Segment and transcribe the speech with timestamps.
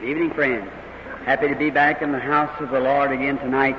[0.00, 0.70] Good evening, friends.
[1.24, 3.76] Happy to be back in the house of the Lord again tonight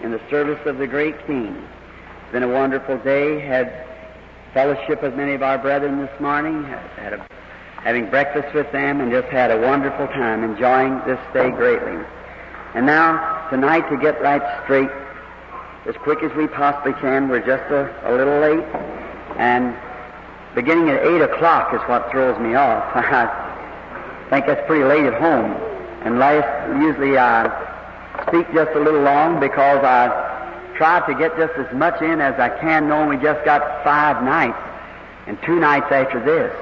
[0.00, 1.56] in the service of the great King.
[1.56, 3.40] It's been a wonderful day.
[3.40, 3.84] Had
[4.54, 6.62] fellowship with many of our brethren this morning.
[6.62, 7.26] Had a,
[7.82, 12.00] having breakfast with them and just had a wonderful time enjoying this day greatly.
[12.74, 14.90] And now, tonight to get right straight,
[15.86, 18.64] as quick as we possibly can, we're just a, a little late.
[19.36, 19.74] And
[20.54, 22.84] beginning at 8 o'clock is what throws me off.
[24.26, 25.65] I think that's pretty late at home.
[26.06, 26.46] And last,
[26.80, 27.50] usually I
[28.28, 30.06] speak just a little long because I
[30.78, 34.22] try to get just as much in as I can, knowing we just got five
[34.22, 34.56] nights
[35.26, 36.54] and two nights after this.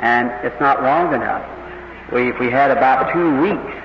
[0.00, 1.44] And it's not long enough.
[2.12, 3.76] We, if we had about two weeks,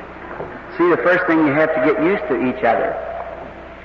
[0.77, 2.95] see, the first thing you have to get used to each other.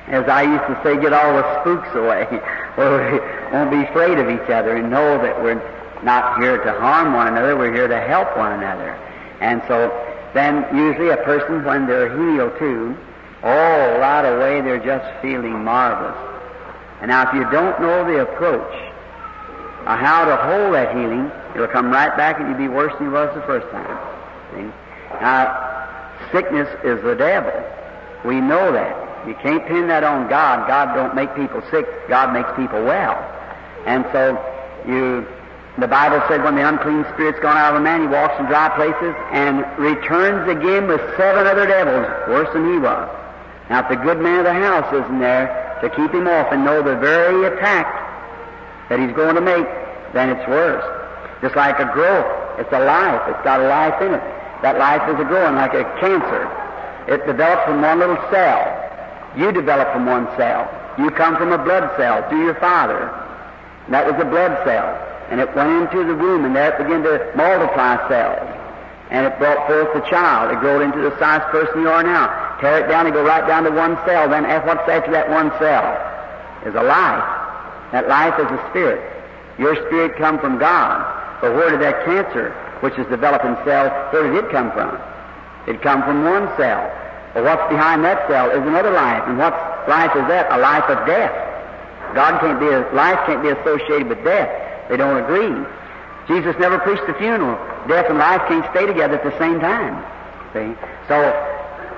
[0.07, 2.29] As I used to say, get all the spooks away.
[2.79, 3.19] well, we
[3.51, 5.59] won't be afraid of each other and know that we're
[6.05, 8.95] not here to harm one another, we're here to help one another.
[9.41, 9.91] And so
[10.35, 12.97] then usually a person, when they're healed too,
[13.43, 16.17] oh, right away they're just feeling marvelous.
[17.01, 18.75] And now if you don't know the approach
[19.87, 23.09] of how to hold that healing, it'll come right back and you'll be worse than
[23.09, 23.99] you was the first time.
[24.55, 24.71] See?
[25.21, 27.53] Now, sickness is the devil.
[28.25, 29.27] We know that.
[29.27, 30.67] You can't pin that on God.
[30.67, 31.87] God don't make people sick.
[32.09, 33.19] God makes people well.
[33.87, 34.39] And so
[34.87, 35.27] you
[35.79, 38.45] the Bible said when the unclean spirit's gone out of a man, he walks in
[38.45, 43.09] dry places and returns again with seven other devils, worse than he was.
[43.71, 45.49] Now, if the good man of the house isn't there
[45.81, 47.89] to keep him off and know the very attack
[48.91, 49.65] that he's going to make,
[50.13, 50.85] then it's worse.
[51.41, 52.29] Just like a growth,
[52.61, 53.23] it's a life.
[53.33, 54.23] It's got a life in it.
[54.61, 56.53] That life is a growing, like a cancer.
[57.09, 58.61] It develops from one little cell.
[59.37, 60.69] You develop from one cell.
[60.99, 63.09] You come from a blood cell through your father.
[63.87, 66.85] And That was a blood cell and it went into the womb, and there it
[66.85, 68.45] began to multiply cells.
[69.09, 70.53] And it brought forth the child.
[70.53, 72.29] It grew into the size person you are now.
[72.61, 74.29] Tear it down and go right down to one cell.
[74.29, 75.89] Then eh, what's after that one cell?
[76.69, 77.25] Is a life.
[77.97, 79.01] That life is a spirit.
[79.59, 81.01] Your spirit come from God.
[81.41, 82.53] But where did that cancer,
[82.85, 85.01] which is developing cells, where did it come from?
[85.67, 86.93] It come from one cell.
[87.33, 89.25] But what's behind that cell is another life.
[89.25, 89.57] And what
[89.89, 90.53] life is that?
[90.53, 91.33] A life of death.
[92.13, 94.72] God can't be, a, life can't be associated with death.
[94.93, 95.49] They don't agree.
[96.29, 97.57] Jesus never preached the funeral.
[97.89, 99.97] Death and life can't stay together at the same time.
[100.53, 100.77] See?
[101.09, 101.17] So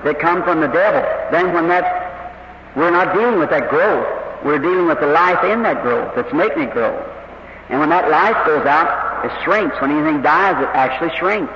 [0.05, 1.03] they come from the devil.
[1.29, 1.83] Then when that,
[2.73, 4.07] we're not dealing with that growth.
[4.45, 6.95] We're dealing with the life in that growth that's making it grow.
[7.67, 9.75] And when that life goes out, it shrinks.
[9.81, 11.51] When anything dies, it actually shrinks.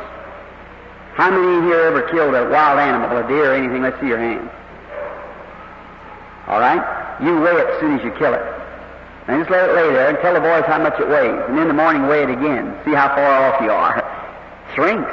[1.14, 3.82] How many here ever killed a wild animal, a deer or anything?
[3.82, 4.52] Let's see your hands.
[6.48, 6.84] All right?
[7.24, 8.44] You weigh it as soon as you kill it.
[9.30, 11.38] And just let it lay there and tell the boys how much it weighs.
[11.48, 12.74] And in the morning weigh it again.
[12.84, 14.02] See how far off you are.
[14.74, 15.12] Shrinks.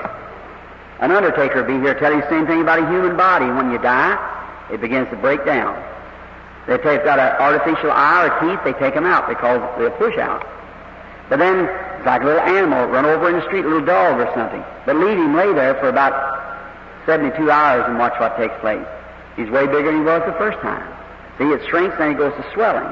[1.01, 3.45] An undertaker will be here tell you the same thing about a human body.
[3.45, 4.17] When you die,
[4.73, 5.77] it begins to break down.
[6.67, 10.17] If they've got an artificial eye or teeth, they take them out because they'll push
[10.17, 10.49] out.
[11.29, 14.17] But then it's like a little animal run over in the street, a little dog
[14.19, 14.65] or something.
[14.87, 16.17] But leave him lay there for about
[17.05, 18.87] 72 hours and watch what takes place.
[19.37, 20.89] He's way bigger than he was the first time.
[21.37, 22.89] See, it shrinks, then he goes to swelling.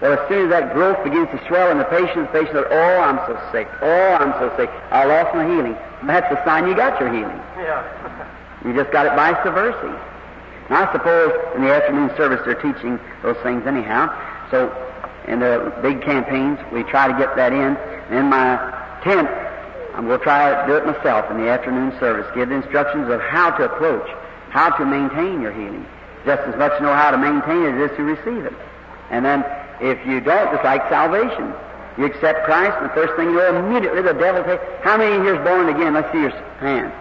[0.00, 2.66] Well, as soon as that growth begins to swell in the patient, the patient says,
[2.70, 3.66] Oh, I'm so sick.
[3.82, 4.70] Oh, I'm so sick.
[4.90, 5.76] I lost my healing.
[6.06, 7.38] That's the sign you got your healing.
[7.58, 7.82] Yeah.
[8.64, 9.90] you just got it vice versa.
[10.70, 14.06] Now, I suppose in the afternoon service they're teaching those things anyhow.
[14.50, 14.70] So,
[15.26, 17.76] in the big campaigns, we try to get that in.
[17.76, 18.56] And in my
[19.02, 19.28] tent,
[19.94, 22.26] I'm going to try to do it myself in the afternoon service.
[22.34, 24.08] Give the instructions of how to approach,
[24.50, 25.84] how to maintain your healing.
[26.24, 28.54] Just as much know how to maintain it as to receive it.
[29.10, 29.44] And then
[29.80, 31.54] if you don't, it's like salvation.
[31.98, 34.62] You accept Christ, and the first thing you know, immediately the devil takes.
[34.82, 35.94] How many here is born again?
[35.94, 36.30] Let's see your
[36.62, 36.92] hand.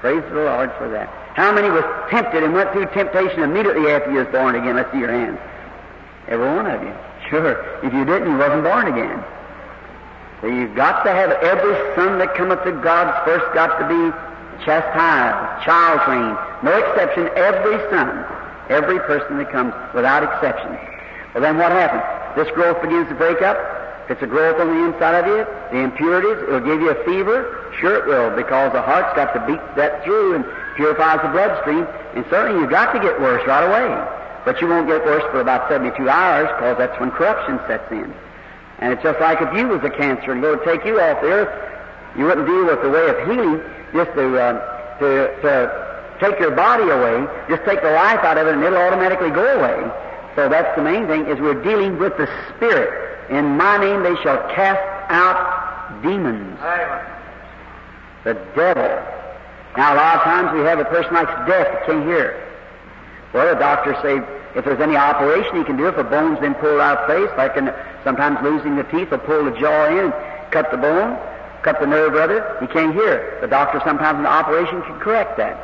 [0.00, 1.08] Praise the Lord for that.
[1.34, 4.76] How many was tempted and went through temptation immediately after you was born again?
[4.76, 5.38] Let's see your hand.
[6.28, 6.94] Every one of you.
[7.28, 7.60] Sure.
[7.82, 9.22] If you didn't, you wasn't born again.
[10.40, 14.64] So you've got to have every son that cometh to God's first got to be
[14.64, 16.38] chastised, child trained.
[16.62, 17.28] No exception.
[17.36, 18.24] Every son,
[18.68, 20.78] every person that comes, without exception.
[21.40, 22.02] Then what happens?
[22.36, 23.56] This growth begins to break up.
[24.08, 27.72] It's a growth on the inside of you, the impurities, it'll give you a fever.
[27.78, 30.44] Sure it will, because the heart's got to beat that through and
[30.76, 31.84] purifies the bloodstream.
[32.16, 33.92] And certainly you've got to get worse right away.
[34.46, 38.14] But you won't get worse for about 72 hours, because that's when corruption sets in.
[38.78, 41.28] And it's just like if you was a cancer and Lord take you off the
[41.28, 41.52] earth,
[42.16, 43.60] you wouldn't deal with the way of healing
[43.92, 45.08] just to, uh, to,
[45.42, 45.52] to
[46.20, 49.44] take your body away, just take the life out of it and it'll automatically go
[49.44, 49.76] away.
[50.38, 53.26] So that's the main thing, is we're dealing with the Spirit.
[53.28, 54.78] In my name they shall cast
[55.10, 56.56] out demons.
[58.22, 58.86] The devil
[59.76, 62.38] Now, a lot of times we have a person like deaf that can't hear.
[63.32, 64.22] Well, the doctors say
[64.54, 67.30] if there's any operation he can do, if a bone's been pulled out of place,
[67.36, 67.74] like in,
[68.04, 70.12] sometimes losing the teeth, they'll pull the jaw in,
[70.52, 71.18] cut the bone,
[71.62, 73.38] cut the nerve rather, he can't hear.
[73.40, 75.58] The doctor sometimes in the operation can correct that.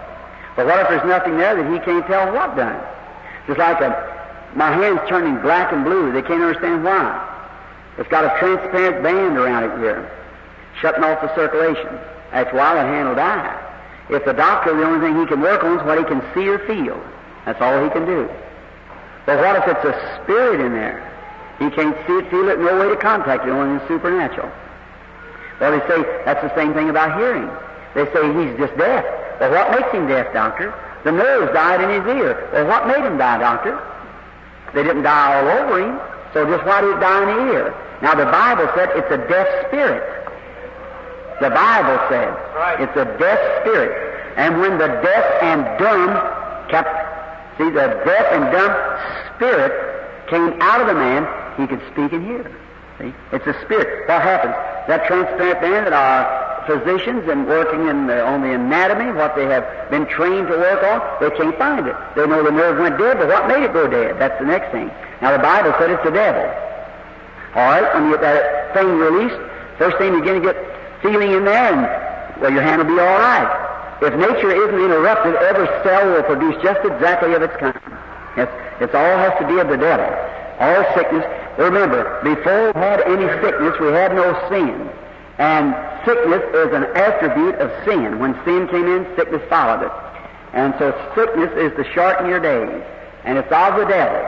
[0.57, 2.83] But what if there's nothing there that he can't tell what done?
[3.47, 4.24] Just like a,
[4.55, 6.13] my hand's turning black and blue.
[6.13, 7.31] They can't understand why.
[7.99, 10.11] It's got a transparent band around it here,
[10.81, 11.99] shutting off the circulation.
[12.33, 13.61] That's why the hand will die.
[14.11, 16.49] If the doctor, the only thing he can work on is what he can see
[16.49, 17.01] or feel.
[17.47, 18.29] That's all he can do.
[19.27, 21.11] But what if it's a spirit in there?
[21.59, 24.51] He can't see it, feel it, no way to contact it, only the supernatural.
[25.61, 27.49] Well, they say that's the same thing about hearing.
[27.95, 29.05] They say he's just deaf.
[29.41, 30.75] Well, what makes him deaf, doctor?
[31.05, 32.49] The nerves died in his ear.
[32.53, 33.79] Well, what made him die, doctor?
[34.75, 36.01] They didn't die all over him.
[36.33, 37.75] So just why did it die in the ear?
[38.03, 40.03] Now, the Bible said it's a deaf spirit.
[41.41, 42.81] The Bible said Right.
[42.81, 43.93] it's a deaf spirit.
[44.37, 46.11] And when the deaf and dumb
[46.69, 46.91] kept,
[47.59, 48.75] see, the deaf and dumb
[49.37, 49.73] spirit
[50.29, 51.27] came out of the man,
[51.57, 52.51] he could speak and hear.
[52.99, 53.13] See?
[53.33, 54.09] It's a spirit.
[54.09, 54.55] What happens?
[54.89, 59.47] That transparent man that our physicians and working in the, on the anatomy, what they
[59.47, 61.97] have been trained to work on, they can't find it.
[62.17, 64.19] They know the nerve went dead, but what made it go dead?
[64.19, 64.91] That's the next thing.
[65.23, 66.45] Now the Bible said it's the devil.
[67.55, 69.39] All right, when you get that thing released,
[69.79, 70.59] first thing you're going to get
[71.03, 73.47] feeling in there, and well, your hand will be all right.
[74.03, 77.79] If nature isn't interrupted, every cell will produce just exactly of its kind.
[78.37, 80.11] It's, all has to be of the devil.
[80.59, 81.25] All sickness.
[81.59, 84.91] Remember, before we had any sickness, we had no sin.
[85.39, 85.75] And
[86.07, 88.19] sickness is an attribute of sin.
[88.19, 89.93] When sin came in, sickness followed it.
[90.53, 92.83] And so sickness is to shorten your days.
[93.25, 94.23] And it's of the devil.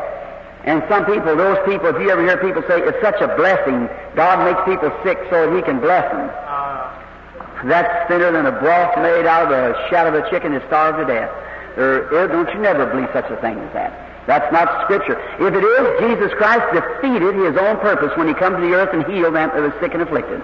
[0.67, 3.87] And some people, those people, if you ever hear people say it's such a blessing,
[4.17, 6.27] God makes people sick so that He can bless them.
[6.27, 10.67] Uh, That's thinner than a broth made out of the shad of a chicken that
[10.67, 11.31] starved to death.
[11.77, 13.95] There don't you never believe such a thing as that.
[14.27, 15.15] That's not Scripture.
[15.39, 18.91] If it is, Jesus Christ defeated His own purpose when He come to the earth
[18.93, 20.43] and healed them that was sick and afflicted.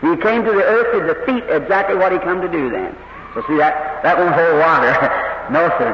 [0.00, 2.96] He came to the earth to defeat exactly what He come to do then.
[3.34, 4.92] So see that that won't hold water.
[5.52, 5.92] no sir.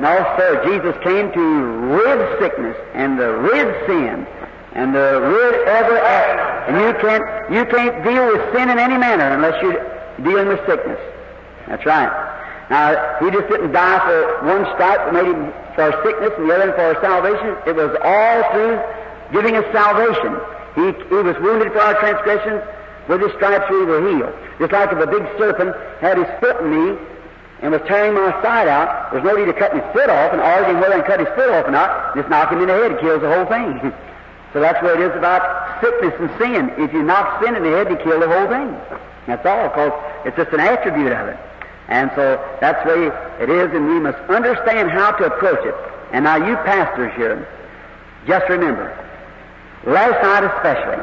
[0.00, 0.64] No sir.
[0.64, 1.44] Jesus came to
[1.92, 4.26] rid sickness and to rid sin
[4.72, 9.28] and to rid every and you can't you can't deal with sin in any manner
[9.34, 9.82] unless you're
[10.24, 11.00] dealing with sickness.
[11.66, 12.08] That's right.
[12.70, 16.48] Now he just didn't die for one stripe that made him for our sickness and
[16.48, 17.56] the other for our salvation.
[17.66, 18.80] It was all through
[19.32, 20.38] giving us salvation.
[20.80, 22.62] He, he was wounded for our transgressions.
[23.08, 24.34] With his stripes we were healed.
[24.58, 26.98] Just like if a big serpent had his foot in me
[27.62, 30.40] and was tearing my side out, there's no need to cut his foot off and
[30.40, 32.14] arguing whether I cut his foot off or not.
[32.14, 32.92] Just knock him in the head.
[32.92, 33.80] It kills the whole thing.
[34.52, 36.70] so that's what it is about sickness and sin.
[36.78, 38.76] If you knock sin in the head, you kill the whole thing.
[39.26, 39.92] That's all, because
[40.24, 41.38] it's just an attribute of it.
[41.88, 43.06] And so that's the way
[43.42, 45.74] it is, and we must understand how to approach it.
[46.12, 47.46] And now you pastors here,
[48.26, 48.96] just remember,
[49.84, 51.02] last night especially,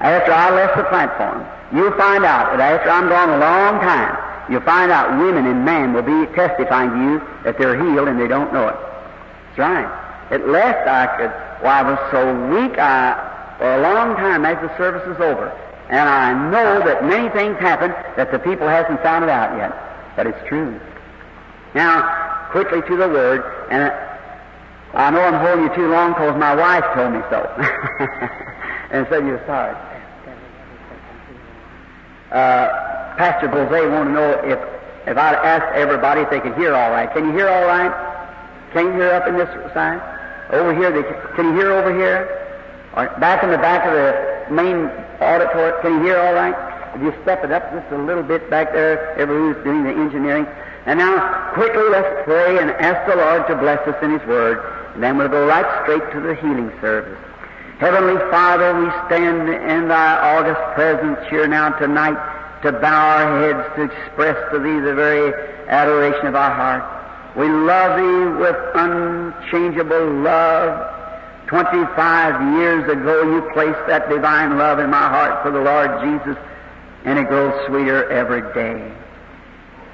[0.00, 4.50] after I left the platform, you'll find out that after I'm gone a long time,
[4.50, 8.20] you'll find out women and men will be testifying to you that they're healed and
[8.20, 8.76] they don't know it.
[9.56, 9.88] That's right.
[10.30, 11.32] At last I could,
[11.62, 12.20] well, I was so
[12.50, 15.48] weak, I, for a long time after the service was over.
[15.88, 19.72] And I know that many things happen that the people hasn't found it out yet.
[20.16, 20.80] But it's true.
[21.74, 23.92] Now, quickly to the Word, and
[24.94, 27.44] I know I'm holding you too long because my wife told me so.
[28.90, 29.76] and said you're sorry.
[32.30, 34.58] Uh, Pastor Bose wanted to know if,
[35.08, 37.10] if I'd asked everybody if they could hear all right.
[37.12, 37.92] Can you hear all right?
[38.72, 40.02] Can you hear up in this side?
[40.50, 41.02] Over here, they,
[41.34, 42.28] can you hear over here?
[42.94, 44.86] Or back in the back of the main
[45.20, 46.54] auditorium, can you hear all right?
[46.94, 49.90] If you step it up just a little bit back there, everyone who's doing the
[49.90, 50.46] engineering.
[50.86, 54.58] And now, quickly, let's pray and ask the Lord to bless us in His Word.
[54.94, 57.18] And then we'll go right straight to the healing service.
[57.78, 62.16] Heavenly Father, we stand in Thy august presence here now tonight
[62.62, 65.30] to bow our heads to express to Thee the very
[65.68, 67.36] adoration of our heart.
[67.36, 70.94] We love Thee with unchangeable love.
[71.48, 76.42] Twenty-five years ago, you placed that divine love in my heart for the Lord Jesus,
[77.04, 78.90] and it grows sweeter every day.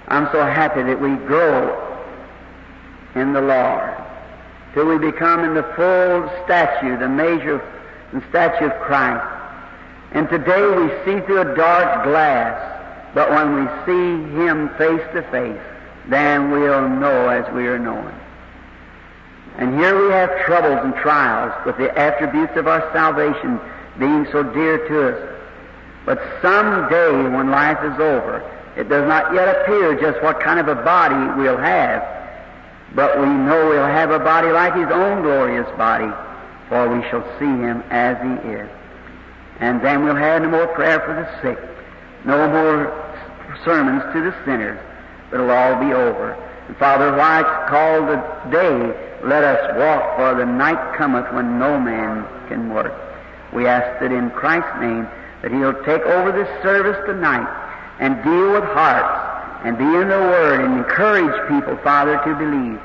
[0.06, 1.98] I'm so happy that we grow
[3.16, 3.92] in the Lord
[4.72, 7.58] till we become in the full statue, the measure
[8.12, 9.26] and statue of Christ.
[10.12, 12.54] And today we see through a dark glass,
[13.14, 15.60] but when we see Him face to face,
[16.08, 18.12] then we'll know as we are known.
[19.58, 23.60] And here we have troubles and trials with the attributes of our salvation
[23.98, 25.36] being so dear to us.
[26.04, 28.42] But someday when life is over,
[28.76, 32.02] It does not yet appear just what kind of a body we'll have,
[32.94, 36.10] but we know we'll have a body like His own glorious body,
[36.68, 38.68] for we shall see Him as He is.
[39.60, 41.58] And then we'll have no more prayer for the sick,
[42.24, 43.02] no more
[43.64, 44.78] sermons to the sinners,
[45.32, 46.32] it'll all be over.
[46.68, 51.58] And Father, why it's called the day, let us walk, for the night cometh when
[51.58, 52.94] no man can work.
[53.52, 55.06] We ask that in Christ's name
[55.42, 57.46] that He'll take over this service tonight
[58.00, 62.80] and deal with hearts and be in the Word and encourage people, Father, to believe.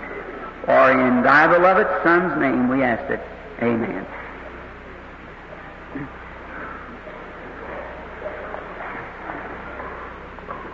[0.66, 3.22] For in Thy beloved Son's name we ask it.
[3.62, 4.06] Amen.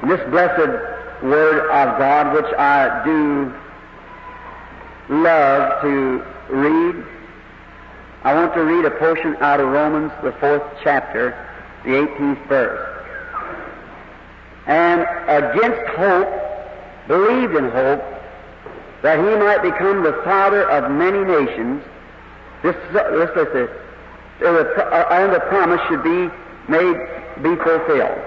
[0.08, 3.54] This blessed Word of God, which I do
[5.10, 7.06] love to read,
[8.24, 11.32] I want to read a portion out of Romans, the fourth chapter,
[11.86, 12.90] the 18th verse.
[14.66, 16.30] And against hope,
[17.08, 18.04] believed in hope,
[19.02, 21.84] that he might become the father of many nations.
[22.64, 23.30] This, this
[24.42, 26.32] and the promise should be
[26.68, 26.98] made,
[27.44, 28.20] be fulfilled.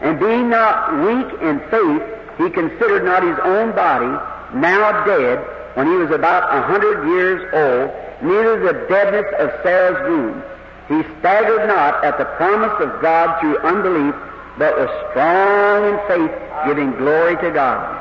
[0.00, 2.02] And being not weak in faith,
[2.38, 4.10] he considered not his own body,
[4.54, 5.38] now dead,
[5.74, 7.90] when he was about a hundred years old,
[8.22, 10.42] neither the deadness of Sarah's womb.
[10.88, 14.14] He staggered not at the promise of God through unbelief,
[14.58, 18.00] but was strong in faith, giving glory to God.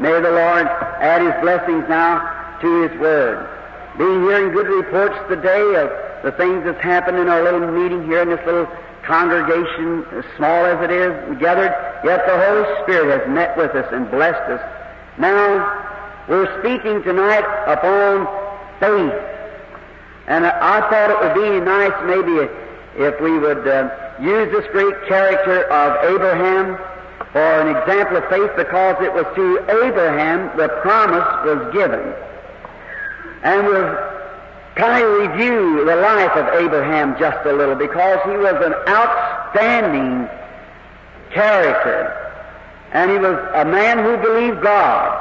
[0.00, 3.53] May the Lord add His blessings now to His Word.
[3.98, 5.90] Being hearing good reports today of
[6.24, 8.66] the things that's happened in our little meeting here in this little
[9.04, 11.70] congregation, as small as it is, gathered,
[12.04, 14.60] yet the Holy Spirit has met with us and blessed us.
[15.18, 18.26] Now, we're speaking tonight upon
[18.80, 19.14] faith.
[20.26, 22.50] And I thought it would be nice maybe
[22.96, 26.78] if we would uh, use this great character of Abraham
[27.32, 32.14] for an example of faith because it was to Abraham the promise was given.
[33.44, 33.94] And we'll
[34.74, 40.28] kind of review the life of Abraham just a little because he was an outstanding
[41.30, 42.10] character.
[42.92, 45.20] And he was a man who believed God.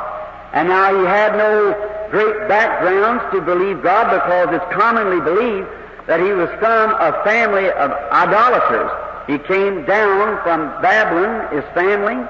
[0.54, 5.68] And now he had no great backgrounds to believe God because it's commonly believed
[6.08, 8.92] that he was from a family of idolaters.
[9.28, 12.24] He came down from Babylon, his family,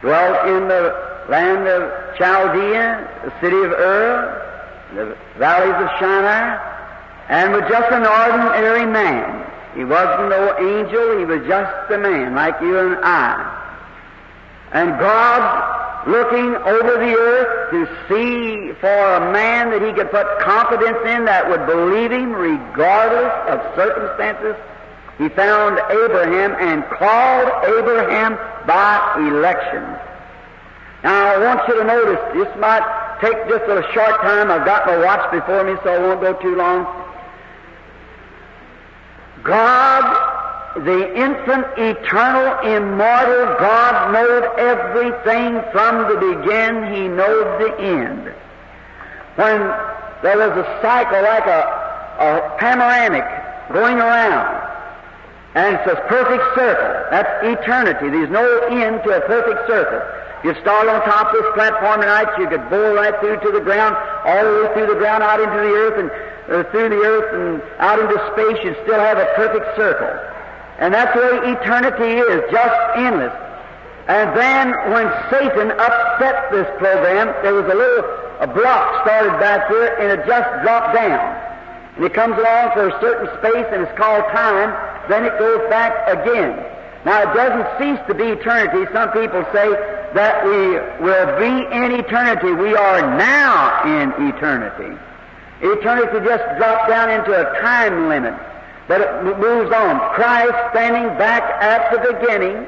[0.00, 4.44] dwelt in the land of Chaldea, the city of Ur,
[4.94, 6.60] the valleys of Shinar,
[7.28, 9.50] and was just an ordinary man.
[9.74, 13.60] He wasn't no angel, he was just a man like you and I.
[14.72, 20.26] And God, looking over the earth to see for a man that he could put
[20.40, 24.54] confidence in that would believe him regardless of circumstances,
[25.18, 28.34] he found Abraham and called Abraham
[28.66, 29.82] by election.
[31.02, 34.50] Now I want you to notice, this might take just a short time.
[34.50, 36.84] I've got my watch before me, so I won't go too long.
[39.42, 40.04] God,
[40.84, 46.94] the infinite, eternal, immortal God knows everything from the beginning.
[46.94, 48.34] He knows the end.
[49.36, 49.60] When
[50.22, 51.62] there was a cycle like a,
[52.20, 53.24] a panoramic
[53.72, 54.62] going around,
[55.54, 57.10] and it's a perfect circle.
[57.10, 58.10] That's eternity.
[58.10, 60.23] There's no end to a perfect circle.
[60.44, 63.64] You start on top of this platform tonight, you could bore right through to the
[63.64, 63.96] ground,
[64.28, 66.10] all the way through the ground, out into the earth, and
[66.52, 70.12] uh, through the earth and out into space, you'd still have a perfect circle.
[70.84, 73.32] And that's the way eternity is, just endless.
[74.04, 78.04] And then when Satan upset this program, there was a little
[78.44, 81.24] a block started back here, and it just dropped down.
[81.96, 84.76] And it comes along for a certain space, and it's called time,
[85.08, 86.52] then it goes back again.
[87.08, 88.84] Now, it doesn't cease to be eternity.
[88.92, 89.72] Some people say
[90.14, 92.52] that we will be in eternity.
[92.52, 94.96] We are now in eternity.
[95.60, 98.34] Eternity just dropped down into a time limit,
[98.86, 99.98] but it moves on.
[100.14, 102.66] Christ standing back at the beginning,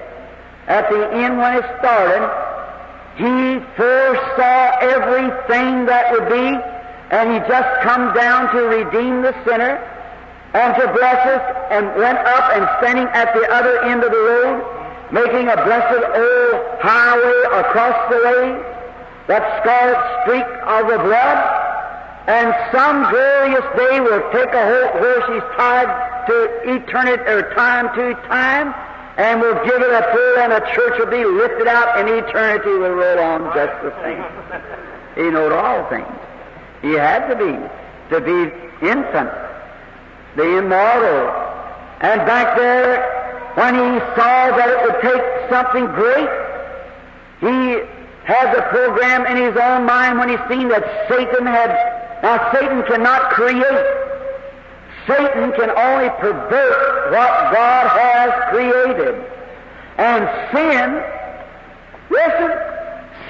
[0.66, 2.26] at the end when it started,
[3.16, 6.58] He foresaw everything that would be,
[7.14, 9.78] and He just come down to redeem the sinner
[10.54, 14.16] and to bless us, and went up and standing at the other end of the
[14.16, 14.75] road,
[15.12, 18.42] making a blessed old highway across the way,
[19.28, 21.38] that scarlet streak of the blood,
[22.26, 24.64] and some glorious day will take a
[24.98, 25.90] horse he's tied
[26.26, 26.34] to
[26.74, 28.74] eternity or time to time,
[29.16, 32.70] and we'll give it a pull, and a church will be lifted out, and eternity
[32.70, 34.24] will roll on just the same.
[35.14, 36.06] He knowed all things.
[36.82, 37.52] He had to be
[38.10, 39.30] to be infant
[40.36, 41.30] the immortal.
[42.00, 43.25] And back there
[43.56, 46.28] when he saw that it would take something great,
[47.40, 47.80] he
[48.28, 51.72] had the program in his own mind when he seen that Satan had,
[52.22, 53.86] now Satan cannot create.
[55.06, 59.24] Satan can only pervert what God has created.
[59.96, 61.00] And sin,
[62.10, 62.52] listen,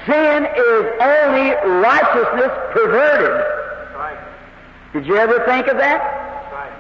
[0.07, 1.55] sin is only
[1.87, 3.47] righteousness perverted.
[3.95, 4.19] Right.
[4.93, 6.01] Did you ever think of that?
[6.51, 6.73] Right.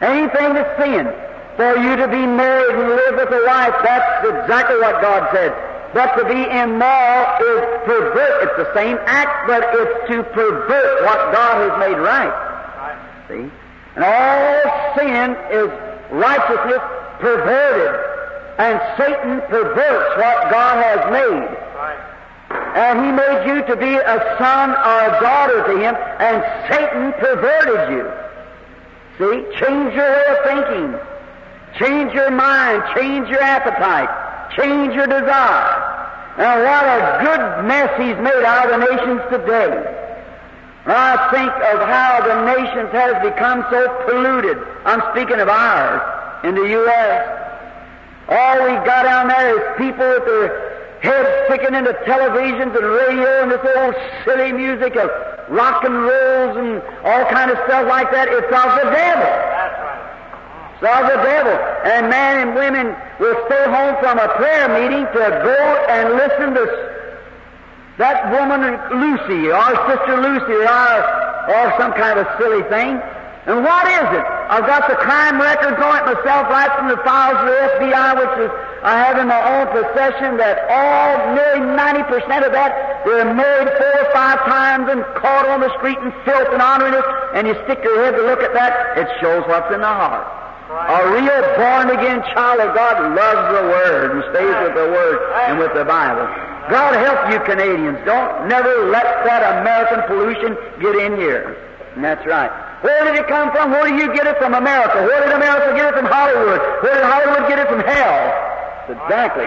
[0.00, 1.06] Anything that's sin.
[1.56, 5.52] For you to be married and live with a wife, that's exactly what God said.
[5.94, 8.42] But to be immoral is pervert.
[8.44, 12.34] It's the same act, but it's to pervert what God has made right.
[13.28, 13.50] See?
[13.96, 15.70] And all sin is
[16.12, 16.82] righteousness
[17.20, 18.00] perverted.
[18.58, 21.66] And Satan perverts what God has made.
[22.76, 27.12] And he made you to be a son or a daughter to him, and Satan
[27.14, 28.04] perverted you.
[29.16, 29.58] See?
[29.58, 31.15] Change your way of thinking.
[31.78, 32.82] Change your mind.
[32.96, 34.08] Change your appetite.
[34.56, 35.96] Change your desire.
[36.38, 40.02] Now, what a good mess he's made out of the nations today.
[40.86, 44.58] I think of how the nations has become so polluted.
[44.84, 47.46] I'm speaking of ours in the U.S.
[48.28, 53.42] All we got down there is people with their heads sticking into televisions and radio
[53.42, 55.10] and this old silly music of
[55.48, 58.28] rock and rolls and all kind of stuff like that.
[58.28, 59.24] It's of the devil.
[59.24, 60.15] That's right.
[60.76, 61.56] Of the devil.
[61.88, 66.52] And men and women will stay home from a prayer meeting to go and listen
[66.52, 66.64] to
[67.96, 68.60] that woman
[68.92, 70.96] Lucy, or sister Lucy, or,
[71.48, 73.00] or some kind of silly thing.
[73.48, 74.26] And what is it?
[74.52, 78.10] I've got the crime records on it myself right from the files of the FBI,
[78.20, 78.50] which is
[78.82, 83.96] I have in my own possession, that all, nearly 90% of that, they're married four
[84.02, 87.80] or five times and caught on the street in filth and honoriness, and you stick
[87.82, 90.45] your head to look at that, it shows what's in the heart.
[90.66, 95.18] A real born again child of God loves the Word and stays with the Word
[95.46, 96.26] and with the Bible.
[96.66, 98.02] God help you Canadians.
[98.02, 101.54] Don't never let that American pollution get in here.
[101.94, 102.50] And that's right.
[102.82, 103.70] Where did it come from?
[103.70, 105.06] Where do you get it from America?
[105.06, 106.58] Where did America get it from Hollywood?
[106.82, 108.26] Where did Hollywood get it from hell?
[108.90, 109.46] Exactly.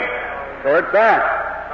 [0.63, 1.19] So it's that.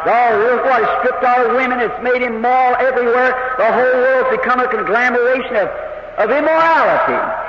[0.10, 1.86] Oh, look what it's stripped all women.
[1.86, 3.29] It's made immoral everywhere.
[3.62, 5.69] The whole world's become a conglomeration of,
[6.17, 7.44] of immorality.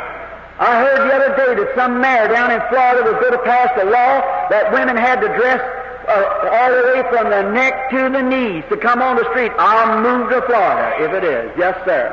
[0.58, 3.68] I heard the other day that some mayor down in Florida was going to pass
[3.76, 5.60] a law that women had to dress
[6.08, 9.52] uh, all the way from the neck to the knees to come on the street.
[9.58, 11.52] I'll move to Florida if it is.
[11.58, 12.08] Yes, sir.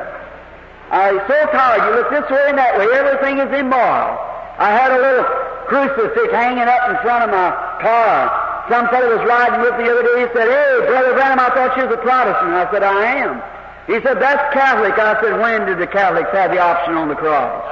[0.90, 1.88] I'm so tired.
[1.88, 2.84] You look this way and that way.
[2.92, 4.20] Everything is immoral.
[4.60, 5.24] I had a little
[5.64, 7.48] crucifix hanging up in front of my
[7.80, 8.28] car.
[8.68, 10.16] Some fellow was riding with me the other day.
[10.20, 12.52] He said, Hey, Brother Branham, I thought you was a Protestant.
[12.52, 13.40] I said, I am.
[13.86, 14.98] He said, That's Catholic.
[14.98, 17.64] I said, When did the Catholics have the option on the cross?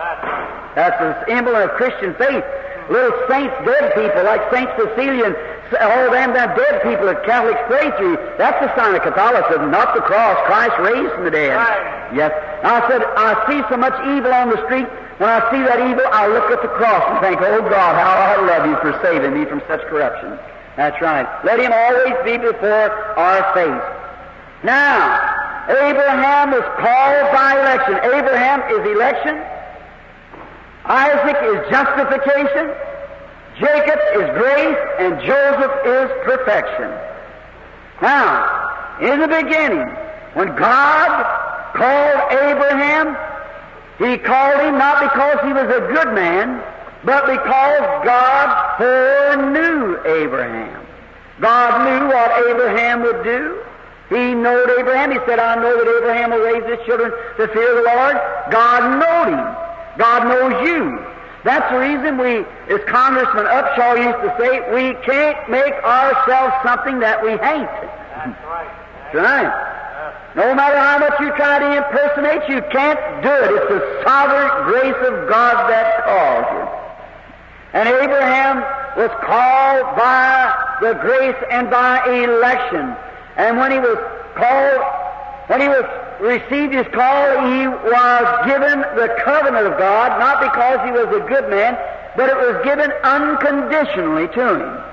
[0.74, 2.44] That's the emblem of Christian faith.
[2.90, 5.36] Little saints, dead people like Saint Cecilia and
[5.80, 8.16] all them, them dead people that Catholics pray through.
[8.36, 10.36] That's the sign of Catholicism, not the cross.
[10.44, 11.56] Christ raised from the dead.
[11.56, 12.12] Right.
[12.12, 12.32] Yes.
[12.64, 14.84] I said, I see so much evil on the street.
[15.16, 18.12] When I see that evil, I look at the cross and think, oh God, how
[18.12, 20.36] I love you for saving me from such corruption.
[20.76, 21.28] That's right.
[21.44, 24.01] Let him always be before our face.
[24.62, 27.94] Now, Abraham was called by election.
[28.14, 29.42] Abraham is election.
[30.84, 32.70] Isaac is justification.
[33.58, 34.78] Jacob is grace.
[34.98, 36.90] And Joseph is perfection.
[38.00, 39.88] Now, in the beginning,
[40.34, 41.10] when God
[41.74, 43.16] called Abraham,
[43.98, 46.62] he called him not because he was a good man,
[47.04, 50.86] but because God foreknew Abraham.
[51.40, 53.62] God knew what Abraham would do.
[54.12, 55.10] He knowed Abraham.
[55.10, 58.16] He said, I know that Abraham will raise his children to fear the Lord.
[58.52, 59.44] God knowed him.
[59.96, 61.00] God knows you.
[61.44, 67.00] That's the reason we, as Congressman Upshaw used to say, we can't make ourselves something
[67.00, 67.40] that we ain't.
[67.40, 68.70] That's right.
[69.12, 69.72] That's right.
[70.34, 73.50] No matter how much you try to impersonate, you can't do it.
[73.52, 76.64] It's the sovereign grace of God that calls you.
[77.74, 78.60] And Abraham
[78.96, 82.96] was called by the grace and by election.
[83.36, 83.98] And when he was
[84.34, 84.82] called,
[85.48, 85.84] when he was
[86.20, 91.26] received his call, he was given the covenant of God, not because he was a
[91.26, 91.74] good man,
[92.16, 94.84] but it was given unconditionally to him.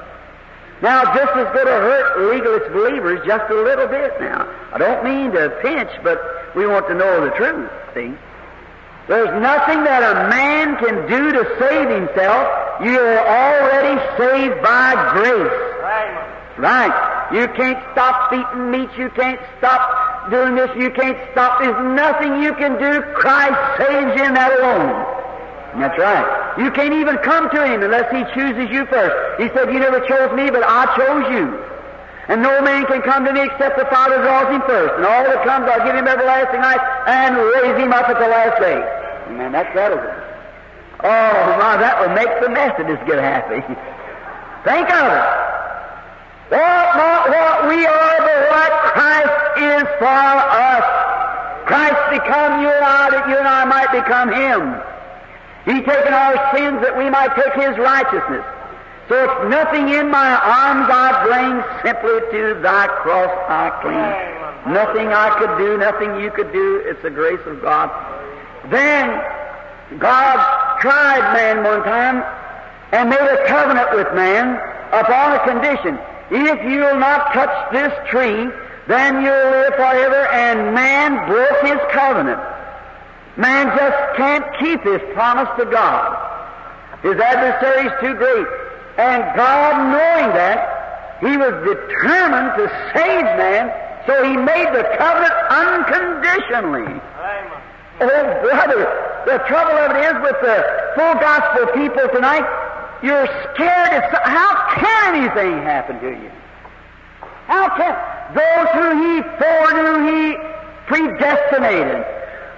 [0.82, 4.47] Now, this is going to hurt legalist believers just a little bit now.
[4.71, 6.19] I don't mean to pinch, but
[6.56, 8.15] we want to know the truth, see?
[9.10, 12.47] There's nothing that a man can do to save himself.
[12.82, 15.52] You're already saved by grace.
[15.82, 16.38] Right.
[16.60, 16.91] Right.
[17.32, 18.89] You can't stop eating meat.
[18.98, 20.69] You can't stop doing this.
[20.76, 21.62] You can't stop.
[21.62, 23.02] There's nothing you can do.
[23.15, 24.91] Christ saves you in that alone.
[25.80, 26.28] That's right.
[26.60, 29.15] You can't even come to Him unless He chooses you first.
[29.39, 31.63] He said, You never chose me, but I chose you.
[32.28, 34.93] And no man can come to me except the Father draws him first.
[34.98, 38.28] And all that comes, I'll give him everlasting life and raise him up at the
[38.28, 38.78] last day.
[39.34, 40.13] Man, that settles it.
[41.02, 43.65] Oh, my, that will make the Methodists get happy.
[44.67, 45.50] Think of it.
[46.49, 50.85] What, not what we are, but what Christ is for us.
[51.69, 54.81] Christ become you and I, that you and I might become Him.
[55.65, 58.41] He taken our sins that we might take His righteousness.
[59.09, 64.73] So it's nothing in my arms I bring, simply to thy cross I cling.
[64.73, 66.81] Nothing I could do, nothing you could do.
[66.85, 67.89] It's the grace of God.
[68.69, 69.09] Then
[69.99, 70.38] God
[70.81, 72.23] tried man one time
[72.91, 74.57] and made a covenant with man
[74.93, 75.97] upon a condition.
[76.32, 78.50] If you'll not touch this tree,
[78.88, 80.28] then you'll live forever.
[80.28, 82.42] And man broke his covenant.
[83.38, 86.30] Man just can't keep his promise to God.
[87.02, 88.48] His adversary is too great.
[88.98, 93.72] And God, knowing that, He was determined to save man,
[94.06, 97.00] so He made the covenant unconditionally.
[98.02, 98.08] Oh,
[98.44, 100.58] brother, the trouble of it is with the
[100.96, 102.44] full gospel people tonight,
[103.01, 104.03] you're scared.
[104.03, 106.31] Of, how can anything happen to you?
[107.47, 107.95] How can
[108.35, 110.38] those who He foreknew, He
[110.88, 112.05] predestinated.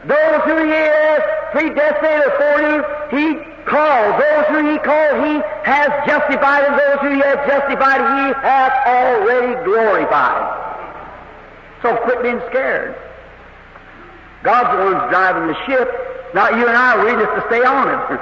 [0.05, 2.83] Those who He has predestinated or foreknew,
[3.17, 4.21] He called.
[4.21, 8.75] Those who he called, he has justified, and those who he has justified, he hath
[8.87, 10.57] already glorified.
[11.81, 12.95] So quit being scared.
[14.43, 17.03] God's the one driving the ship, not you and I.
[17.03, 18.19] We just to stay on it.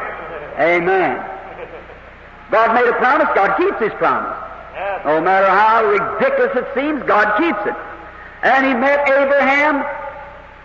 [0.59, 1.38] Amen.
[2.51, 4.35] God made a promise, God keeps his promise.
[5.05, 7.75] No matter how ridiculous it seems, God keeps it.
[8.43, 9.83] And he met Abraham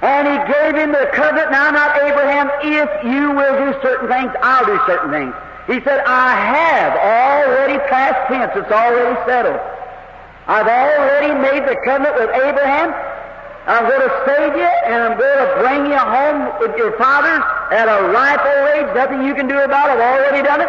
[0.03, 4.33] and he gave him the covenant, now not Abraham, if you will do certain things,
[4.43, 5.35] I'll do certain things.
[5.67, 9.61] He said, I have already past tense, it's already settled.
[10.47, 12.93] I've already made the covenant with Abraham.
[13.67, 17.41] I'm going to save you, and I'm going to bring you home with your fathers
[17.73, 18.95] at a ripe old age.
[18.95, 19.97] Nothing you can do about it.
[19.97, 20.69] I've already done it.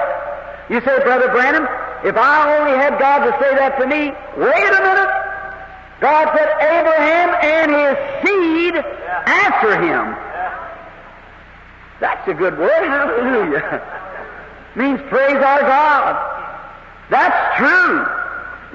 [0.69, 1.67] You say, Brother Branham,
[2.03, 5.11] if I only had God to say that to me, wait a minute.
[6.01, 8.75] God said Abraham and his seed
[9.25, 10.15] after him.
[11.99, 12.69] That's a good word.
[12.69, 13.81] Hallelujah.
[14.75, 16.13] Means praise our God.
[17.09, 18.05] That's true.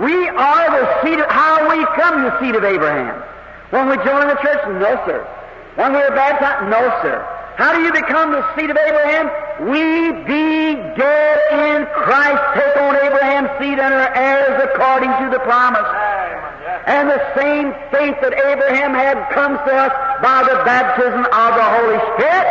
[0.06, 3.22] We are the seed of, how we come the seed of Abraham.
[3.70, 4.60] When we join the church?
[4.66, 5.26] No, sir.
[5.74, 6.70] When we are baptized?
[6.70, 7.39] No, sir.
[7.56, 9.28] How do you become the seed of Abraham?
[9.68, 15.40] We be dead in Christ, take on Abraham's seed and are heirs according to the
[15.40, 15.86] promise.
[16.86, 21.66] And the same faith that Abraham had comes to us by the baptism of the
[21.76, 22.48] Holy Spirit.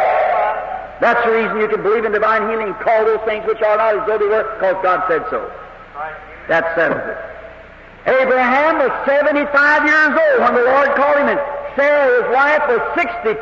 [1.01, 3.95] That's the reason you can believe in divine healing, call those things which are not
[3.95, 5.49] as though they were, because God said so.
[6.47, 7.17] That settles it.
[8.05, 9.43] Abraham was 75
[9.85, 11.41] years old when the Lord called him, and
[11.75, 13.37] Sarah, his wife, was 65.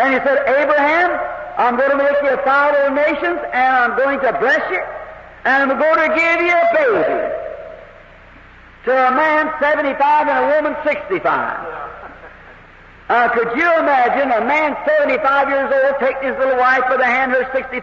[0.00, 1.12] And he said, Abraham,
[1.60, 4.80] I'm going to make you a father of nations, and I'm going to bless you,
[5.44, 7.20] and I'm going to give you a baby.
[8.88, 9.92] To a man 75
[10.28, 11.20] and a woman 65.
[13.10, 17.04] Uh, could you imagine a man 75 years old taking his little wife by the
[17.04, 17.82] hand, her 65,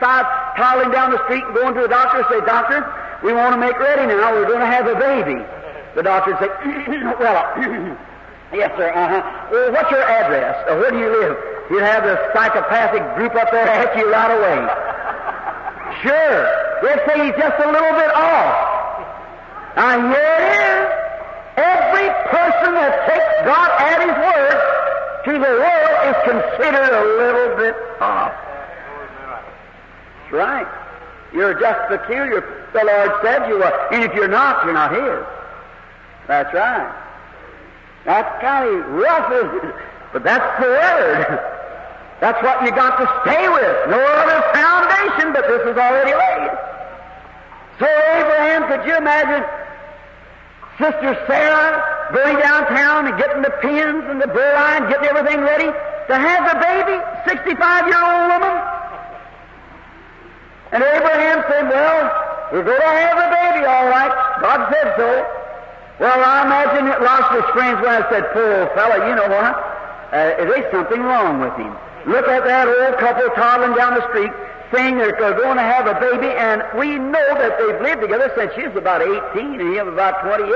[0.57, 2.81] toddling down the street and going to a doctor and say, Doctor,
[3.21, 4.33] we want to make ready now.
[4.33, 5.37] We're going to have a baby.
[5.93, 6.49] The doctor would say,
[7.19, 7.97] Well,
[8.53, 8.89] yes, sir.
[8.93, 9.47] Uh-huh.
[9.51, 10.55] Well, what's your address?
[10.69, 11.37] Uh, where do you live?
[11.69, 14.67] You'd have the psychopathic group up there at you right away.
[16.03, 16.45] Sure.
[16.83, 18.77] They'd say he's just a little bit off.
[19.75, 21.07] Now here it is.
[21.57, 24.57] Every person that takes God at His word
[25.25, 28.31] to the world is considered a little bit off.
[30.21, 30.67] That's right.
[31.33, 32.41] You're just peculiar,
[32.73, 35.25] the Lord said you were, And if you're not, you're not His.
[36.27, 36.93] That's right.
[38.07, 39.75] That's kind of rough, isn't it?
[40.13, 41.27] But that's the word.
[42.23, 43.77] That's what you got to stay with.
[43.91, 46.55] No other foundation, but this is already laid.
[47.79, 49.43] So Abraham, could you imagine
[50.79, 51.83] Sister Sarah
[52.15, 56.47] going downtown and getting the pins and the burr line, getting everything ready to have
[56.47, 58.55] the baby, 65-year-old woman?
[60.71, 64.15] And Abraham said, well, we're going to have the baby, all right.
[64.39, 65.46] God said so.
[65.99, 69.29] Well, I imagine it lost his friends when I said, poor old fellow, you know
[69.33, 69.53] what?
[70.13, 71.73] Uh, there's something wrong with him.
[72.05, 74.31] Look at that old couple toddling down the street
[74.71, 78.53] saying they're going to have a baby, and we know that they've lived together since
[78.53, 80.47] she was about 18 and he was about 28.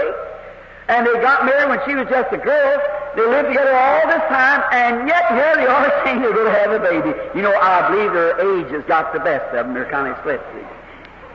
[0.89, 2.77] And they got married when she was just a girl,
[3.15, 6.59] They lived together all this time, and yet here they are saying they're going to
[6.59, 7.17] have a baby.
[7.33, 9.73] You know, I believe their age has got the best of them.
[9.73, 10.41] They're kind of split.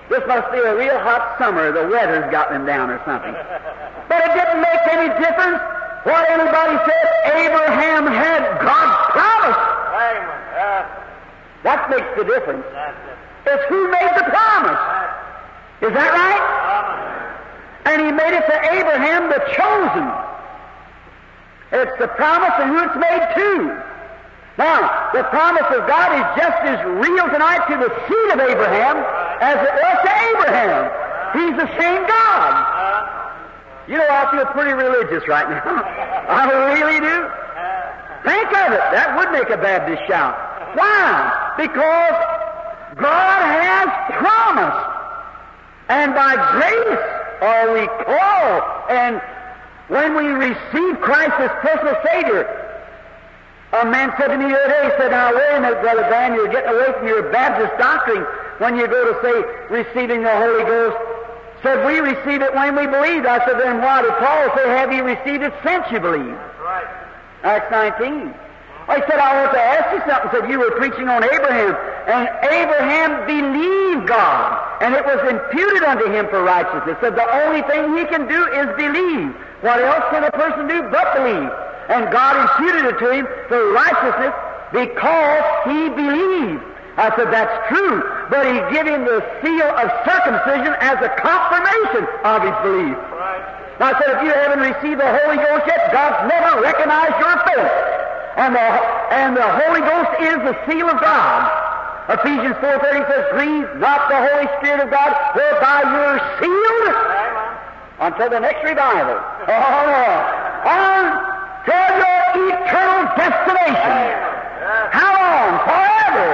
[0.09, 1.73] This must be a real hot summer.
[1.73, 3.35] The weather's got them down or something.
[4.09, 5.59] But it didn't make any difference
[6.07, 7.07] what anybody said.
[7.35, 9.59] Abraham had God's promise.
[9.99, 10.87] Amen.
[11.65, 12.65] That makes the difference.
[13.47, 14.83] It's who made the promise.
[15.83, 16.45] Is that right?
[17.87, 20.07] And he made it to Abraham, the chosen.
[21.73, 23.83] It's the promise and who it's made to.
[24.59, 28.97] Now, the promise of God is just as real tonight to the seed of Abraham
[29.45, 30.83] as it was to Abraham.
[31.37, 32.53] He's the same God.
[33.87, 35.63] You know, I feel pretty religious right now.
[36.29, 37.17] I really do.
[38.25, 38.83] Think of it.
[38.97, 40.35] That would make a Baptist shout.
[40.75, 41.55] Why?
[41.61, 42.17] Because
[42.97, 44.97] God has promised.
[45.89, 46.99] And by grace
[47.43, 48.65] are we called.
[48.89, 49.21] And
[49.89, 52.66] when we receive Christ as personal Savior,
[53.83, 56.03] a man said to me the other day, he said, Now, wait a minute, Brother
[56.09, 58.25] Dan, you're getting away from your Baptist doctrine
[58.59, 59.37] when you go to say
[59.69, 60.97] receiving the Holy Ghost.
[61.63, 63.25] Said, we receive it when we believe.
[63.25, 66.37] I said, then why did Paul say, have you received it since you believe?
[66.37, 66.87] That's right.
[67.43, 68.35] Acts 19.
[68.89, 70.31] I said, I want to ask you something.
[70.31, 71.75] He said, you were preaching on Abraham,
[72.07, 76.97] and Abraham believed God, and it was imputed unto him for righteousness.
[77.01, 79.35] Said, the only thing he can do is believe.
[79.67, 81.51] What else can a person do but believe?
[81.89, 84.35] And God imputed it to him for righteousness
[84.73, 86.63] because he believed.
[86.97, 88.01] I said, that's true,
[88.33, 92.97] but he gave him the seal of circumcision as a confirmation of his belief.
[93.13, 93.45] Right.
[93.77, 97.37] Now, I said, if you haven't received the Holy Ghost yet, God's never recognized your
[97.45, 97.75] faith.
[98.41, 98.69] And the,
[99.13, 101.53] and the Holy Ghost is the seal of God.
[102.17, 108.09] Ephesians 4.30 says, Grieve not the Holy Spirit of God, whereby you're sealed Amen.
[108.09, 109.21] until the next revival.
[109.21, 111.46] Oh, no.
[111.67, 113.99] Until your eternal destination.
[114.95, 115.51] How long?
[115.67, 116.31] Forever.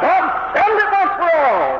[0.00, 1.74] God settled it once for all.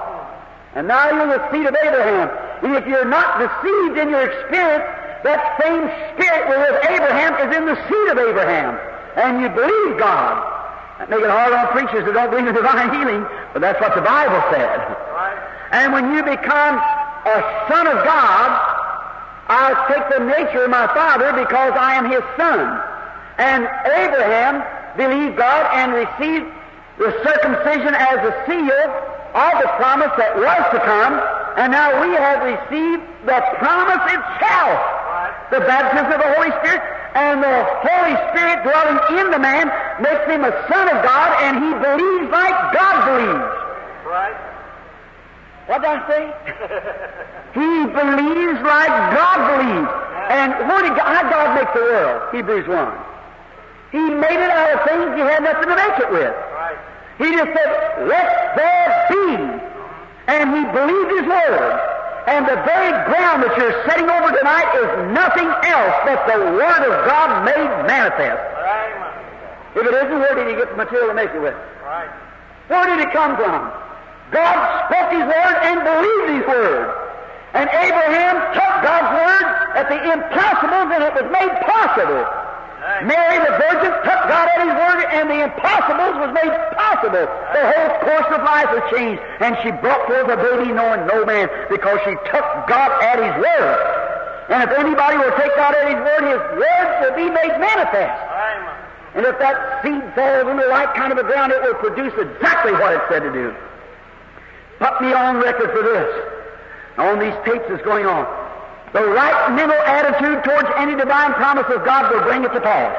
[0.74, 2.28] And now you're the seed of Abraham.
[2.62, 4.84] And if you're not deceived in your experience,
[5.22, 5.86] that same
[6.18, 8.78] spirit with Abraham is in the seed of Abraham.
[9.16, 10.50] And you believe God.
[10.98, 13.94] That make it hard on preachers that don't believe in divine healing, but that's what
[13.94, 14.78] the Bible said.
[15.70, 18.83] And when you become a son of God,
[19.54, 22.58] I'll take the nature of my father because I am his son.
[23.38, 24.66] And Abraham
[24.98, 26.50] believed God and received
[26.98, 28.82] the circumcision as a seal
[29.34, 31.14] of the promise that was to come.
[31.54, 34.78] And now we have received the promise itself,
[35.54, 36.82] the baptism of the Holy Spirit.
[37.14, 39.70] And the Holy Spirit dwelling in the man
[40.02, 43.54] makes him a son of God, and he believes like God believes.
[44.02, 44.53] Right.
[45.66, 46.22] What did I say?
[47.56, 49.92] he believes like God believes.
[50.28, 52.34] And where did God, how did God make the world?
[52.34, 53.14] Hebrews 1.
[53.92, 56.34] He made it out of things he had nothing to make it with.
[56.34, 56.78] Right.
[57.16, 57.70] He just said,
[58.08, 59.28] let there be.
[60.26, 61.94] And he believed his word.
[62.26, 66.82] And the very ground that you're sitting over tonight is nothing else but the word
[66.88, 68.40] of God made manifest.
[68.40, 69.14] Amen.
[69.76, 71.56] If it isn't, where did he get the material to make it with?
[71.84, 72.08] Right.
[72.68, 73.70] Where did it come from?
[74.30, 74.56] God
[74.88, 76.86] spoke His word and believed His word.
[77.54, 79.46] And Abraham took God's word
[79.78, 82.24] at the impossible and it was made possible.
[83.06, 87.24] Mary the Virgin took God at His word and the impossibles was made possible.
[87.24, 91.24] The whole course of life was changed and she brought forth a baby knowing no
[91.24, 93.78] man because she took God at His word.
[94.50, 98.18] And if anybody will take God at His word, His word will be made manifest.
[99.14, 102.12] And if that seed falls in the right kind of a ground, it will produce
[102.18, 103.54] exactly what it said to do.
[104.78, 106.10] Put me on record for this.
[106.98, 108.24] On these tapes that's going on.
[108.92, 112.94] The right mental attitude towards any divine promise of God will bring it to pass.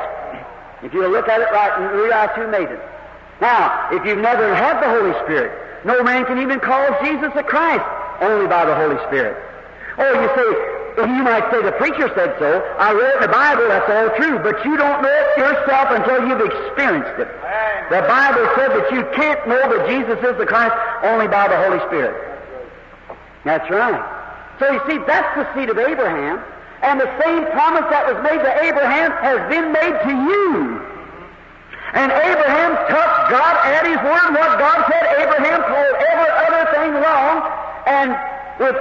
[0.84, 2.80] If you look at it right and realize who made it.
[3.42, 7.44] Now, if you've never had the Holy Spirit, no man can even call Jesus a
[7.44, 7.86] Christ
[8.22, 9.38] only by the Holy Spirit.
[9.98, 12.64] Oh, you say, you might say the preacher said so.
[12.80, 16.40] I read the Bible, that's all true, but you don't know it yourself until you've
[16.40, 17.28] experienced it.
[17.92, 21.58] The Bible said that you can't know that Jesus is the Christ only by the
[21.58, 22.16] Holy Spirit.
[23.44, 24.00] That's right.
[24.60, 26.40] So you see, that's the seed of Abraham,
[26.82, 30.80] and the same promise that was made to Abraham has been made to you.
[31.92, 34.32] And Abraham took God at his word.
[34.32, 37.36] What God said, Abraham called every other thing wrong,
[37.88, 38.10] and
[38.60, 38.80] with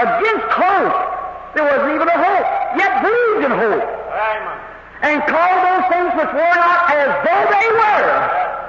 [0.00, 1.19] against hope,
[1.54, 2.46] there wasn't even a hope,
[2.78, 4.58] yet believed in hope Amen.
[5.02, 8.10] and called those things which were not as though they were,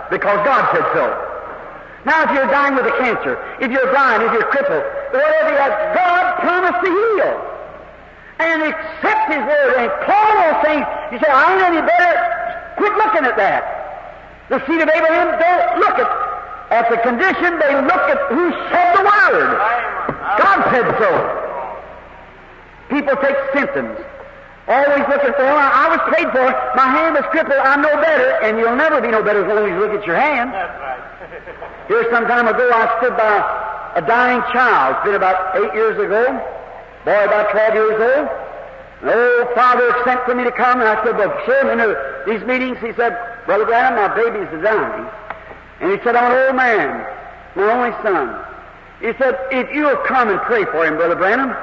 [0.09, 1.05] because God said so.
[2.03, 4.81] Now, if you're dying with a cancer, if you're blind, if you're crippled,
[5.13, 7.31] whatever you have, God promised to heal.
[8.41, 10.85] and accept His Word and call those things.
[11.13, 12.17] You say, I ain't any better.
[12.77, 13.61] Quit looking at that.
[14.49, 16.09] The seed of Abraham don't look at,
[16.73, 19.49] at the condition, they look at who said the Word.
[20.41, 21.11] God said so.
[22.91, 23.95] People take symptoms.
[24.67, 26.43] Always looking for, I was paid for,
[26.75, 29.63] my hand was crippled, I'm no better, and you'll never be no better as long
[29.63, 30.51] as you look at your hand.
[30.51, 31.87] That's right.
[31.87, 33.39] Here some time ago I stood by
[33.95, 34.95] a dying child.
[34.99, 36.35] It's been about eight years ago.
[37.07, 38.27] Boy about 12 years old.
[39.01, 41.79] An old father sent for me to come, and I said, well, sure, I'm
[42.27, 42.77] these meetings.
[42.83, 45.07] He said, Brother Branham, my baby's dying.
[45.79, 47.07] And he said, I'm an old man,
[47.55, 48.35] my only son.
[48.99, 51.55] He said, if you'll come and pray for him, Brother Branham.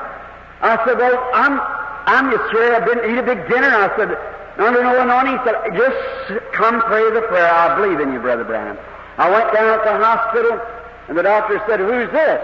[0.61, 1.61] I said, well, I'm,
[2.07, 3.71] I'm just sure I've been eat a big dinner.
[3.71, 4.19] I said,
[4.59, 5.39] under no anointing.
[5.39, 7.47] He said, just come pray the prayer.
[7.47, 8.77] I believe in you, Brother Branham.
[9.19, 10.61] I went down to the hospital,
[11.09, 12.41] and the doctor said, who's this?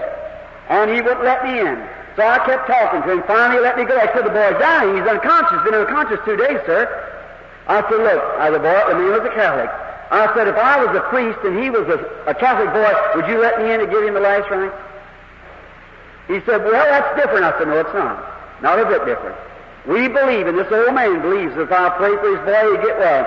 [0.68, 1.78] And he wouldn't let me in.
[2.16, 3.22] So I kept talking to him.
[3.26, 3.98] Finally, he let me go.
[3.98, 4.94] I said, the boy's dying.
[4.94, 5.58] He's unconscious.
[5.64, 6.86] Been unconscious two days, sir.
[7.66, 9.70] I said, look, uh, the boy, the man was a Catholic.
[10.14, 11.98] I said, if I was a priest and he was a,
[12.30, 14.76] a Catholic boy, would you let me in to give him the last rites?
[16.26, 17.44] He said, well, that's different.
[17.44, 18.62] I said, no, it's not.
[18.62, 19.36] Not a bit different.
[19.86, 22.80] We believe, and this old man believes, that if I pray for his boy, he'll
[22.80, 23.26] get well.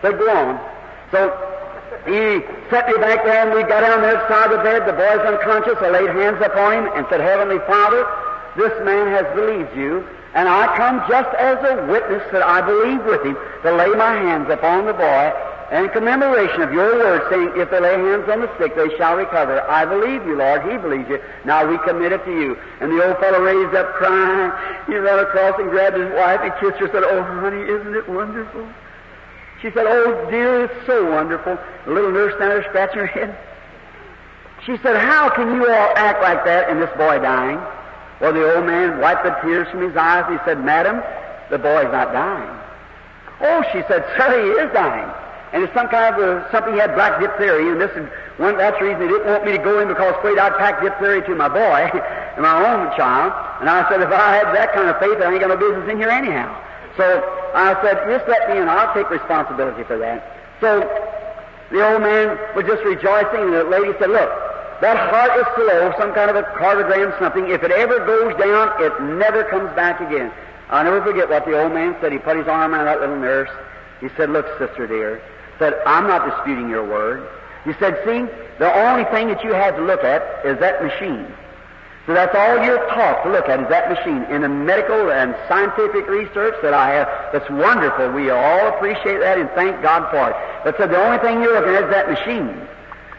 [0.00, 0.56] So go on.
[1.12, 1.28] So
[2.08, 2.40] he
[2.72, 4.88] set me back there, and we got on the other side of the bed.
[4.88, 5.76] The boy's unconscious.
[5.80, 8.08] I laid hands upon him and said, Heavenly Father,
[8.56, 13.04] this man has believed you, and I come just as a witness that I believe
[13.04, 15.32] with him to lay my hands upon the boy
[15.72, 19.16] in commemoration of your word, saying, If they lay hands on the sick, they shall
[19.16, 19.62] recover.
[19.62, 20.62] I believe you, Lord.
[20.70, 21.20] He believes you.
[21.44, 22.56] Now we commit it to you.
[22.80, 24.52] And the old fellow raised up crying.
[24.86, 27.94] He ran across and grabbed his wife and kissed her and said, Oh, honey, isn't
[27.94, 28.68] it wonderful?
[29.62, 31.58] She said, Oh, dear, it's so wonderful.
[31.86, 33.36] The little nurse down there scratching her head.
[34.66, 37.58] She said, How can you all act like that and this boy dying?
[38.20, 40.24] Well, the old man wiped the tears from his eyes.
[40.30, 41.02] He said, Madam,
[41.50, 42.60] the boy's not dying.
[43.40, 45.23] Oh, she said, Sir, he is dying.
[45.54, 48.10] And it's some kind of a, something he had black diphtheria, and this is
[48.42, 50.82] one, that's the reason he didn't want me to go in because afraid I'd pack
[50.82, 53.30] diphtheria to my boy and my own child.
[53.62, 55.86] And I said, if I had that kind of faith, I ain't got no business
[55.86, 56.50] in here anyhow.
[56.98, 57.06] So
[57.54, 60.26] I said, just let me in, I'll take responsibility for that.
[60.58, 60.82] So
[61.70, 64.30] the old man was just rejoicing, and the lady said, look,
[64.82, 67.46] that heart is slow, some kind of a cardiogram, something.
[67.46, 68.90] If it ever goes down, it
[69.22, 70.34] never comes back again.
[70.68, 72.10] I'll never forget what the old man said.
[72.10, 73.50] He put his arm around that little nurse.
[74.00, 75.22] He said, look, sister dear,
[75.58, 77.28] said, I'm not disputing your word.
[77.64, 78.26] He said, see,
[78.58, 81.26] the only thing that you have to look at is that machine.
[82.06, 84.28] So that's all you're taught to look at is that machine.
[84.28, 88.12] In the medical and scientific research that I have, that's wonderful.
[88.12, 90.36] We all appreciate that and thank God for it.
[90.64, 92.60] But said the only thing you're looking at is that machine.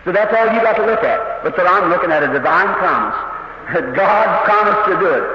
[0.06, 1.18] So that's all you got to look at.
[1.42, 3.18] But said I'm looking at a divine promise.
[3.66, 5.26] That God promised to do it.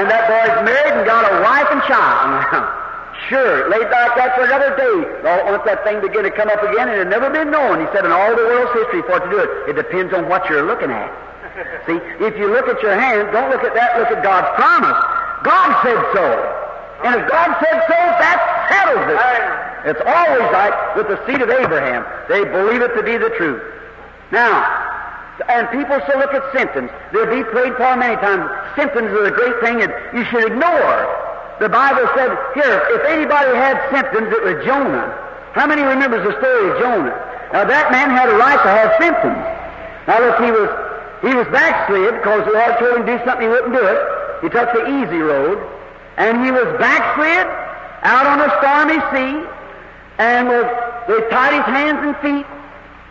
[0.00, 2.78] And that boy's married and got a wife and child.
[3.28, 5.22] Sure, laid back that for another day.
[5.22, 7.78] Lord wants that thing begin to come up again, and it had never been known.
[7.78, 9.50] He said in all the world's history for it to do it.
[9.70, 11.06] It depends on what you're looking at.
[11.86, 14.98] See, if you look at your hand, don't look at that, look at God's promise.
[15.46, 16.26] God said so.
[17.06, 18.38] And if God said so, that
[18.70, 19.20] settles it.
[19.90, 22.06] It's always like with the seed of Abraham.
[22.28, 23.62] They believe it to be the truth.
[24.30, 24.66] Now,
[25.48, 26.90] and people still look at symptoms.
[27.12, 28.50] They'll be prayed for many times.
[28.76, 31.31] Symptoms are the great thing that you should ignore.
[31.62, 35.14] The Bible said, here, if anybody had symptoms, it was Jonah.
[35.54, 37.14] How many remembers the story of Jonah?
[37.54, 39.38] Now that man had a right to have symptoms.
[40.10, 40.66] Now look, he was
[41.22, 44.00] he was backslid because the Lord told him to do something he wouldn't do it.
[44.42, 45.62] He took the easy road,
[46.18, 47.46] and he was backslid
[48.02, 49.46] out on a stormy sea,
[50.18, 50.66] and was,
[51.06, 52.46] they tied his hands and feet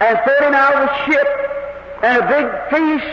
[0.03, 1.29] and threw him out of the ship,
[2.03, 3.07] and a big fish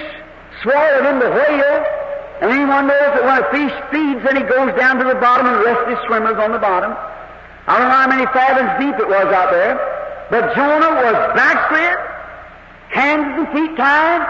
[0.66, 2.07] swallowed him, the whale,
[2.40, 5.46] and anyone knows that when a fish feeds, then he goes down to the bottom
[5.46, 6.94] and rests his swimmers on the bottom.
[7.66, 9.74] I don't know how many fathoms deep it was out there,
[10.30, 11.98] but Jonah was backslid,
[12.88, 14.22] hands and feet tied,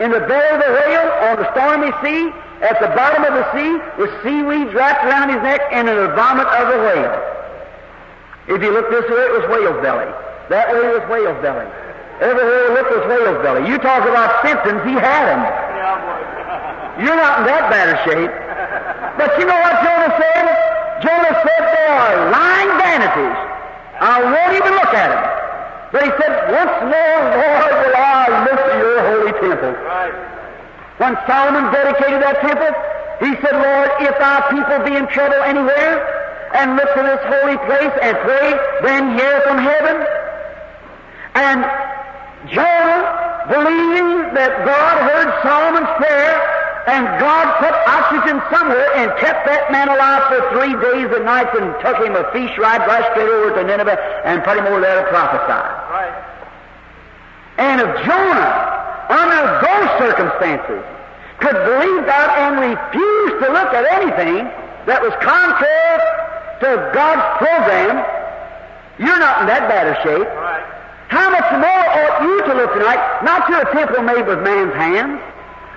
[0.00, 3.46] in the belly of the whale on the stormy sea, at the bottom of the
[3.56, 7.16] sea, with seaweed wrapped around his neck, and in the vomit of the whale.
[8.46, 10.10] If you look this way, it was whale's belly.
[10.50, 11.66] That way it was whale's belly.
[12.20, 13.66] Everywhere you look was whale's belly.
[13.66, 15.42] You talk about symptoms, he had them.
[17.02, 18.30] You're not in that bad a shape.
[19.18, 20.46] But you know what Jonah said?
[21.02, 23.38] Jonah said they are lying vanities.
[23.98, 25.26] I won't even look at them.
[25.90, 29.74] But he said, once more, Lord, will I look to your holy temple.
[29.82, 30.14] Right.
[30.98, 32.74] When Solomon dedicated that temple,
[33.22, 36.02] he said, Lord, if thy people be in trouble anywhere,
[36.54, 40.06] and look to this holy place and pray, then hear from heaven.
[41.34, 41.66] And
[42.48, 46.36] Jonah, believing that God heard Solomon's prayer,
[46.86, 51.56] And God put oxygen somewhere and kept that man alive for three days and nights
[51.56, 53.96] and took him a fish ride right straight over to Nineveh
[54.28, 55.48] and put him over there to prophesy.
[55.48, 56.12] Right.
[57.56, 58.52] And if Jonah,
[59.08, 60.84] under those circumstances,
[61.40, 64.44] could believe that and refuse to look at anything
[64.84, 66.04] that was contrary
[66.60, 68.04] to God's program,
[69.00, 70.28] you're not in that bad a shape.
[70.36, 70.73] Right.
[71.14, 74.74] How much more ought you to look tonight, not to a temple made with man's
[74.74, 75.22] hands,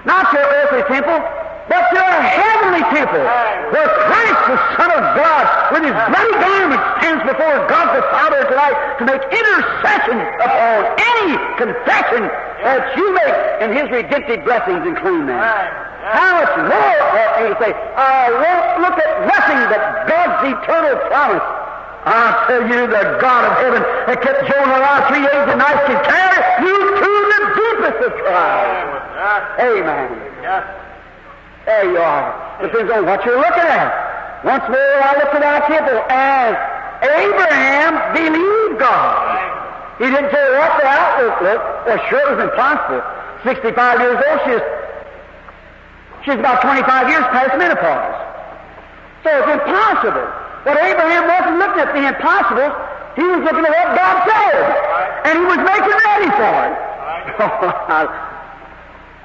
[0.02, 1.22] not an earthly temple,
[1.70, 3.22] but a heavenly temple,
[3.70, 5.46] where Christ, the Son of God,
[5.78, 11.38] with his bloody garment, stands before God the Father tonight to make intercession upon any
[11.62, 12.26] confession
[12.66, 15.38] that you make in his redemptive blessings and claim them.
[15.38, 20.98] How much more ought you to say, I won't look at nothing but God's eternal
[21.14, 21.67] promise.
[22.08, 25.84] I tell you, the God of heaven that kept Jonah alive three days and nights
[25.92, 28.88] can carry you to the deepest of trials.
[29.60, 30.08] Amen.
[31.66, 32.32] There you are.
[32.62, 33.92] Depends on what you're looking at.
[34.46, 36.56] Once more, I look at our temple as
[37.04, 40.00] Abraham believed God.
[40.00, 41.88] He didn't care what the outlook looked.
[41.88, 43.04] Well, sure, it was impossible.
[43.44, 44.64] 65 years old, she's,
[46.24, 48.16] she's about 25 years past menopause.
[49.24, 50.47] So it's impossible.
[50.68, 52.68] But Abraham wasn't looking at the impossible.
[53.16, 54.60] He was looking at what God said.
[55.24, 56.76] And he was making ready for it.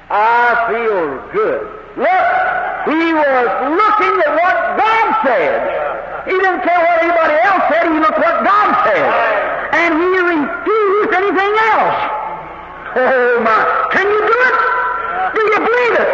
[0.07, 1.67] I feel good.
[1.99, 2.27] Look,
[2.87, 6.31] he was looking at what God said.
[6.31, 9.03] He didn't care what anybody else said, he looked at what God said.
[9.83, 11.99] And he refused anything else.
[12.95, 13.59] Oh my.
[13.91, 14.57] Can you do it?
[15.35, 16.09] Do you believe it?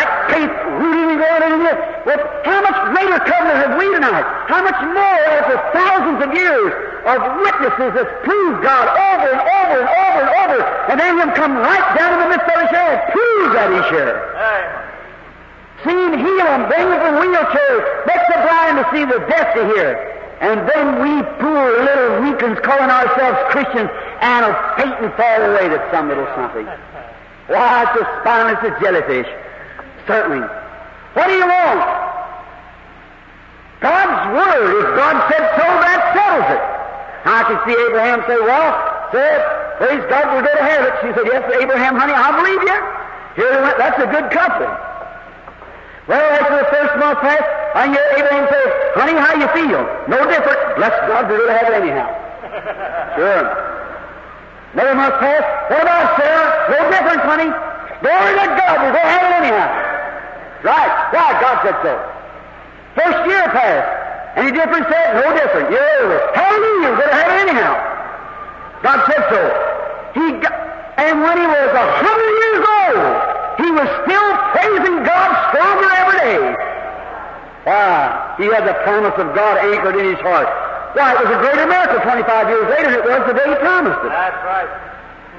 [0.00, 1.74] That faith rooted and growing in you.
[2.06, 4.24] Well, how much greater covenant have we tonight?
[4.48, 6.72] How much more after thousands of years
[7.04, 10.58] of witnesses that's proved God over and over and over and over,
[10.90, 13.68] and then him come right down in the midst of his share and prove that
[13.72, 14.16] he's here.
[15.84, 19.64] Seen heal them, bring them from wheelchairs, make the blind to see, the deaf to
[19.72, 19.96] hear.
[20.40, 23.90] And then we poor little weaklings calling ourselves Christians
[24.20, 26.64] and will faint and fall away to some little something.
[27.48, 29.28] Why, it's as spineless as jellyfish.
[30.06, 30.59] Certainly.
[31.14, 31.80] What do you want?
[33.80, 34.68] God's Word.
[34.78, 36.62] If God said so, that settles it.
[37.24, 38.72] I can see Abraham say, well,
[39.12, 39.40] sir,
[39.80, 40.94] praise God, we're going to have it.
[41.02, 42.78] She said, yes, Abraham, honey, I believe you.
[43.36, 43.76] Here we went.
[43.76, 44.68] That's a good couple.
[46.08, 48.64] Well, after the first month passed, I hear Abraham say,
[48.96, 49.82] honey, how you feel?
[50.08, 50.60] No different.
[50.76, 52.08] Bless God, we're going to have it anyhow.
[53.10, 53.42] Sure.
[54.72, 55.70] Another month passed.
[55.70, 56.70] What about Sarah?
[56.70, 57.50] No difference, honey.
[58.00, 59.89] Glory to God, we're going to have it anyhow.
[60.62, 60.92] Right.
[61.12, 61.94] Right, God said so.
[62.94, 64.36] First year passed.
[64.36, 65.08] Any difference there?
[65.18, 65.70] No different.
[65.70, 66.18] You're over.
[66.34, 67.74] Hallelujah, we're going to have it anyhow.
[68.82, 69.42] God said so.
[70.14, 70.54] He got,
[70.98, 73.10] and when he was a hundred years old,
[73.58, 76.38] he was still praising God stronger every day.
[77.64, 78.36] Why?
[78.38, 80.48] He had the promise of God anchored in his heart.
[80.96, 83.56] Why, it was a greater miracle 25 years later than it was the day he
[83.62, 84.10] promised it.
[84.10, 84.70] That's right.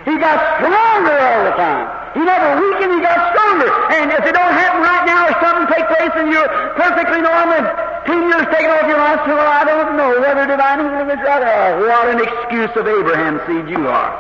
[0.05, 2.00] He got stronger all the time.
[2.13, 3.71] He never weakened, he got stronger.
[3.95, 7.63] And if it don't happen right now or something take place and you're perfectly normal,
[8.03, 11.23] ten years taken off your life, so well, I don't know whether divine healing is
[11.23, 11.39] right.
[11.39, 14.11] Oh, what an excuse of Abraham's seed you are.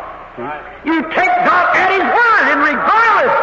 [0.87, 3.35] You take God at His word, and regardless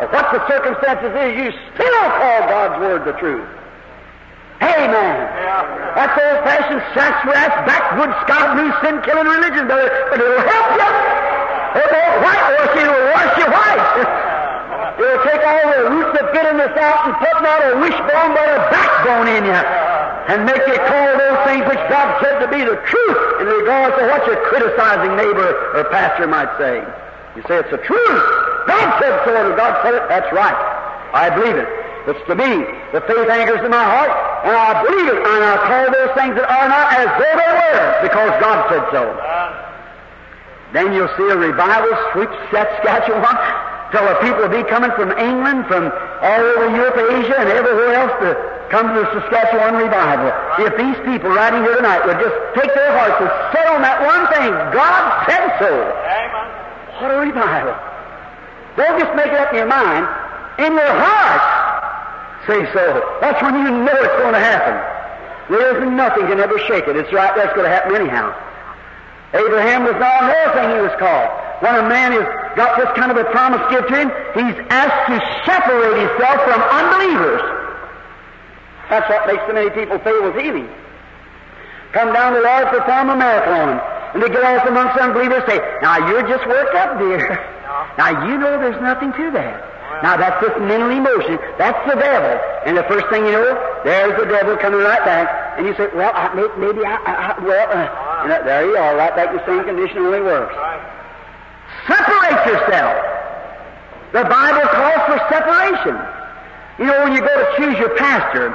[0.00, 3.48] of what the circumstances is, you still call God's word the truth.
[4.62, 4.94] Amen.
[4.94, 5.92] Yeah.
[5.94, 11.27] That's old-fashioned sassafras, backwoods, Scott, new sin-killing religion, brother, but it'll help you.
[11.86, 14.28] Won't whitewash you, it'll wash you white.
[14.98, 18.58] It'll take all the roots of bitterness out and put not a wishbone but a
[18.66, 19.62] backbone in you.
[20.28, 23.94] And make you call those things which God said to be the truth in regards
[23.96, 26.82] to what your criticizing neighbor or pastor might say.
[27.36, 28.24] You say it's the truth.
[28.66, 30.58] God said so, and God said it, that's right.
[31.14, 31.68] I believe it.
[32.10, 32.66] It's to me.
[32.92, 34.10] The faith anchors in my heart,
[34.44, 37.52] and I believe it, and I call those things that are not as though they
[37.54, 39.02] were, because God said so.
[39.12, 39.67] Uh-huh.
[40.72, 43.36] Then you'll see a revival sweep Saskatchewan
[43.90, 45.88] till the people will be coming from England, from
[46.20, 48.36] all over Europe, Asia, and everywhere else to
[48.68, 50.28] come to the Saskatchewan revival.
[50.60, 54.04] If these people right here tonight would just take their hearts and set on that
[54.04, 55.72] one thing, God said so.
[55.72, 56.46] Amen.
[57.00, 57.72] What a revival.
[58.76, 60.04] Don't just make it up in your mind.
[60.58, 61.42] In your heart,
[62.46, 63.18] say so.
[63.20, 64.76] That's when you know it's going to happen.
[65.48, 66.96] There isn't nothing can ever shake it.
[66.96, 68.36] It's right, that's going to happen anyhow.
[69.34, 71.28] Abraham was not another thing he was called.
[71.60, 72.24] When a man has
[72.56, 76.60] got this kind of a promise given to him, he's asked to separate himself from
[76.62, 77.42] unbelievers.
[78.88, 80.68] That's what makes so many people fail with healing.
[81.92, 83.97] Come down to Lord, perform a miracle on him.
[84.14, 87.20] And they get off amongst unbelievers and say, now you're just worked up, dear.
[87.98, 90.02] Now you know there's nothing to that.
[90.02, 91.38] Now that's just mental emotion.
[91.58, 92.32] That's the devil.
[92.64, 95.58] And the first thing you know, there's the devil coming right back.
[95.58, 98.76] And you say, well, I, may, maybe I, I, I well, uh, and there you
[98.76, 100.54] are, right back to the same condition, only worse.
[101.86, 102.96] Separate yourself.
[104.12, 105.96] The Bible calls for separation.
[106.78, 108.54] You know, when you go to choose your pastor,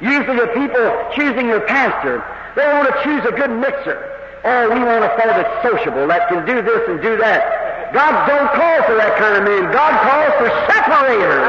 [0.00, 0.86] usually the people
[1.16, 2.22] choosing your pastor,
[2.54, 4.21] they want to choose a good mixer.
[4.44, 7.94] Oh, we want a fellow that's sociable, that can do this and do that.
[7.94, 9.70] God don't call for that kind of man.
[9.70, 11.46] God calls for separators.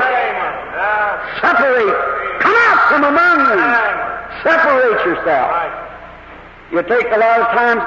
[1.41, 1.95] Separate.
[2.43, 3.59] Come out from among them.
[4.45, 5.49] Separate yourself.
[6.69, 7.81] You take a lot of times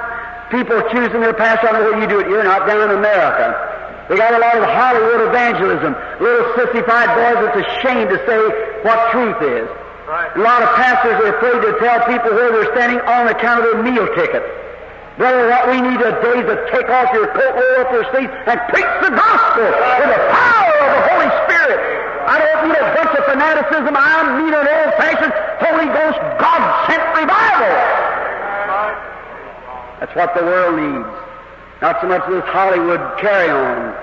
[0.50, 1.68] people choosing their pastor.
[1.68, 2.26] I don't know you do it.
[2.26, 3.54] You're not down in America.
[4.08, 5.94] They got a lot of Hollywood evangelism.
[6.18, 8.38] Little sissified boys that's ashamed to say
[8.82, 9.68] what truth is.
[10.06, 10.30] Right.
[10.34, 13.74] A lot of pastors are afraid to tell people where they're standing on account of
[13.74, 14.46] their meal tickets.
[15.16, 18.28] Brother, what we need today is to take off your coat, roll up your sleeves,
[18.28, 21.80] and preach the gospel with the power of the Holy Spirit.
[22.28, 23.96] I don't need a bunch of fanaticism.
[23.96, 25.32] I need an old-fashioned
[25.64, 27.72] Holy Ghost, God-sent revival.
[30.00, 31.08] That's what the world needs.
[31.80, 33.96] Not so much this Hollywood carry-on.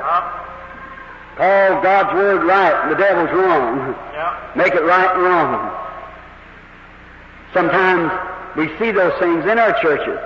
[1.37, 3.95] Call God's word right and the devil's wrong.
[4.55, 5.77] Make it right and wrong.
[7.53, 8.11] Sometimes
[8.57, 10.17] we see those things in our churches.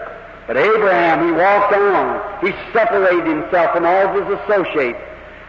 [0.48, 2.40] But Abraham, he walked on.
[2.40, 5.00] He separated himself from all of his associates.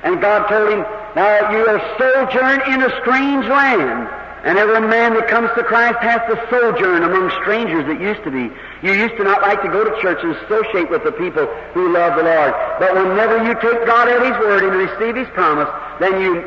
[0.03, 0.83] And God told him,
[1.15, 4.11] Now you are sojourn in a strange land.
[4.45, 8.31] And every man that comes to Christ has to sojourn among strangers that used to
[8.31, 8.51] be.
[8.87, 11.93] You used to not like to go to church and associate with the people who
[11.93, 12.55] love the Lord.
[12.79, 15.69] But whenever you take God at His word and receive His promise,
[15.99, 16.43] then you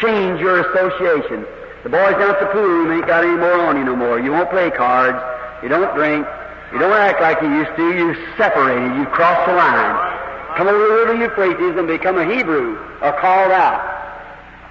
[0.00, 1.46] change your association.
[1.82, 4.20] The boys down at the pool room ain't got any more on you no more.
[4.20, 5.18] You won't play cards.
[5.62, 6.26] You don't drink.
[6.72, 7.86] You don't act like you used to.
[7.96, 8.96] You separated.
[8.96, 10.56] You crossed the line.
[10.56, 13.80] Come over the river Euphrates and become a Hebrew or called out.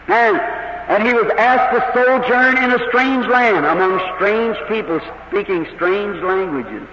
[0.07, 0.37] And,
[0.89, 6.21] and he was asked to sojourn in a strange land among strange people speaking strange
[6.23, 6.87] languages.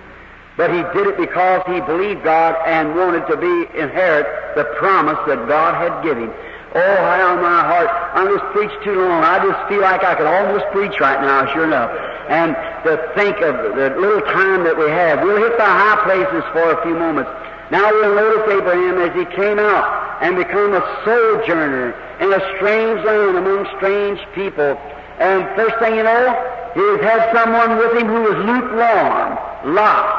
[0.56, 4.26] But he did it because he believed God and wanted to be inherit
[4.56, 6.32] the promise that God had given.
[6.76, 7.88] Oh, how my heart!
[7.88, 9.24] I just preached too long.
[9.24, 11.88] I just feel like I could almost preach right now, sure enough.
[12.28, 12.52] And
[12.84, 16.76] to think of the little time that we have, we'll hit the high places for
[16.76, 17.32] a few moments.
[17.70, 23.00] Now we'll notice Abraham as he came out and become a sojourner in a strange
[23.08, 24.76] land among strange people.
[25.16, 26.28] And first thing you know,
[26.76, 29.32] he had someone with him who was lukewarm,
[29.72, 30.12] Lot.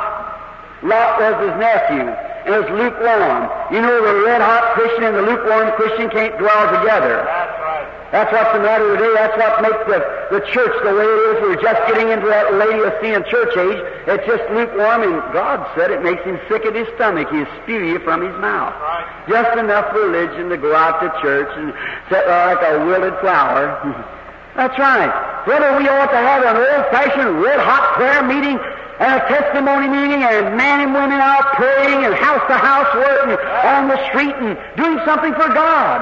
[0.82, 2.10] Lot was his nephew,
[2.46, 3.50] and was lukewarm.
[3.74, 7.24] You know, the red hot Christian and the lukewarm Christian can't dwell together.
[7.26, 7.98] That's right.
[8.12, 9.12] That's what's the matter today.
[9.16, 10.00] That's what makes the,
[10.32, 11.36] the church the way it is.
[11.44, 13.82] We're just getting into that Laodicean church age.
[14.08, 17.28] It's just lukewarm, and God said it makes him sick at his stomach.
[17.30, 18.74] He'll spew you from his mouth.
[18.80, 19.28] Right.
[19.28, 21.74] Just enough religion to go out to church and
[22.08, 23.76] sit like a wilted flower.
[24.58, 25.14] That's right.
[25.46, 28.58] Brother, we ought to have an old-fashioned red-hot prayer meeting
[28.98, 33.88] and a testimony meeting and men and women out praying and house-to-house work and on
[33.88, 36.02] the street and doing something for God.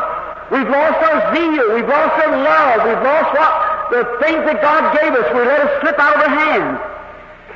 [0.56, 1.76] We've lost our zeal.
[1.76, 2.78] We've lost our love.
[2.88, 3.52] We've lost what
[3.92, 5.28] the things that God gave us.
[5.36, 6.80] We let it slip out of our hands.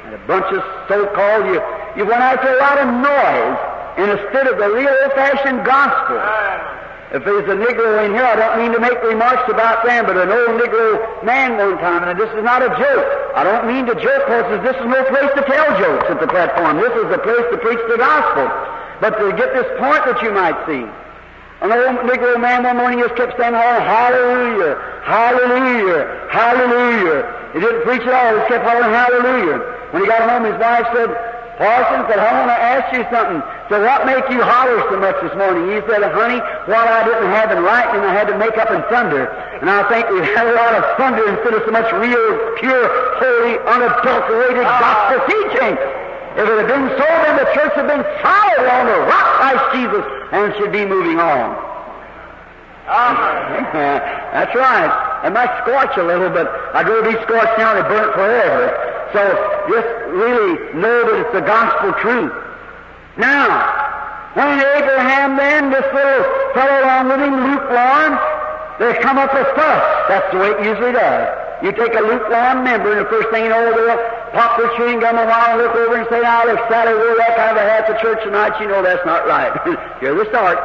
[0.04, 1.64] And a bunch of so-called you
[1.96, 3.58] you went after a lot of noise
[3.98, 6.20] instead of the real old-fashioned gospel.
[7.10, 10.14] If there's a Negro in here, I don't mean to make remarks about them, but
[10.14, 13.08] an old Negro man one time, and this is not a joke.
[13.34, 16.30] I don't mean to joke because this is no place to tell jokes at the
[16.30, 16.78] platform.
[16.78, 18.46] This is the place to preach the gospel.
[19.02, 20.86] But to get this point that you might see,
[21.66, 27.26] an old Negro man one morning just kept saying, oh, hallelujah, hallelujah, hallelujah.
[27.58, 29.58] He didn't preach at all, he just kept hollering hallelujah.
[29.98, 31.10] When he got home, his wife said,
[31.60, 33.44] Parson said, I want to ask you something.
[33.68, 35.76] So what make you holler so much this morning?
[35.76, 36.40] He said, honey,
[36.72, 39.28] what I didn't have in lightning, I had to make up in thunder.
[39.60, 42.32] And I think we've had a lot of thunder instead of so much real,
[42.64, 42.88] pure,
[43.20, 44.80] holy, unadulterated ah.
[44.80, 45.76] gospel teaching.
[46.40, 49.66] If it had been so, then the church had been solid on the rock Christ
[49.76, 51.60] Jesus and should be moving on.
[52.88, 53.12] Ah.
[54.32, 55.28] That's right.
[55.28, 58.89] It might scorch a little, but I'd rather be scorched now than burnt forever.
[59.14, 59.22] So
[59.70, 62.34] just really know that it's the gospel truth.
[63.18, 63.50] Now,
[64.38, 68.14] when Abraham then, this little fellow along with him, lukewarm,
[68.78, 69.84] they come up with fuss.
[70.08, 71.26] That's the way it usually does.
[71.64, 73.98] You take a lukewarm member, and the first thing you know, they'll
[74.32, 77.18] pop their chewing gum a while and look over and say, now, if Sally wore
[77.18, 79.52] that kind of a hat to church tonight, you know that's not right.
[80.00, 80.58] Here's the start.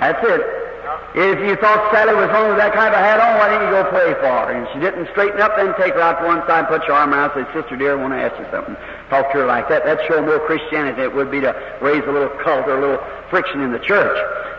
[0.00, 0.65] That's it.
[1.14, 3.74] If you thought Sally was home with that kind of hat on, why didn't you
[3.74, 4.52] go pray for her?
[4.52, 7.14] And she didn't straighten up, then take her out to one side, put your arm
[7.14, 8.76] around, and say, Sister dear, I want to ask you something.
[9.08, 9.84] Talk to her like that.
[9.84, 10.96] That'd show more Christianity.
[10.96, 13.80] Than it would be to raise a little cult or a little friction in the
[13.80, 14.16] church.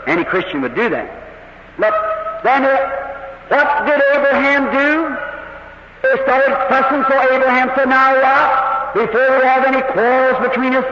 [0.07, 1.07] Any Christian would do that.
[1.77, 1.93] But
[2.43, 2.75] then, uh,
[3.47, 5.15] what did Abraham do?
[6.01, 10.85] They started fussing, so Abraham said, Now, Lot, before we have any quarrels between us,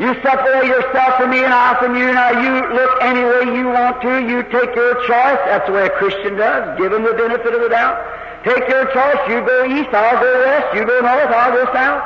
[0.00, 2.12] you separate yourself from me and I from you.
[2.12, 4.24] Now, you look any way you want to.
[4.24, 5.40] You take your choice.
[5.44, 6.78] That's the way a Christian does.
[6.78, 8.00] Give him the benefit of the doubt.
[8.42, 9.20] Take your choice.
[9.28, 10.74] You go east, I'll go west.
[10.74, 12.02] You go north, I'll go south.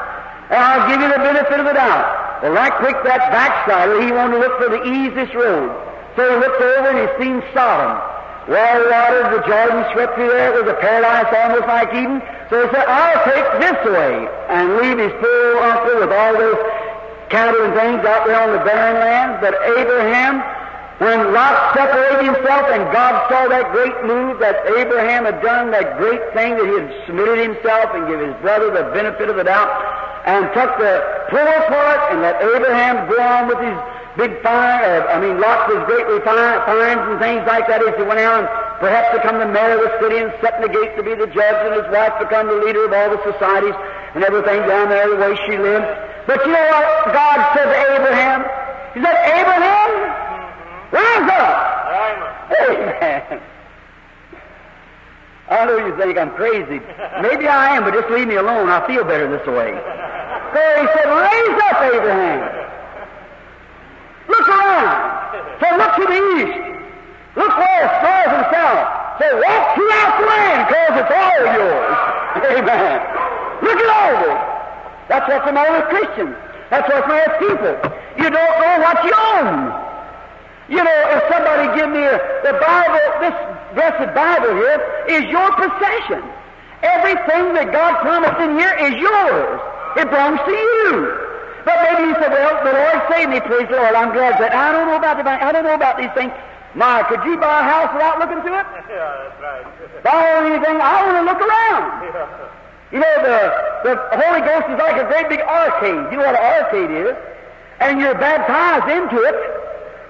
[0.51, 2.43] And I'll give you the benefit of the doubt.
[2.43, 5.71] Well, right quick, that backslider, he wanted to look for the easiest road.
[6.17, 7.97] So he looked over and he seen Sodom.
[8.47, 10.55] Well water, the Jordan swept through there.
[10.55, 12.23] It was a paradise almost like Eden.
[12.51, 16.61] So he said, I'll take this way and leave his poor uncle with all those
[17.29, 19.39] cattle and things out there on the barren lands.
[19.41, 20.41] But Abraham,
[20.99, 25.99] when Lot separated himself and God saw that great move that Abraham had done, that
[25.99, 29.45] great thing that he had submitted himself and give his brother the benefit of the
[29.45, 29.71] doubt,
[30.27, 30.95] and took the
[31.31, 33.79] poor part and let Abraham go on with his
[34.17, 37.95] big fire, uh, I mean, lots of great refine, fines and things like that as
[37.97, 38.49] he went out and
[38.81, 41.29] perhaps become the mayor of the city and set in the gate to be the
[41.29, 43.77] judge and his wife become the leader of all the societies
[44.17, 45.85] and everything down there the way she lived.
[46.27, 48.43] But you know what God said to Abraham?
[48.95, 49.91] He said, Abraham,
[50.91, 51.55] rise up.
[52.69, 53.41] Amen.
[55.49, 56.81] I know you think I'm crazy.
[57.23, 58.69] Maybe I am, but just leave me alone.
[58.69, 59.71] I feel better this way.
[60.51, 62.41] So he said, raise up, Abraham.
[64.27, 65.07] Look around.
[65.63, 66.59] So look to the east.
[67.37, 68.89] Look west, north, and south.
[69.23, 71.99] So walk throughout the land, because it's all yours.
[72.59, 72.99] Amen.
[73.63, 74.56] Look it over.
[75.09, 76.35] That's what's the matter with Christians.
[76.71, 77.75] That's what's the matter with people.
[78.19, 79.87] You don't know what you own.
[80.69, 83.37] You know, if somebody give me a, the Bible, this
[83.79, 86.27] blessed Bible here is your possession.
[86.83, 89.61] Everything that God promised in here is yours.
[89.95, 90.91] It belongs to you.
[91.65, 93.95] But maybe you say, well, the Lord saved me, praise the Lord.
[93.95, 95.43] I'm glad that I don't know about the bank.
[95.43, 96.35] I don't know about these things.
[96.75, 98.67] My, could you buy a house without looking through it?
[98.87, 100.03] Yeah, that's right.
[100.05, 100.79] Buy anything?
[100.79, 102.07] I want to look around.
[102.15, 102.66] Yeah.
[102.93, 103.39] You know, the,
[103.83, 106.13] the Holy Ghost is like a great big arcade.
[106.13, 107.15] You know what an arcade is?
[107.81, 109.37] And you're baptized into it.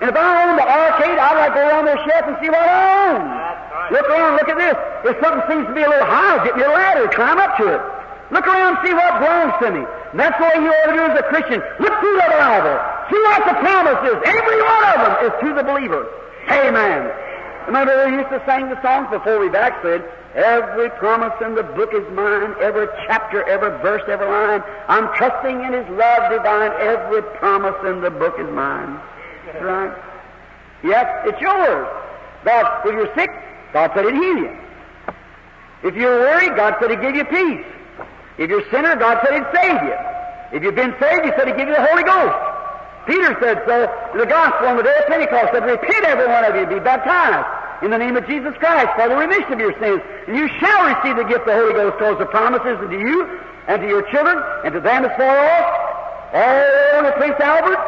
[0.01, 2.53] And if I owned the arcade, I'd like to go around their shelf and see
[2.53, 3.25] what I own.
[3.25, 3.93] Right.
[3.97, 4.77] Look around, look at this.
[5.09, 7.65] If something seems to be a little high, get me a ladder, climb up to
[7.65, 7.81] it.
[8.29, 9.83] Look around, see what belongs to me.
[10.13, 11.65] And that's the way you ought to do as a Christian.
[11.81, 12.77] Look through the Bible.
[13.09, 14.19] See what the promise is.
[14.21, 16.05] Every one of them is to the believer.
[16.53, 17.09] Amen.
[17.67, 20.03] Remember we used to sing the songs before we backslid.
[20.35, 22.55] Every promise in the book is mine.
[22.61, 24.63] Every chapter, every verse, every line.
[24.87, 26.73] I'm trusting in His love divine.
[26.79, 29.01] Every promise in the book is mine.
[29.61, 29.97] Right.
[30.85, 31.89] Yes, it's yours.
[32.45, 33.31] God, if you're sick,
[33.73, 34.59] God said He'd heal you.
[35.83, 37.67] If you're worried, God said He'd give you peace.
[38.39, 39.97] If you're a sinner, God said He'd save you.
[40.53, 42.56] If you've been saved, He said He'd give you the Holy Ghost.
[43.07, 43.87] Peter said so
[44.19, 47.47] the gospel on the day of Pentecost, said, Repent every one of you, be baptized
[47.83, 50.03] in the name of Jesus Christ for the remission of your sins.
[50.27, 53.39] And you shall receive the gift of the Holy Ghost towards the promises unto you
[53.69, 55.67] and to your children and to them as far off,
[56.35, 57.79] all the Prince Albert,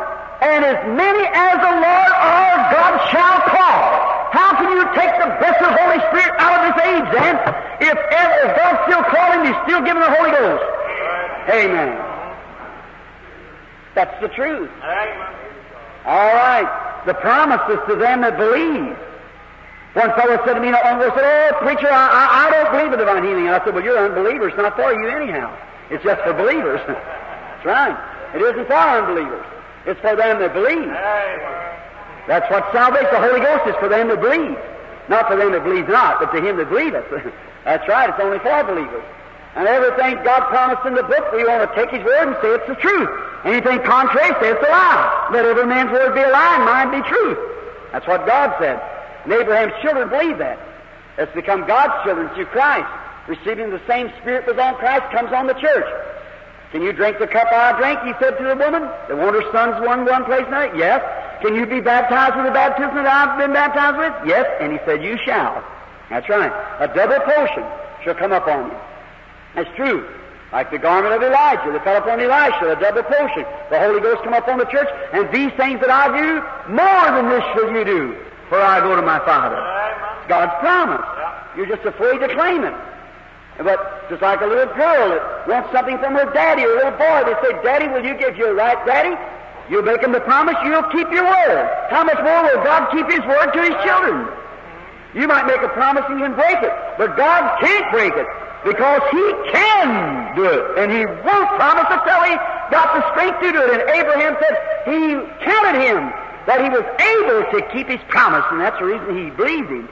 [0.43, 3.83] and as many as the Lord our God shall call.
[4.31, 7.35] How can you take the blessed Holy Spirit out of this age then?
[7.81, 10.65] If, if God's still calling, He's still giving the Holy Ghost.
[11.51, 12.08] Amen.
[13.99, 14.71] That's the truth.
[16.07, 17.03] All right.
[17.05, 18.95] The promises to them that believe.
[19.99, 22.71] One fellow said to me not long ago, said, Oh, preacher, I, I, I don't
[22.79, 23.49] believe in divine healing.
[23.51, 24.55] I said, Well, you're unbelievers.
[24.55, 25.51] It's not for you anyhow.
[25.91, 26.79] It's just for believers.
[26.87, 27.99] That's right.
[28.39, 29.43] It isn't for unbelievers.
[29.91, 30.95] It's for them that believe.
[32.31, 34.63] That's what salvation, the Holy Ghost is for them that believe.
[35.11, 37.03] Not for them that believe not, but to him that believeth.
[37.65, 38.07] That's right.
[38.15, 39.03] It's only for believers.
[39.59, 42.55] And everything God promised in the book, we want to take His word and say
[42.55, 43.11] it's the truth.
[43.43, 45.31] Anything contrary, say it's a lie.
[45.35, 47.39] Let every man's word be a lie and mine be truth.
[47.91, 48.79] That's what God said.
[49.25, 50.63] And Abraham's children believe that.
[51.19, 52.87] It's become God's children through Christ.
[53.27, 55.91] Receiving the same Spirit was on Christ comes on the church.
[56.71, 57.99] Can you drink the cup I drink?
[58.07, 58.87] He said to the woman.
[59.09, 60.71] The one her sons one one place now.
[60.73, 61.03] Yes.
[61.43, 64.15] Can you be baptized with the baptism that I've been baptized with?
[64.23, 64.47] Yes.
[64.61, 65.65] And he said, You shall.
[66.11, 66.55] That's right.
[66.79, 67.67] A double portion
[68.05, 68.79] shall come upon you.
[69.55, 70.09] That's true.
[70.53, 73.45] Like the garment of Elijah that fell upon Elisha, the double portion.
[73.69, 76.41] The Holy Ghost come upon the church, and these things that I do,
[76.73, 78.17] more than this shall you do,
[78.49, 79.61] for I go to my Father.
[80.25, 81.05] God's promise.
[81.57, 82.73] You're just afraid to claim it.
[83.61, 86.97] But just like a little girl that wants something from her daddy or a little
[86.97, 89.13] boy, they say, Daddy, will you give your right, Daddy?
[89.69, 91.69] You'll make him the promise, you'll keep your word.
[91.91, 94.33] How much more will God keep His word to His children?
[95.13, 98.27] You might make a promise and you can break it, but God can't break it
[98.65, 102.35] because He can do it, and He won't promise until He
[102.71, 103.71] got the strength to do it.
[103.79, 104.55] And Abraham said
[104.87, 106.13] He counted him
[106.49, 109.87] that he was able to keep his promise, and that's the reason he believed him.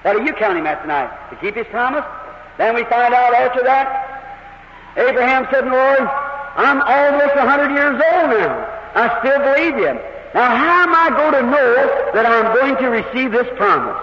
[0.00, 1.12] What do you count him tonight?
[1.28, 2.04] To keep his promise?
[2.56, 6.00] Then we find out after that, Abraham said, Lord,
[6.56, 8.64] I'm almost a hundred years old now.
[8.96, 9.92] I still believe you.
[10.32, 11.70] Now how am I going to know
[12.14, 14.00] that I'm going to receive this promise?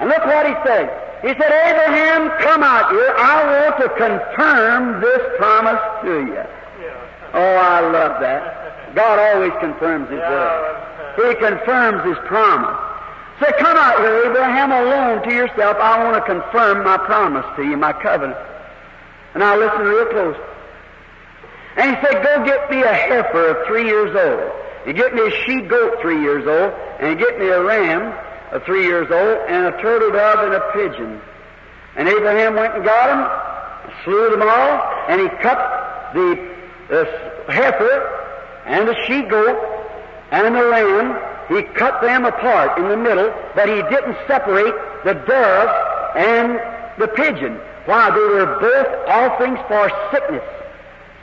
[0.00, 0.92] And look what he said.
[1.22, 3.14] He said, Abraham, come out here.
[3.16, 6.44] I want to confirm this promise to you.
[7.32, 8.94] Oh, I love that.
[8.94, 10.82] God always confirms His word.
[11.16, 12.76] He confirms His promise.
[13.40, 15.76] Say, come out here, Abraham, alone to yourself.
[15.78, 18.38] I want to confirm my promise to you, my covenant.
[19.34, 20.36] And I listen real close.
[21.76, 24.52] And he said, go get me a heifer of three years old.
[24.86, 28.12] You get me a she goat three years old, and you get me a ram
[28.60, 31.20] three years old, and a turtle dove and a pigeon.
[31.96, 36.54] And Abraham went and got them, slew them all, and he cut the,
[36.88, 38.18] the heifer
[38.66, 39.58] and the she goat
[40.30, 41.18] and the lamb.
[41.48, 44.74] He cut them apart in the middle, but he didn't separate
[45.04, 46.60] the dove and
[46.98, 47.60] the pigeon.
[47.84, 48.10] Why?
[48.10, 50.44] They were both offerings for sickness.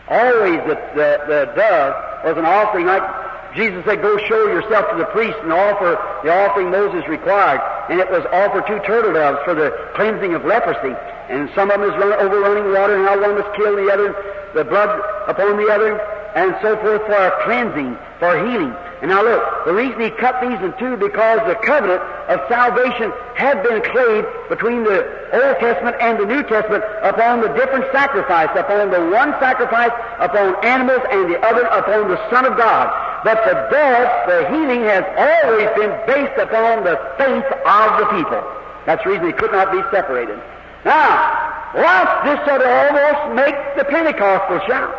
[0.10, 4.97] Always the, the, the dove was an offering like Jesus said, go show yourself to
[4.97, 7.62] the priest and offer the offering Moses required.
[7.89, 10.95] And it was offer two turtle doves for the cleansing of leprosy.
[11.30, 13.89] And some of them is run, over running water, and how one was killed, the
[13.89, 14.14] other,
[14.54, 14.89] the blood
[15.28, 15.97] upon the other,
[16.36, 18.74] and so forth for a cleansing, for healing.
[19.02, 23.14] And now look, the reason he cut these in two because the covenant of salvation
[23.34, 28.50] had been clave between the Old Testament and the New Testament upon the different sacrifice,
[28.58, 33.09] upon the one sacrifice upon animals and the other upon the Son of God.
[33.24, 38.41] But the death, the healing has always been based upon the faith of the people.
[38.86, 40.39] That's the reason they could not be separated.
[40.86, 44.95] Now, watch this sort of almost make the Pentecostal shout.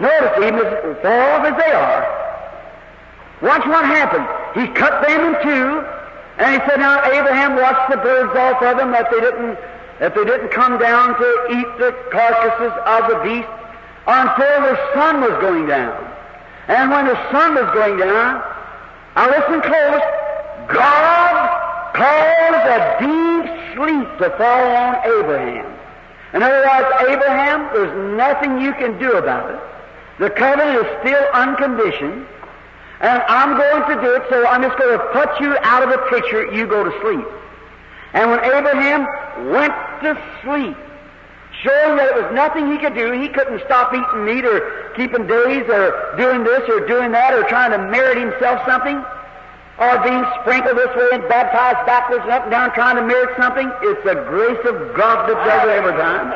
[0.00, 2.18] Notice, even as far as they are,
[3.40, 4.26] Watch what happened.
[4.60, 5.84] He cut them in two,
[6.38, 9.58] and he said, "Now Abraham watched the birds off of them that they didn't
[10.00, 13.48] that they didn't come down to eat the carcasses of the beast
[14.06, 16.07] until the sun was going down.
[16.68, 18.42] And when the sun was going down,
[19.16, 20.02] I listen close.
[20.68, 21.58] God
[21.94, 25.74] caused a deep sleep to fall on Abraham.
[26.34, 29.60] In other words, Abraham, there's nothing you can do about it.
[30.18, 32.26] The covenant is still unconditioned.
[33.00, 35.90] And I'm going to do it, so I'm just going to put you out of
[35.90, 36.52] the picture.
[36.52, 37.26] You go to sleep.
[38.12, 39.06] And when Abraham
[39.52, 40.76] went to sleep,
[41.62, 45.26] showing that it was nothing he could do, he couldn't stop eating meat or keeping
[45.26, 49.02] days or doing this or doing that or trying to merit himself something
[49.78, 53.30] or being sprinkled this way and baptized backwards and up and down trying to merit
[53.38, 53.70] something.
[53.82, 56.34] It's the grace of God that does it every time.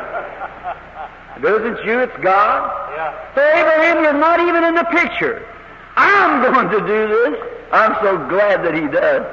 [1.39, 2.71] It isn't you, it's God.
[2.95, 3.35] Yeah.
[3.35, 5.47] So Abraham, you're not even in the picture.
[5.97, 7.39] I'm going to do this.
[7.73, 9.27] I'm so glad that he does.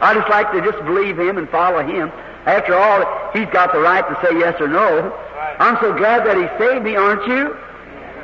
[0.00, 2.12] I just like to just believe him and follow him.
[2.46, 5.12] After all, he's got the right to say yes or no.
[5.58, 7.56] I'm so glad that he saved me, aren't you?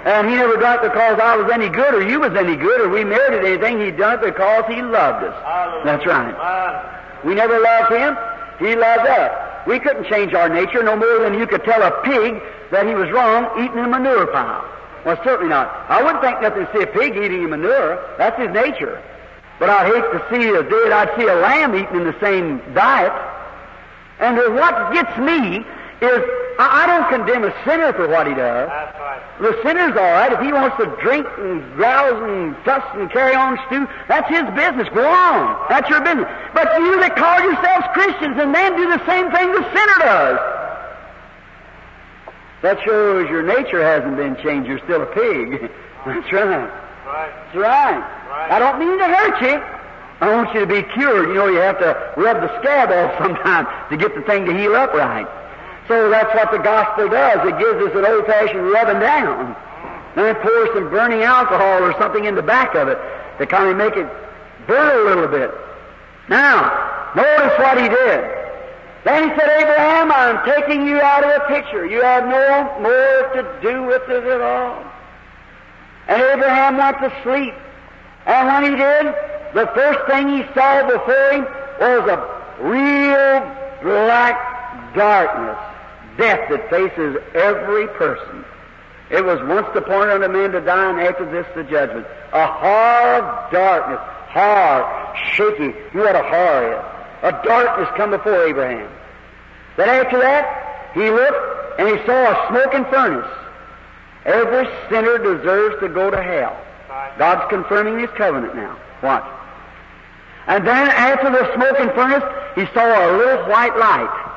[0.04, 2.80] And he never done it because I was any good or you was any good
[2.80, 3.80] or we merited anything.
[3.80, 5.42] He done it because he loved us.
[5.42, 5.84] Hallelujah.
[5.84, 7.24] That's right.
[7.24, 8.16] We never loved him.
[8.58, 9.66] He loved us.
[9.66, 12.94] We couldn't change our nature no more than you could tell a pig that he
[12.94, 14.68] was wrong eating a manure pile.
[15.06, 15.68] Well, certainly not.
[15.88, 17.98] I wouldn't think nothing to see a pig eating manure.
[18.18, 19.02] That's his nature.
[19.58, 22.60] But I'd hate to see a dead, I'd see a lamb eating in the same
[22.74, 23.12] diet.
[24.20, 25.64] And what gets me
[26.00, 26.22] is
[26.58, 28.68] I, don't condemn a sinner for what he does.
[28.68, 29.22] Right.
[29.40, 30.32] The sinner's all right.
[30.32, 34.46] If he wants to drink and grouse and fuss and carry on stew, that's his
[34.54, 34.86] business.
[34.94, 35.66] Go on.
[35.68, 36.30] That's your business.
[36.54, 40.38] But you that call yourselves Christians and then do the same thing the sinner does.
[42.62, 44.68] That shows your nature hasn't been changed.
[44.68, 45.70] You're still a pig.
[46.06, 46.70] That's right.
[47.04, 47.32] Right.
[47.34, 47.98] That's right.
[47.98, 48.50] Right.
[48.50, 49.83] I don't mean to hurt you.
[50.20, 51.28] I want you to be cured.
[51.28, 54.56] You know, you have to rub the scab off sometimes to get the thing to
[54.56, 55.26] heal up right.
[55.88, 57.46] So that's what the gospel does.
[57.46, 59.56] It gives us an old-fashioned rubbing down.
[60.14, 62.98] Then it pours some burning alcohol or something in the back of it
[63.38, 64.08] to kind of make it
[64.66, 65.50] burn a little bit.
[66.28, 68.44] Now, notice what he did.
[69.04, 71.84] Then he said, Abraham, I'm taking you out of the picture.
[71.84, 74.82] You have no more to do with it at all.
[76.08, 77.54] And Abraham went to sleep.
[78.24, 79.14] And when he did,
[79.54, 81.44] the first thing he saw before him
[81.80, 83.40] was a real
[83.82, 85.58] black darkness,
[86.18, 88.44] death that faces every person.
[89.10, 92.06] It was once appointed unto men to die, and after this the judgment.
[92.32, 95.64] A of darkness, hard, shaky.
[95.64, 96.94] You know what a horror is?
[97.24, 98.90] a darkness come before Abraham.
[99.76, 103.30] But after that, he looked and he saw a smoking furnace.
[104.26, 106.54] Every sinner deserves to go to hell.
[107.18, 108.78] God's confirming his covenant now.
[109.02, 109.24] Watch.
[110.46, 112.24] And then after the smoking furnace,
[112.54, 114.30] he saw a little white light.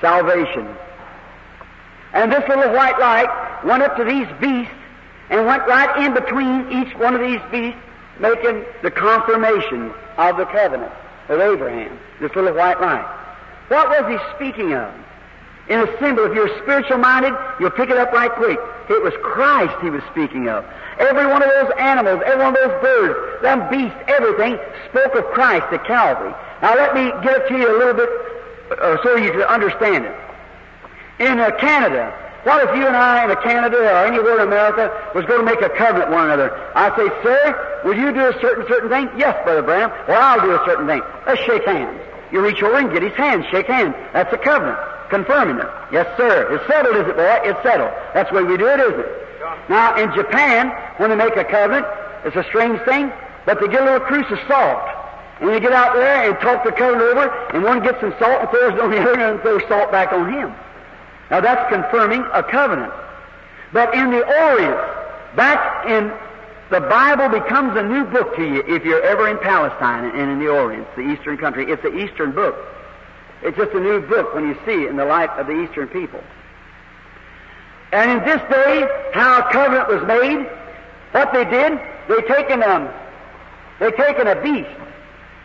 [0.00, 0.68] Salvation.
[2.12, 4.72] And this little white light went up to these beasts
[5.30, 7.80] and went right in between each one of these beasts,
[8.18, 10.92] making the confirmation of the covenant
[11.28, 11.98] of Abraham.
[12.20, 13.06] This little white light.
[13.68, 14.92] What was he speaking of?
[15.70, 18.58] In a symbol, if you're spiritual minded, you'll pick it up right quick.
[18.90, 20.64] It was Christ he was speaking of.
[20.98, 24.58] Every one of those animals, every one of those birds, them beasts, everything
[24.90, 26.34] spoke of Christ at Calvary.
[26.60, 28.10] Now let me give it to you a little bit
[28.82, 30.16] uh, so you can understand it.
[31.20, 35.24] In uh, Canada, what if you and I in Canada or anywhere in America was
[35.26, 36.50] going to make a covenant with one another?
[36.74, 39.08] I say, sir, will you do a certain, certain thing?
[39.16, 39.92] Yes, Brother Branham.
[40.08, 41.02] Well, I'll do a certain thing.
[41.26, 42.00] Let's shake hands.
[42.32, 43.94] You reach over and get his hand, shake hands.
[44.12, 44.78] That's a covenant.
[45.10, 45.68] Confirming it.
[45.92, 46.54] Yes, sir.
[46.54, 47.40] It's settled, is it, boy?
[47.42, 47.90] It's settled.
[48.14, 49.12] That's the way we do it, isn't it?
[49.68, 51.86] Now, in Japan, when they make a covenant,
[52.24, 53.12] it's a strange thing,
[53.44, 54.80] but they get a little cruse of salt.
[55.40, 58.40] And they get out there and talk the covenant over, and one gets some salt
[58.42, 60.54] and throws it on the other and throws salt back on him.
[61.30, 62.92] Now that's confirming a covenant.
[63.72, 66.12] But in the Orient, back in
[66.70, 70.38] the Bible becomes a new book to you if you're ever in Palestine and in
[70.38, 71.70] the Orient, the Eastern country.
[71.70, 72.56] It's the Eastern book.
[73.42, 75.88] It's just a new book when you see it in the light of the Eastern
[75.88, 76.22] people.
[77.92, 80.46] And in this day, how a covenant was made,
[81.12, 82.88] what they did, they taken um,
[83.80, 84.70] they taken a beast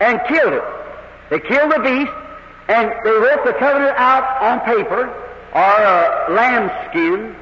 [0.02, 0.64] and killed it.
[1.30, 2.12] They killed the beast
[2.68, 5.08] and they wrote the covenant out on paper
[5.54, 7.36] or a lamb skin,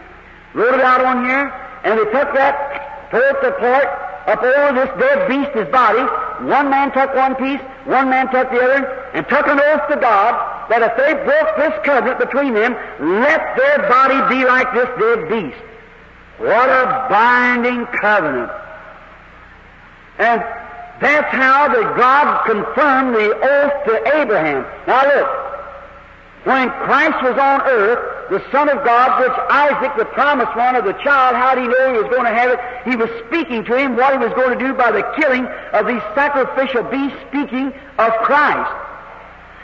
[0.53, 1.51] wrote it out on here,
[1.83, 6.01] and they took that, tore it apart up over this dead beast his body.
[6.45, 9.97] One man took one piece, one man took the other, and took an oath to
[9.97, 12.73] God that if they broke this covenant between them,
[13.19, 15.61] let their body be like this dead beast.
[16.37, 18.51] What a binding covenant.
[20.17, 20.41] And
[21.01, 24.65] that's how that God confirmed the oath to Abraham.
[24.87, 25.52] Now look,
[26.43, 30.83] when Christ was on earth, the Son of God, which Isaac, the promised one of
[30.83, 32.59] the child, how did he know he was going to have it?
[32.83, 35.87] He was speaking to him what he was going to do by the killing of
[35.87, 38.71] these sacrificial beasts, speaking of Christ.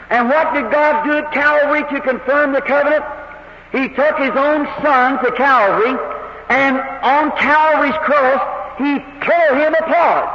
[0.08, 3.04] And what did God do at Calvary to confirm the covenant?
[3.72, 5.94] He took his own son to Calvary,
[6.48, 8.40] and on Calvary's cross,
[8.78, 10.32] he tore him apart.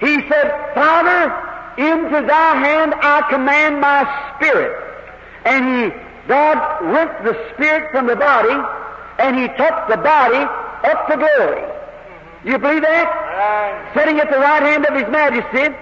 [0.00, 1.28] He said, Father,
[1.76, 4.89] into thy hand I command my spirit.
[5.44, 8.56] And he, God rent the spirit from the body,
[9.18, 10.44] and he took the body
[10.84, 11.64] up to glory.
[12.44, 13.92] You believe that?
[13.94, 15.74] Sitting at the right hand of his majesty,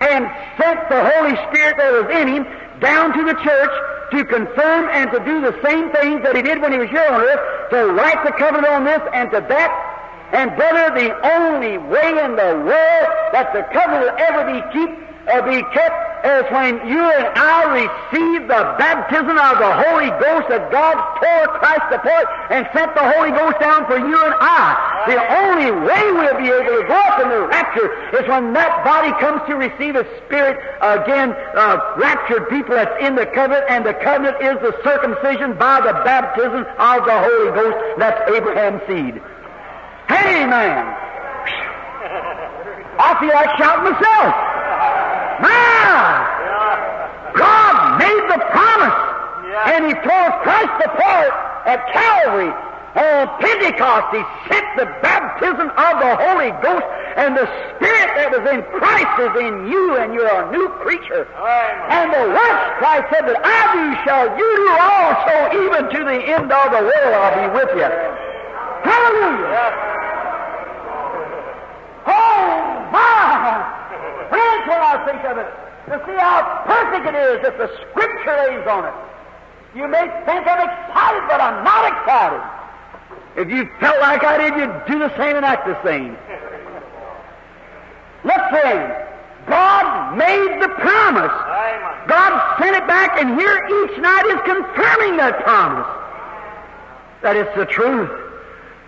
[0.00, 2.46] and sent the Holy Spirit that was in him
[2.80, 3.70] down to the church
[4.10, 7.06] to confirm and to do the same things that he did when he was here
[7.08, 9.70] on earth, to write the covenant on this and to that.
[10.32, 15.11] And brother, the only way in the world that the covenant will ever be kept
[15.28, 20.46] uh, be kept as when you and I receive the baptism of the Holy Ghost
[20.54, 24.78] that God tore Christ apart and sent the Holy Ghost down for you and I.
[25.10, 27.90] The only way we'll be able to go up in the rapture
[28.22, 33.16] is when that body comes to receive a spirit again, uh, raptured people that's in
[33.16, 37.78] the covenant, and the covenant is the circumcision by the baptism of the Holy Ghost.
[37.98, 39.18] That's Abraham's seed.
[40.06, 40.86] Amen.
[42.94, 44.52] I feel like shouting myself.
[45.42, 47.34] My!
[47.34, 48.98] God made the promise,
[49.74, 51.32] and He tore Christ apart
[51.66, 52.52] at Calvary.
[52.92, 54.22] On Pentecost, He
[54.52, 56.84] sent the baptism of the Holy Ghost,
[57.16, 61.24] and the Spirit that was in Christ is in you, and you're a new creature.
[61.88, 66.20] And the works Christ said that I do shall you do also, even to the
[66.36, 67.88] end of the world I'll be with you.
[68.84, 69.72] Hallelujah!
[72.04, 73.72] Oh, my!
[74.64, 75.48] Friends, when I think of it,
[75.86, 78.94] to see how perfect it is that the Scripture lays on it.
[79.74, 82.42] You may think I'm excited, but I'm not excited.
[83.36, 86.16] If you felt like I did, you'd do the same and act the same.
[88.24, 88.92] Look, friends,
[89.48, 91.34] God made the promise.
[92.06, 95.88] God sent it back, and here each night is confirming that promise.
[97.22, 98.10] That it's the truth.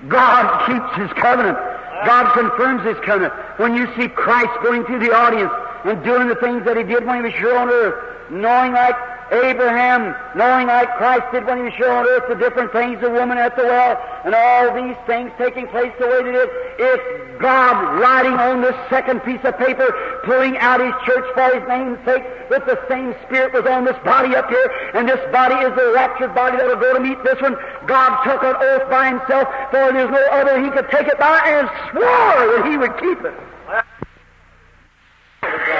[0.08, 1.58] God keeps His covenant.
[2.04, 3.32] God confirms His covenant.
[3.56, 5.52] When you see Christ going through the audience
[5.84, 8.96] and doing the things that He did when He was here on earth, knowing like
[9.32, 13.10] Abraham, knowing like Christ did when he was here on earth the different things, the
[13.10, 17.40] woman at the well, and all these things taking place the way they did, if
[17.40, 21.98] God writing on this second piece of paper, pulling out his church for his name's
[22.04, 25.74] sake, that the same Spirit was on this body up here, and this body is
[25.74, 27.56] the raptured body that will go to meet this one,
[27.86, 31.40] God took an oath by himself, for there's no other he could take it by,
[31.44, 33.34] and swore that he would keep it.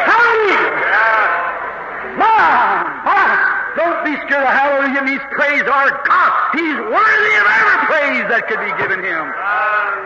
[0.04, 1.44] Hallelujah!
[2.20, 3.24] My, my,
[3.74, 6.30] don't be scared of hallelujah means praise our God.
[6.54, 9.24] He's worthy of every praise that could be given him.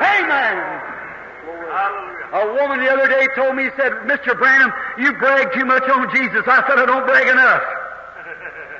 [0.00, 0.56] Amen.
[2.28, 4.36] A woman the other day told me, said, Mr.
[4.36, 6.44] Branham, you brag too much on Jesus.
[6.46, 7.62] I said, I don't brag enough.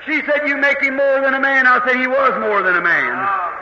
[0.07, 1.67] She said, you make him more than a man.
[1.67, 3.13] I said, he was more than a man.
[3.13, 3.59] Ah.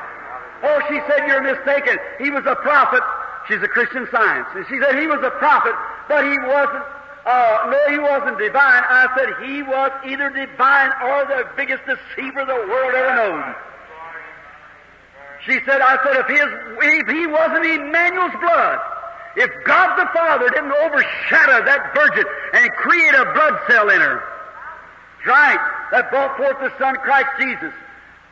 [0.62, 1.98] Oh, she said, you're mistaken.
[2.18, 3.02] He was a prophet.
[3.48, 4.46] She's a Christian science.
[4.54, 5.74] And she said, he was a prophet,
[6.08, 6.84] but he wasn't
[7.26, 8.82] uh, no, he wasn't divine.
[8.86, 13.54] I said he was either divine or the biggest deceiver the world ever known.
[15.44, 18.78] She said, I said, if, his, if he wasn't Emmanuel's blood,
[19.36, 22.24] if God the Father didn't overshadow that virgin
[22.54, 24.22] and create a blood cell in her,
[25.26, 25.58] right,
[25.90, 27.74] that brought forth the Son Christ Jesus,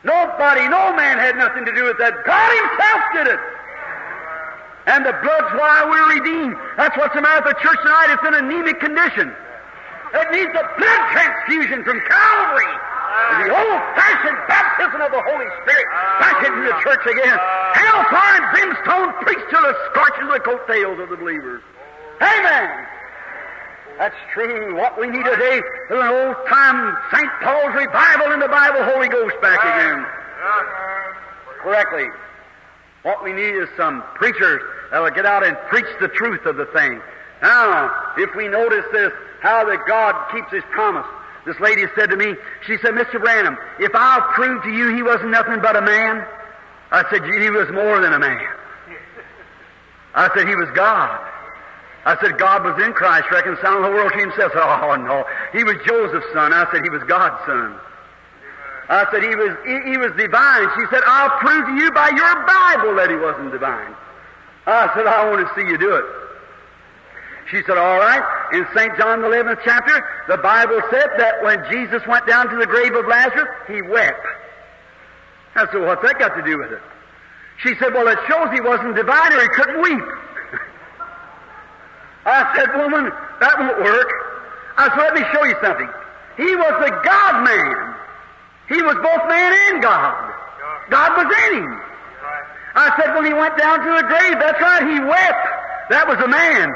[0.03, 2.23] nobody, no man had nothing to do with that.
[2.23, 3.39] God Himself did it.
[4.85, 6.55] And the blood's why we're redeemed.
[6.77, 8.13] That's what's the matter with the church tonight.
[8.13, 9.33] It's in anemic condition.
[10.13, 12.73] It needs a blood transfusion from Calvary.
[13.41, 15.87] The old-fashioned baptism of the Holy Spirit
[16.21, 17.37] back into the church again.
[17.73, 21.63] Hellfire and brimstone preached till it scorches the coattails of the believers.
[22.21, 22.85] Amen.
[23.97, 24.75] That's true.
[24.75, 27.31] What we need today is an old-time St.
[27.41, 30.05] Paul's revival in the Bible, Holy Ghost back again.
[31.63, 32.07] Correctly.
[33.05, 36.57] What we need is some preachers that will get out and preach the truth of
[36.57, 36.99] the thing.
[37.39, 41.05] Now, if we notice this, how that God keeps His promise.
[41.45, 42.33] This lady said to me,
[42.65, 43.21] she said, Mr.
[43.21, 46.25] Branham, if I'll prove to you he wasn't nothing but a man,
[46.89, 48.41] I said, he was more than a man.
[50.15, 51.21] I said, he was God.
[52.05, 54.51] I said, God was in Christ, reconciling the world to himself.
[54.55, 55.25] I said, oh, no.
[55.53, 56.53] He was Joseph's son.
[56.53, 57.79] I said, he was God's son.
[58.87, 60.69] I said, he was, he, he was divine.
[60.77, 63.95] She said, I'll prove to you by your Bible that he wasn't divine.
[64.67, 66.05] I said, I want to see you do it.
[67.49, 68.21] She said, all right.
[68.53, 68.97] In St.
[68.97, 72.95] John the 11th chapter, the Bible said that when Jesus went down to the grave
[72.95, 74.25] of Lazarus, he wept.
[75.55, 76.81] I said, what's that got to do with it?
[77.61, 80.03] She said, well, it shows he wasn't divine or he couldn't weep.
[82.25, 84.09] I said, woman, that won't work.
[84.77, 85.87] I said, let me show you something.
[86.37, 87.84] He was the God man.
[88.67, 90.33] He was both man and God.
[90.89, 91.69] God was in him.
[92.75, 95.45] I said, when he went down to the grave, that's right, he wept.
[95.89, 96.73] That was a man.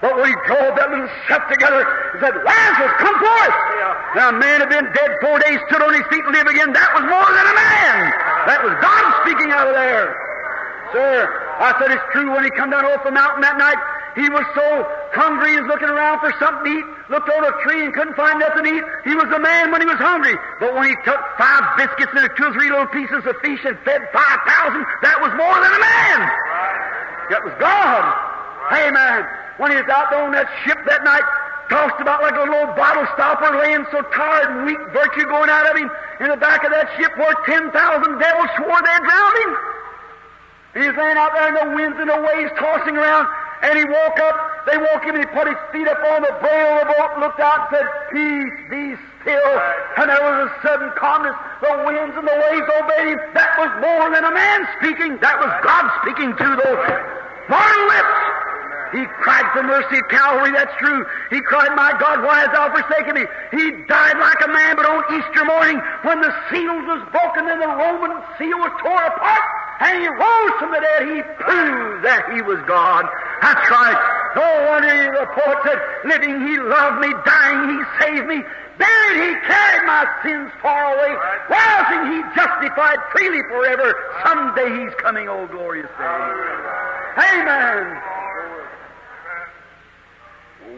[0.00, 1.84] But when he drove that little stuff together,
[2.16, 3.56] he said, Lazarus, come forth.
[4.16, 6.72] Now, a man had been dead four days, stood on his feet and lived again.
[6.72, 7.96] That was more than a man.
[8.50, 10.10] That was God speaking out of there.
[10.90, 11.28] Sir,
[11.62, 13.78] I said, it's true when he come down off the mountain that night,
[14.16, 14.66] he was so
[15.14, 18.16] hungry, he was looking around for something to eat, looked on a tree and couldn't
[18.16, 18.84] find nothing to eat.
[19.04, 20.36] He was a man when he was hungry.
[20.60, 23.78] But when he took five biscuits and two or three little pieces of fish and
[23.84, 26.18] fed 5,000, that was more than a man.
[27.30, 28.02] That was God.
[28.72, 29.24] Amen.
[29.60, 31.24] When he was out there on that ship that night,
[31.68, 35.64] tossed about like a little bottle stopper, laying so tired and weak, virtue going out
[35.68, 35.88] of him,
[36.20, 39.52] in the back of that ship where 10,000 devils swore they'd drown him.
[40.72, 43.28] He's laying out there in the winds and the waves tossing around,
[43.62, 44.36] and he woke up,
[44.66, 47.10] they woke him and he put his feet up on the brail of the boat,
[47.22, 48.82] looked out and said, Peace, be
[49.22, 49.54] still.
[50.02, 51.38] And there was a sudden calmness.
[51.62, 53.20] The winds and the waves obeyed him.
[53.38, 55.14] That was more than a man speaking.
[55.22, 56.82] That was God speaking to those
[57.46, 58.18] mortal lips.
[58.98, 61.06] He cried for mercy at Calvary, that's true.
[61.30, 63.24] He cried, My God, why hast thou forsaken me?
[63.56, 67.62] He died like a man, but on Easter morning, when the seals was broken and
[67.62, 69.44] the Roman seal was torn apart,
[69.80, 73.06] and he rose from the dead, he proved that he was God.
[73.40, 74.00] That's right.
[74.36, 78.40] No wonder the poet said, living he loved me, dying he saved me,
[78.78, 81.12] buried he carried my sins far away,
[81.50, 83.92] rising he justified freely forever.
[84.24, 86.18] Someday he's coming, oh glorious day.
[87.18, 88.21] Amen.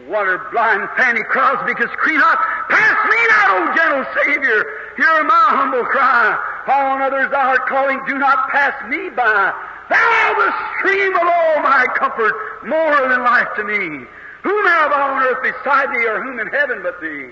[0.07, 2.37] Wonder blind Fanny Crosby could scream out,
[2.69, 4.65] Pass me not, O oh, gentle Savior!
[4.97, 6.37] Hear my humble cry.
[6.67, 9.53] On others thou art calling, do not pass me by.
[9.89, 12.33] Thou the stream of all my comfort,
[12.65, 14.05] more than life to me.
[14.43, 17.29] Whom have I on earth beside thee, or whom in heaven but thee?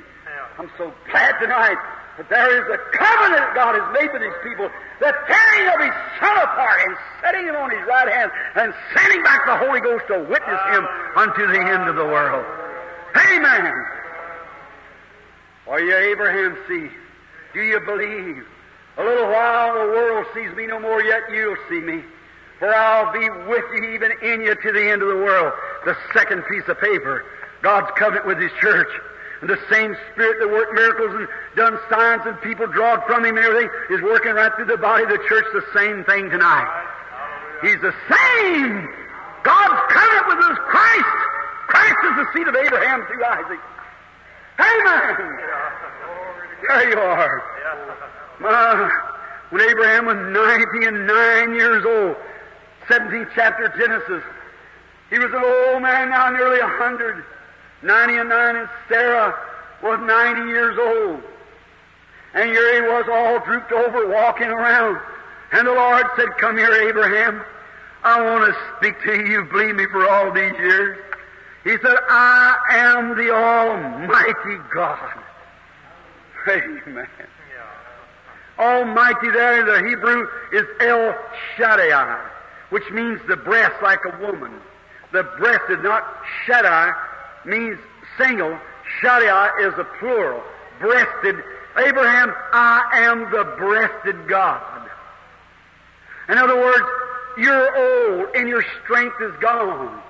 [0.59, 1.77] I'm so glad tonight
[2.29, 6.37] there is a covenant God has made with His people, the tearing of His Son
[6.37, 10.19] apart and setting Him on His right hand and sending back the Holy Ghost to
[10.19, 10.85] witness Him
[11.15, 12.45] unto the end of the world.
[13.15, 13.73] Amen.
[15.67, 16.91] Are you Abraham's seed?
[17.53, 18.45] Do you believe?
[18.97, 22.03] A little while the world sees me no more, yet you'll see me.
[22.59, 25.51] For I'll be with you, even in you, to the end of the world.
[25.85, 27.25] The second piece of paper.
[27.63, 28.89] God's covenant with His church.
[29.43, 31.27] And the same Spirit that worked miracles and
[31.57, 35.03] done signs and people drawed from Him and everything is working right through the body
[35.03, 36.71] of the church the same thing tonight.
[37.61, 38.87] He's the same.
[39.43, 41.15] God's covenant with us, Christ.
[41.67, 43.59] Christ is the seed of Abraham through Isaac.
[44.63, 45.39] Amen.
[46.69, 47.43] There you are.
[48.47, 48.89] Uh,
[49.49, 50.15] when Abraham was
[50.71, 52.15] 90 and 9 years old,
[52.87, 54.23] 17th chapter Genesis,
[55.09, 57.25] he was an old man now, nearly a 100.
[57.83, 59.35] 90 and 9, and Sarah
[59.81, 61.21] was 90 years old.
[62.33, 64.99] And here he was all drooped over, walking around.
[65.51, 67.43] And the Lord said, Come here, Abraham.
[68.03, 69.31] I want to speak to you.
[69.31, 70.97] You've believed me for all these years.
[71.63, 75.19] He said, I am the Almighty God.
[76.47, 77.07] Amen.
[78.59, 81.15] Almighty there in the Hebrew is El
[81.55, 82.19] Shaddai,
[82.69, 84.51] which means the breast like a woman.
[85.11, 86.03] The breast is not
[86.45, 86.93] Shaddai,
[87.45, 87.79] means
[88.17, 88.57] single.
[88.99, 90.43] Shaddai is a plural.
[90.79, 91.43] Breasted.
[91.77, 94.89] Abraham, I am the breasted God.
[96.29, 96.85] In other words,
[97.37, 100.01] you're old and your strength is gone.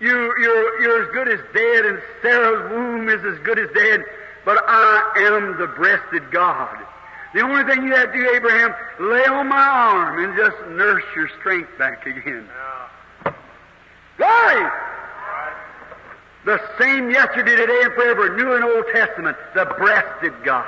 [0.00, 4.04] You, you're, you're as good as dead and Sarah's womb is as good as dead,
[4.44, 6.78] but I am the breasted God.
[7.34, 11.04] The only thing you have to do, Abraham, lay on my arm and just nurse
[11.14, 12.48] your strength back again.
[14.16, 14.70] Glory!
[16.48, 20.64] The same yesterday, today, and forever, New and Old Testament, the breasted God.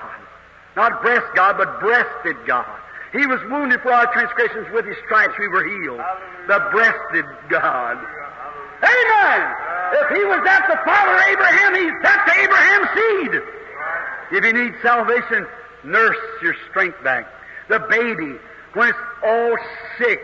[0.76, 2.68] Not breast God, but breasted God.
[3.12, 6.03] He was wounded for our transgressions, with his stripes we were healed.
[6.49, 7.97] The breasted God.
[7.97, 9.41] Amen!
[10.05, 14.37] If he was that the father of Abraham, he's that the Abraham seed.
[14.37, 15.47] If you need salvation,
[15.83, 17.26] nurse your strength back.
[17.70, 18.37] The baby,
[18.74, 19.57] when it's all
[19.97, 20.20] sick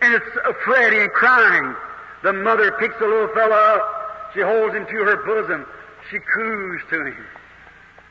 [0.00, 0.26] and it's
[0.64, 1.74] fretting and crying,
[2.22, 4.01] the mother picks the little fellow up.
[4.34, 5.66] She holds him to her bosom.
[6.10, 7.26] She coos to him.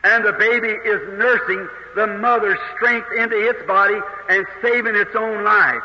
[0.04, 3.98] And the baby is nursing the mother's strength into its body
[4.28, 5.82] and saving its own life.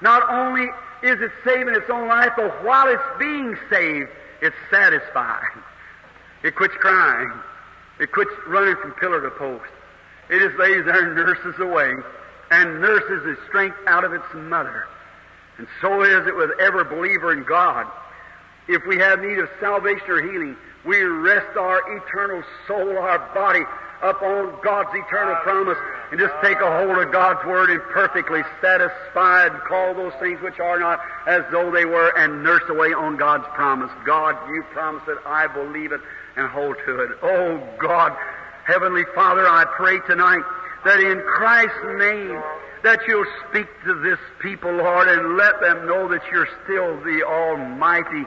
[0.00, 0.68] Not only
[1.02, 4.08] is it saving its own life, but while it's being saved,
[4.40, 5.62] it's satisfied.
[6.42, 7.32] It quits crying.
[7.98, 9.64] It quits running from pillar to post.
[10.30, 11.92] It just lays there and nurses away
[12.50, 14.86] and nurses its strength out of its mother.
[15.58, 17.86] And so is it with every believer in God.
[18.68, 23.64] If we have need of salvation or healing, we rest our eternal soul, our body,
[24.02, 25.78] upon God's eternal promise
[26.10, 30.60] and just take a hold of God's Word and perfectly satisfied, call those things which
[30.60, 33.90] are not as though they were, and nurse away on God's promise.
[34.04, 36.00] God, you promised it, I believe it,
[36.36, 37.10] and hold to it.
[37.22, 38.16] Oh God,
[38.64, 40.44] Heavenly Father, I pray tonight
[40.84, 42.40] that in Christ's name,
[42.84, 47.24] that you'll speak to this people, Lord, and let them know that you're still the
[47.24, 48.26] Almighty,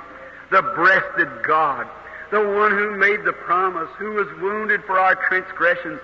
[0.51, 1.87] the breasted God,
[2.31, 5.99] the one who made the promise, who was wounded for our transgressions,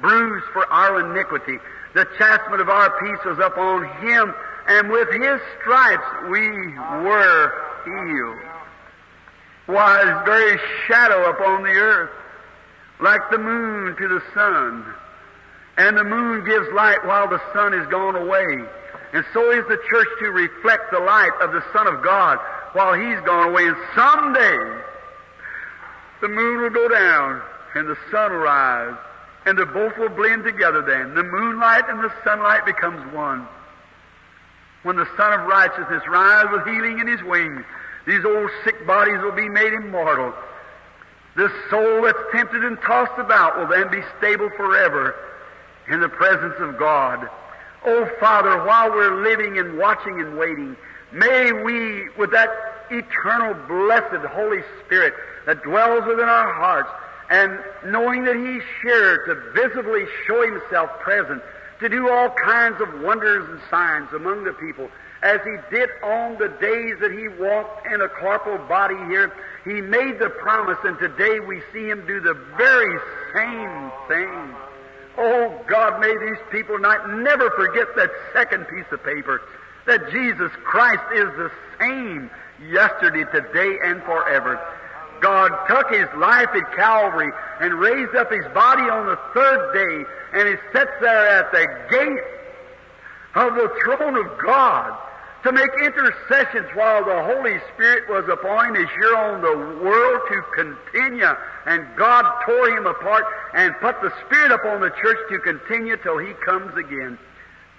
[0.00, 1.58] bruised for our iniquity.
[1.94, 4.34] The chastisement of our peace was upon him,
[4.68, 6.50] and with his stripes we
[7.04, 7.52] were
[7.84, 8.38] healed.
[9.66, 12.10] Why, his very shadow upon the earth,
[13.00, 14.84] like the moon to the sun.
[15.78, 18.64] And the moon gives light while the sun is gone away.
[19.12, 22.38] And so is the church to reflect the light of the Son of God
[22.76, 23.66] while He's gone away.
[23.66, 24.82] And someday,
[26.20, 27.42] the moon will go down
[27.74, 28.96] and the sun will rise.
[29.46, 31.14] And the both will blend together then.
[31.14, 33.46] The moonlight and the sunlight becomes one.
[34.82, 37.64] When the Son of Righteousness rises with healing in His wings,
[38.06, 40.34] these old sick bodies will be made immortal.
[41.36, 45.14] This soul that's tempted and tossed about will then be stable forever
[45.88, 47.28] in the presence of God.
[47.84, 50.76] Oh, Father, while we're living and watching and waiting,
[51.12, 52.48] may we, with that
[52.90, 55.14] eternal, blessed Holy Spirit
[55.46, 56.90] that dwells within our hearts,
[57.30, 57.58] and
[57.92, 61.42] knowing that He's sure to visibly show Himself present,
[61.80, 64.88] to do all kinds of wonders and signs among the people,
[65.22, 69.32] as He did on the days that He walked in a corporal body here.
[69.64, 72.98] He made the promise, and today we see Him do the very
[73.34, 74.54] same thing.
[75.18, 79.42] Oh God, may these people not never forget that second piece of paper,
[79.86, 81.50] that Jesus Christ is the
[81.80, 82.30] same
[82.70, 84.60] yesterday, today, and forever.
[85.20, 90.10] God took His life at Calvary and raised up His body on the third day,
[90.38, 92.24] and He sits there at the gate
[93.34, 94.98] of the throne of God
[95.46, 100.20] to make intercessions while the Holy Spirit was upon him as here on the world
[100.28, 101.30] to continue.
[101.66, 106.18] And God tore him apart and put the Spirit upon the church to continue till
[106.18, 107.16] He comes again.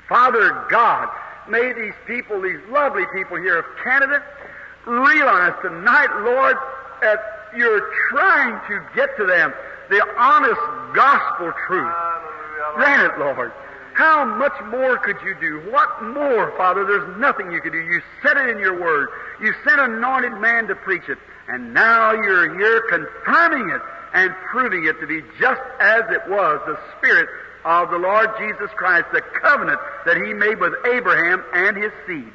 [0.08, 1.10] Father God,
[1.50, 4.24] may these people, these lovely people here of Canada,
[4.86, 6.58] realize tonight, Lord,
[7.02, 7.20] that
[7.56, 9.54] you're trying to get to them
[9.90, 10.62] the honest
[10.94, 11.94] gospel truth.
[12.76, 13.52] Grant it, Lord.
[13.94, 15.72] How much more could you do?
[15.72, 16.86] What more, Father?
[16.86, 17.80] There's nothing you could do.
[17.80, 19.10] You said it in your word.
[19.42, 21.18] You sent an anointed man to preach it.
[21.48, 23.82] And now you're here confirming it
[24.14, 27.28] and proving it to be just as it was, the Spirit
[27.68, 32.32] of the Lord Jesus Christ, the covenant that He made with Abraham and his seed.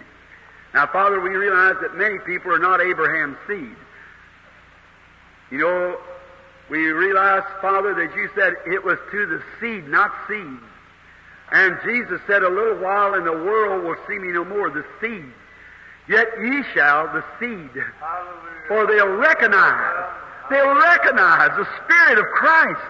[0.74, 3.74] Now, Father, we realize that many people are not Abraham's seed.
[5.50, 5.98] You know,
[6.68, 10.62] we realize, Father, that you said it was to the seed, not seeds.
[11.50, 14.84] And Jesus said, A little while and the world will see me no more, the
[15.00, 15.32] seed.
[16.08, 17.82] Yet ye shall, the seed.
[18.68, 20.12] For they'll recognize,
[20.50, 22.80] they'll recognize the Spirit of Christ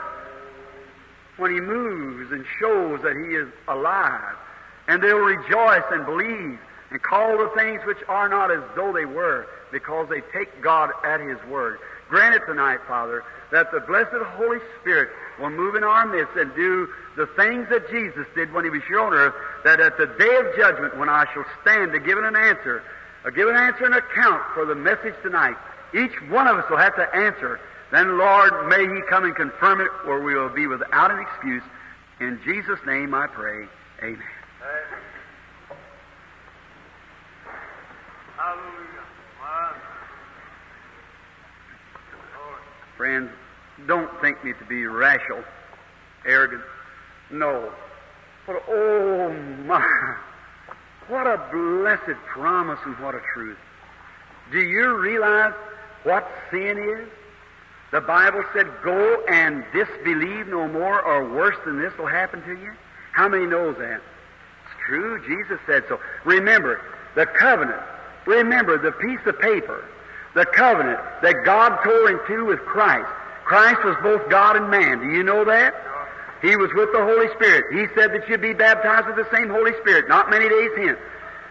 [1.43, 4.37] when He moves and shows that He is alive.
[4.89, 6.59] And they'll rejoice and believe
[6.91, 10.91] and call the things which are not as though they were because they take God
[11.05, 11.79] at His word.
[12.09, 15.09] Grant it tonight, Father, that the blessed Holy Spirit
[15.41, 18.83] will move in our midst and do the things that Jesus did when He was
[18.87, 22.19] here on earth, that at the day of judgment, when I shall stand to give
[22.19, 22.83] an answer,
[23.25, 25.57] or give an answer and account for the message tonight,
[25.95, 27.61] each one of us will have to answer.
[27.93, 31.63] Then, Lord, may He come and confirm it, or we will be without an excuse.
[32.21, 33.69] In Jesus' name I pray.
[34.03, 34.23] Amen.
[42.97, 43.31] Friends,
[43.87, 45.43] don't think me to be rational,
[46.25, 46.63] arrogant.
[47.31, 47.73] No.
[48.47, 49.33] But oh
[49.67, 50.17] my,
[51.09, 53.59] what a blessed promise and what a truth.
[54.51, 55.53] Do you realize
[56.05, 57.09] what sin is?
[57.93, 62.53] The Bible said, go and disbelieve no more or worse than this will happen to
[62.59, 62.73] you.
[63.13, 64.01] How many knows that?
[64.01, 65.23] It's true.
[65.27, 66.01] Jesus said so.
[66.25, 66.81] Remember,
[67.15, 67.83] the covenant.
[68.27, 69.85] Remember the piece of paper.
[70.35, 73.09] The covenant that God tore in two with Christ.
[73.45, 75.01] Christ was both God and man.
[75.01, 75.75] Do you know that?
[76.41, 77.67] He was with the Holy Spirit.
[77.73, 80.99] He said that you'd be baptized with the same Holy Spirit not many days hence.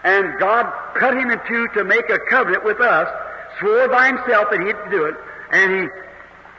[0.03, 0.65] And God
[0.95, 3.07] cut him in two to make a covenant with us,
[3.59, 5.15] swore by himself that he'd do it,
[5.51, 5.87] and he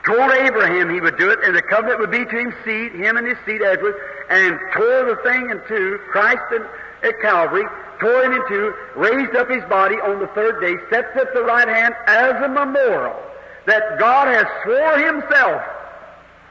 [0.05, 3.17] told Abraham he would do it, and the covenant would be to him seed, him
[3.17, 3.95] and his seed Edward,
[4.29, 6.65] and tore the thing in two, Christ and,
[7.03, 7.65] at Calvary,
[7.99, 11.43] tore him in two, raised up his body on the third day, sets at the
[11.43, 13.17] right hand as a memorial
[13.65, 15.61] that God has swore himself.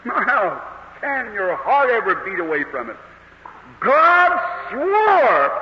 [0.05, 0.63] Now, how
[1.01, 2.97] can your heart ever beat away from it?
[3.81, 4.31] God
[4.71, 5.61] swore,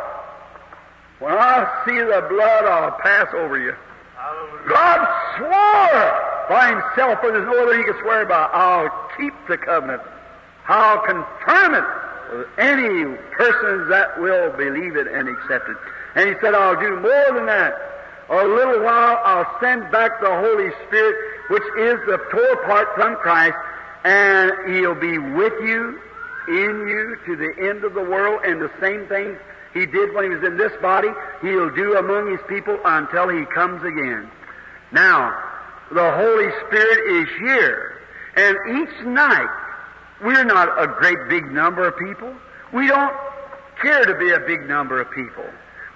[1.19, 3.75] when I see the blood, I'll pass over you.
[4.69, 8.49] God swore by himself, for there's no other he can swear by.
[8.53, 10.03] I'll keep the covenant.
[10.69, 11.85] I'll confirm it
[12.37, 15.77] with any persons that will believe it and accept it.
[16.15, 17.75] And he said, I'll do more than that.
[18.31, 21.17] A little while I'll send back the Holy Spirit,
[21.49, 23.57] which is the tore part from Christ,
[24.05, 26.01] and He'll be with you,
[26.47, 29.37] in you, to the end of the world, and the same thing
[29.75, 31.09] He did when He was in this body,
[31.43, 34.31] He'll do among His people until He comes again.
[34.93, 35.37] Now,
[35.93, 38.01] the Holy Spirit is here,
[38.37, 39.49] and each night,
[40.23, 42.33] we're not a great big number of people.
[42.73, 43.15] We don't
[43.83, 45.45] care to be a big number of people.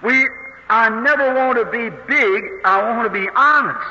[0.03, 0.27] We,
[0.69, 3.87] I never want to be big, I want to be honest.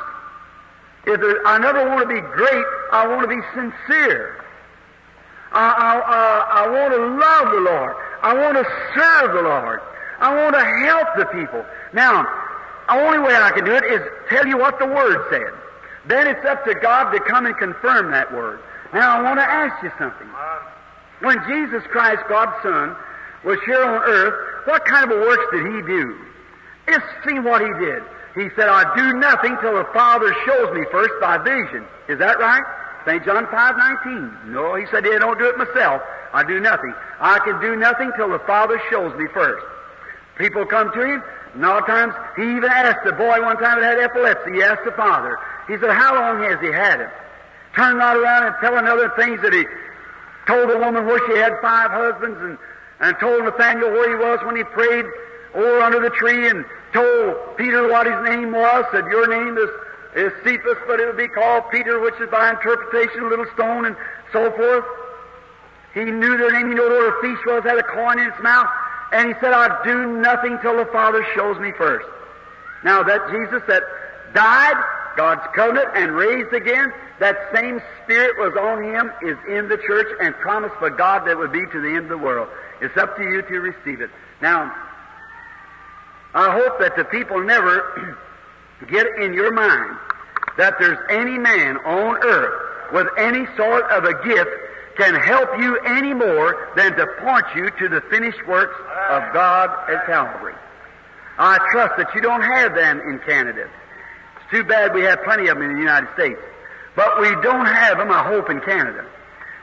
[1.06, 4.44] If there, I never want to be great, I want to be sincere.
[5.52, 7.97] I, I, I, I want to love the Lord.
[8.22, 8.64] I want to
[8.94, 9.81] serve the Lord.
[10.18, 11.64] I want to help the people.
[11.93, 12.24] Now,
[12.89, 15.52] the only way I can do it is tell you what the Word said.
[16.06, 18.60] Then it's up to God to come and confirm that Word.
[18.93, 20.28] Now, I want to ask you something.
[21.20, 22.97] When Jesus Christ, God's Son,
[23.44, 26.16] was here on earth, what kind of works did He do?
[26.89, 28.02] Just see what He did.
[28.35, 31.86] He said, I do nothing till the Father shows me first by vision.
[32.09, 32.64] Is that right?
[33.06, 33.24] St.
[33.24, 34.52] John 5, 19.
[34.52, 36.02] No, he said, I don't do it myself.
[36.32, 36.93] I do nothing.
[37.20, 39.64] I can do nothing till the Father shows me first.
[40.36, 41.22] People come to him,
[41.55, 44.85] and all times, he even asked the boy one time that had epilepsy, he asked
[44.85, 45.39] the father.
[45.68, 47.10] He said, how long has he had it?
[47.76, 49.64] Turn not around and tell another things that he
[50.47, 52.59] told the woman where she had five husbands and,
[53.01, 55.06] and told Nathaniel where he was when he prayed
[55.55, 59.70] over under the tree and told Peter what his name was, said, Your name is,
[60.16, 63.86] is Cephas, but it will be called Peter, which is by interpretation a little stone,
[63.86, 63.97] and
[64.32, 64.85] so forth.
[65.94, 68.43] He knew their name, he knew where a fish was, had a coin in its
[68.43, 68.68] mouth,
[69.15, 72.07] and he said, I'll do nothing till the Father shows me first.
[72.82, 73.82] Now that Jesus that
[74.35, 74.77] died
[75.16, 80.09] God's covenant, and raised again, that same Spirit was on him, is in the church,
[80.20, 82.49] and promised for God that would be to the end of the world.
[82.81, 84.11] It's up to you to receive it.
[84.43, 84.74] Now,
[86.35, 88.19] I hope that the people never
[88.89, 89.97] get in your mind
[90.59, 94.51] that there's any man on earth with any sort of a gift
[94.97, 98.79] can help you any more than to point you to the finished works
[99.11, 100.55] of God at Calvary.
[101.39, 103.69] I trust that you don't have them in Canada.
[104.37, 106.41] It's too bad we have plenty of them in the United States.
[106.95, 109.05] But we don't have them, I hope, in Canada.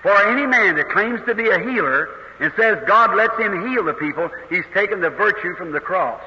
[0.01, 2.09] For any man that claims to be a healer
[2.39, 6.21] and says God lets him heal the people, he's taken the virtue from the cross.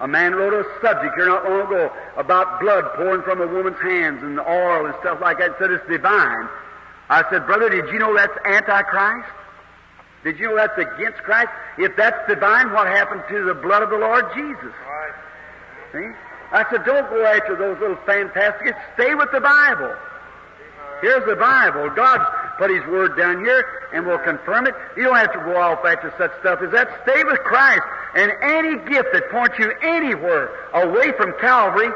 [0.00, 3.80] A man wrote a subject here not long ago about blood pouring from a woman's
[3.80, 6.48] hands and oil and stuff like that, said it's divine.
[7.08, 9.28] I said, brother, did you know that's antichrist?
[10.24, 11.48] Did you know that's against Christ?
[11.78, 14.74] If that's divine, what happened to the blood of the Lord Jesus?
[14.86, 15.14] Right.
[15.92, 16.08] See?
[16.50, 18.74] I said, don't go after those little fantastic.
[18.94, 19.94] Stay with the Bible.
[21.00, 21.90] Here's the Bible.
[21.90, 22.24] God's
[22.58, 24.74] put His Word down here and will confirm it.
[24.96, 26.88] You don't have to go off after such stuff as that.
[27.04, 27.82] Stay with Christ.
[28.16, 31.88] And any gift that points you anywhere away from Calvary,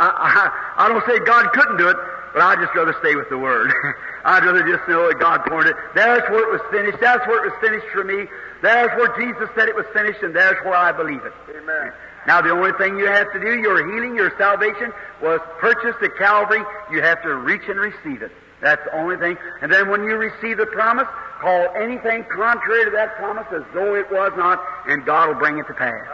[0.00, 1.96] I, I, I don't say God couldn't do it,
[2.32, 3.72] but I'd just rather stay with the Word.
[4.24, 5.76] I'd rather just know that God it.
[5.94, 6.98] There's where it was finished.
[7.00, 8.26] That's where it was finished for me.
[8.62, 11.32] There's where Jesus said it was finished, and there's where I believe it.
[11.50, 11.92] Amen.
[12.26, 14.92] Now, the only thing you have to do, your healing, your salvation,
[15.22, 16.62] was purchased at Calvary.
[16.90, 18.32] You have to reach and receive it.
[18.60, 19.38] That's the only thing.
[19.62, 21.06] And then when you receive the promise,
[21.40, 25.58] call anything contrary to that promise as though it was not, and God will bring
[25.58, 26.06] it to pass.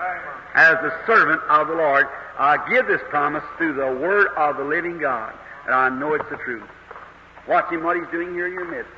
[0.54, 2.06] As the servant of the Lord,
[2.38, 5.32] I give this promise through the word of the living God,
[5.66, 6.68] and I know it's the truth.
[7.46, 8.90] Watch him what he's doing here in your midst.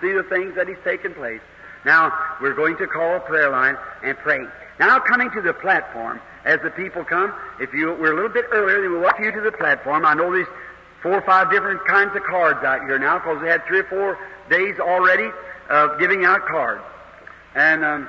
[0.00, 1.40] See the things that he's taking place.
[1.84, 4.46] Now, we're going to call a prayer line and pray.
[4.78, 8.46] Now, coming to the platform, as the people come, if you we're a little bit
[8.52, 10.04] earlier, they will walk you to the platform.
[10.04, 10.48] I know there's
[11.02, 13.84] four or five different kinds of cards out here now because they had three or
[13.84, 14.18] four
[14.50, 15.30] days already
[15.70, 16.82] of giving out cards.
[17.54, 18.08] And um,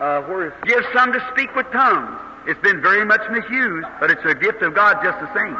[0.00, 2.18] uh, where is, give some to speak with tongues.
[2.46, 5.56] It's been very much misused, but it's a gift of God just the same.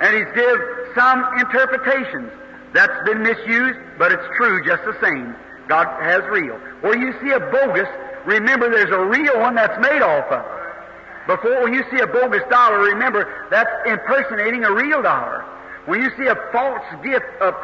[0.00, 0.58] And He's give
[0.94, 2.30] some interpretations.
[2.72, 5.34] That's been misused, but it's true just the same.
[5.68, 6.56] God has real.
[6.80, 7.88] Where you see a bogus,
[8.24, 10.44] remember there's a real one that's made off of.
[11.26, 15.44] Before, when you see a bogus dollar, remember that's impersonating a real dollar.
[15.86, 17.54] When you see a false gift of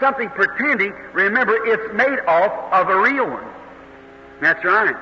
[0.00, 3.46] something pretending, remember it's made off of a real one.
[4.40, 4.96] That's right.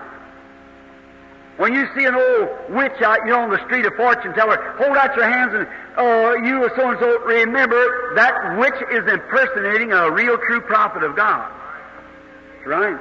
[1.57, 4.75] When you see an old witch out, you know, on the street, a fortune teller,
[4.77, 5.67] hold out your hands and,
[5.97, 11.03] oh, you or so and so, remember that witch is impersonating a real true prophet
[11.03, 11.51] of God.
[12.65, 12.99] Right.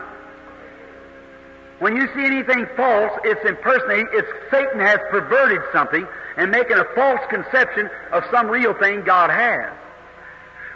[1.80, 6.08] When you see anything false, it's impersonating, it's Satan has perverted something
[6.38, 9.72] and making a false conception of some real thing God has.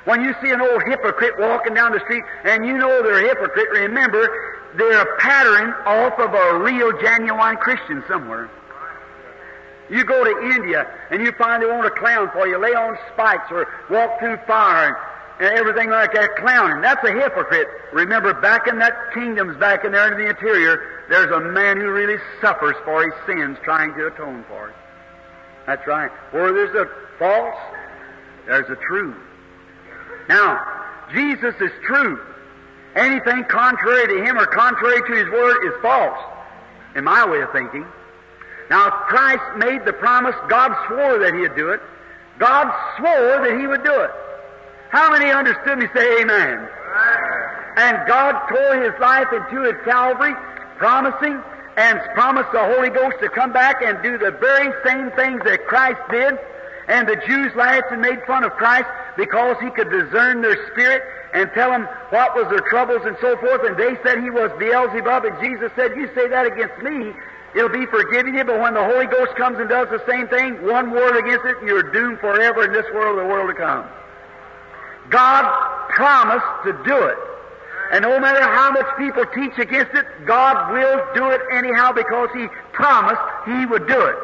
[0.05, 3.27] When you see an old hypocrite walking down the street and you know they're a
[3.27, 4.27] hypocrite, remember
[4.75, 8.49] they're a pattern off of a real, genuine Christian somewhere.
[9.89, 12.97] You go to India and you find they want a clown for you, lay on
[13.13, 14.97] spikes or walk through fire
[15.39, 16.81] and, and everything like that, clowning.
[16.81, 17.67] That's a hypocrite.
[17.93, 21.89] Remember, back in that kingdom's back in there in the interior, there's a man who
[21.89, 24.75] really suffers for his sins trying to atone for it.
[25.65, 26.11] That's right.
[26.31, 27.55] Where there's a false,
[28.45, 29.15] there's a true.
[30.27, 30.63] Now,
[31.11, 32.19] Jesus is true.
[32.95, 36.19] Anything contrary to Him or contrary to His Word is false,
[36.95, 37.85] in my way of thinking.
[38.69, 41.81] Now, Christ made the promise, God swore that He'd do it.
[42.37, 44.11] God swore that He would do it.
[44.89, 46.67] How many understood me say amen?
[47.77, 50.33] And God tore His life into at Calvary,
[50.77, 51.41] promising
[51.77, 55.65] and promised the Holy Ghost to come back and do the very same things that
[55.67, 56.37] Christ did.
[56.87, 61.03] And the Jews laughed and made fun of Christ because he could discern their spirit
[61.33, 63.63] and tell them what was their troubles and so forth.
[63.63, 67.13] And they said he was Beelzebub, and Jesus said, "You say that against me,
[67.55, 68.43] it'll be forgiven you.
[68.43, 71.57] But when the Holy Ghost comes and does the same thing, one word against it,
[71.63, 73.85] you're doomed forever in this world or the world to come."
[75.09, 75.45] God
[75.89, 77.17] promised to do it.
[77.91, 82.29] And no matter how much people teach against it, God will do it anyhow because
[82.35, 84.15] He promised He would do it.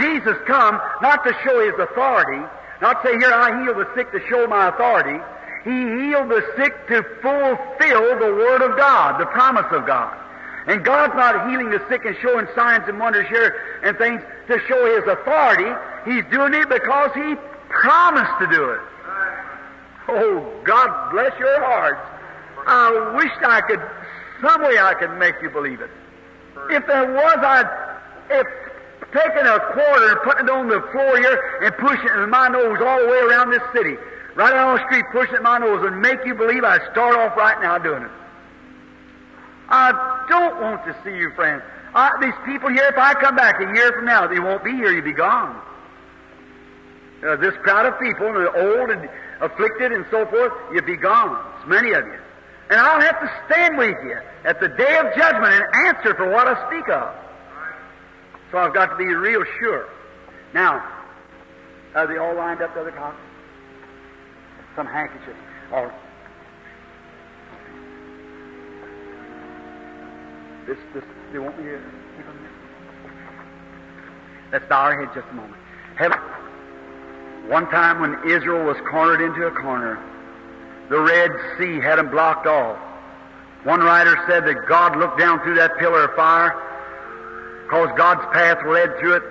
[0.00, 2.42] Jesus come not to show His authority,
[2.80, 5.20] not say, here I heal the sick to show my authority.
[5.64, 10.16] He healed the sick to fulfill the Word of God, the promise of God.
[10.68, 14.60] And God's not healing the sick and showing signs and wonders here and things to
[14.68, 15.72] show His authority.
[16.04, 17.34] He's doing it because He
[17.70, 18.80] promised to do it.
[20.08, 22.00] Oh, God bless your hearts.
[22.66, 23.80] I wished I could,
[24.42, 25.90] some way I could make you believe it.
[26.70, 27.68] If there was, I'd,
[28.30, 28.46] if
[29.12, 32.48] taking a quarter and putting it on the floor here and pushing it in my
[32.48, 33.96] nose all the way around this city.
[34.34, 36.78] Right out on the street, pushing it in my nose and make you believe I
[36.92, 38.10] start off right now doing it.
[39.68, 41.62] I don't want to see you, friends.
[41.94, 44.72] I, these people here, if I come back a year from now, they won't be
[44.72, 44.92] here.
[44.92, 45.60] You'll be gone.
[47.26, 49.08] Uh, this crowd of people, and old and
[49.40, 51.44] afflicted and so forth, you'll be gone.
[51.58, 52.18] It's many of you.
[52.70, 56.30] And I'll have to stand with you at the day of judgment and answer for
[56.30, 57.14] what I speak of.
[58.52, 59.88] So I've got to be real sure.
[60.54, 60.86] Now,
[61.94, 63.16] are they all lined up to the top?
[64.76, 65.38] Some handkerchiefs.
[65.72, 65.90] All
[70.68, 71.82] This, this, they won't be here.
[74.52, 75.56] Let's bow our head just a moment.
[75.96, 76.18] Heaven.
[77.48, 79.98] One time when Israel was cornered into a corner,
[80.90, 82.76] the Red Sea had them blocked off.
[83.64, 86.52] One writer said that God looked down through that pillar of fire
[87.64, 89.22] because God's path led through it,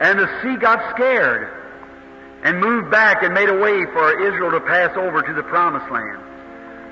[0.00, 1.52] and the sea got scared
[2.42, 5.92] and moved back and made a way for Israel to pass over to the promised
[5.92, 6.24] land.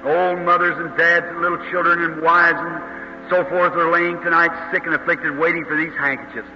[0.05, 2.99] Old mothers and dads and little children and wives and
[3.29, 6.49] so forth are laying tonight sick and afflicted waiting for these handkerchiefs.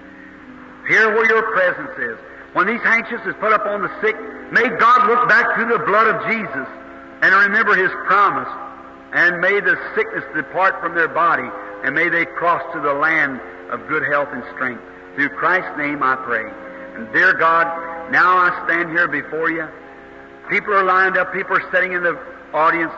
[0.88, 2.18] Here where your presence is.
[2.52, 4.16] When these handkerchiefs is put up on the sick,
[4.52, 6.68] may God look back through the blood of Jesus
[7.22, 8.50] and remember His promise,
[9.12, 11.48] and may the sickness depart from their body,
[11.84, 13.40] and may they cross to the land
[13.70, 14.82] of good health and strength.
[15.14, 16.44] Through Christ's name I pray.
[16.96, 17.66] And dear God,
[18.10, 19.66] now I stand here before you.
[20.50, 22.18] People are lined up, people are sitting in the
[22.52, 22.92] audience.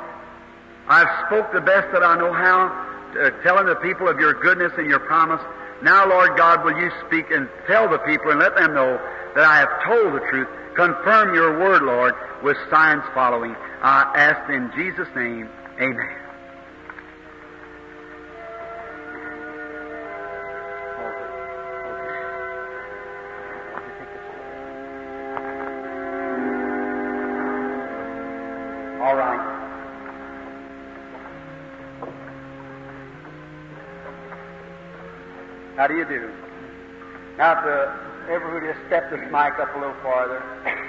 [0.88, 2.72] I've spoke the best that I know how,
[3.16, 5.40] uh, telling the people of your goodness and your promise.
[5.82, 9.00] Now, Lord God, will you speak and tell the people and let them know
[9.34, 10.48] that I have told the truth.
[10.74, 13.54] Confirm your word, Lord, with signs following.
[13.82, 16.20] I ask in Jesus' name, amen.
[29.00, 29.53] All right.
[35.76, 36.30] How do you do?
[37.36, 37.90] Now, to
[38.30, 40.38] everyone just step this mic up a little farther.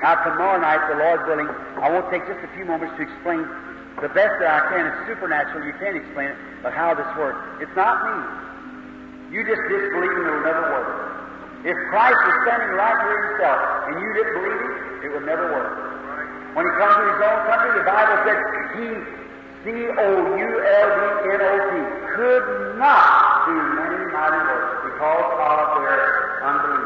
[0.05, 1.49] Now, tomorrow night, the Lord willing,
[1.81, 3.49] I won't take just a few moments to explain
[3.97, 4.85] the best that I can.
[4.85, 5.65] It's supernatural.
[5.65, 7.41] You can't explain it, but how this works.
[7.65, 9.33] It's not me.
[9.33, 10.89] You just disbelieve and it will never work.
[11.65, 13.59] If Christ was standing right here himself
[13.89, 15.73] and you didn't believe him, it would never work.
[16.53, 18.37] When he comes to his own country, the Bible said
[18.77, 18.87] he,
[19.65, 21.25] C-O-U-L-D-N-O-T,
[22.13, 22.45] could
[22.77, 26.85] not do many mighty works because of their unbelief.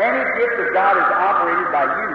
[0.00, 2.08] Any gift of God is operated by you,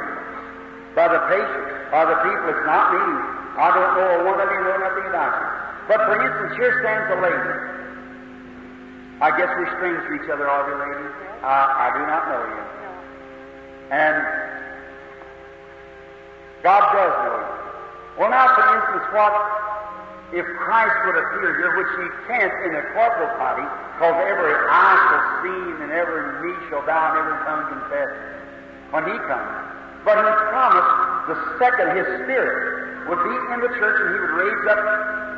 [0.97, 2.41] by the patient, by the people.
[2.57, 3.05] It's not me.
[3.53, 5.45] I don't know a one of you know nothing about you.
[5.85, 7.53] But for instance, here stands a lady.
[9.21, 11.05] I guess we're strangers to each other, are we, lady?
[11.45, 12.65] I, I do not know you.
[13.93, 14.17] And
[16.65, 17.63] God does know you.
[18.17, 19.33] Well, now, for instance, what
[20.33, 23.65] if Christ would appear here, which he can't in a corporal body,
[23.97, 28.09] because every eye shall see him and every knee shall bow and every tongue confess
[28.89, 29.53] when he comes.
[30.01, 30.93] But he's promised
[31.29, 34.81] the second, his spirit would be in the church and he would raise up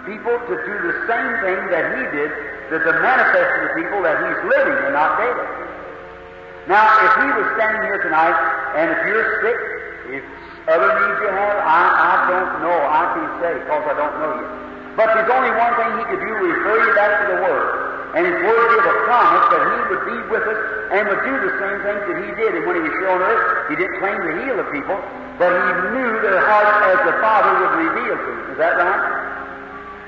[0.07, 2.31] people to do the same thing that he did,
[2.72, 5.38] to manifest to the people that he's living and not dead.
[6.72, 8.38] Now, if he was standing here tonight,
[8.76, 9.60] and if you're sick,
[10.19, 10.23] if
[10.68, 12.76] other needs you have, I, I don't know.
[12.76, 14.47] I can't say because I don't know you.
[14.99, 17.68] But there's only one thing he could do, refer you back to the Word.
[18.15, 20.61] And his Word gave a promise that he would be with us
[20.95, 22.52] and would do the same things that he did.
[22.56, 24.97] And when he was here on earth, he didn't claim to heal the people,
[25.35, 28.56] but he knew their hearts as the Father would reveal to them.
[28.56, 29.03] Is that right?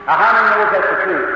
[0.07, 1.31] Now, how many knows that's the truth?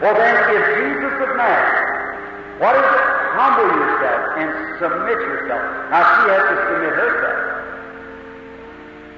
[0.00, 3.17] Well, then, if Jesus of Nazareth, what is it?
[3.38, 4.50] Humble yourself and
[4.82, 5.62] submit yourself.
[5.94, 7.38] Now, she has to submit herself.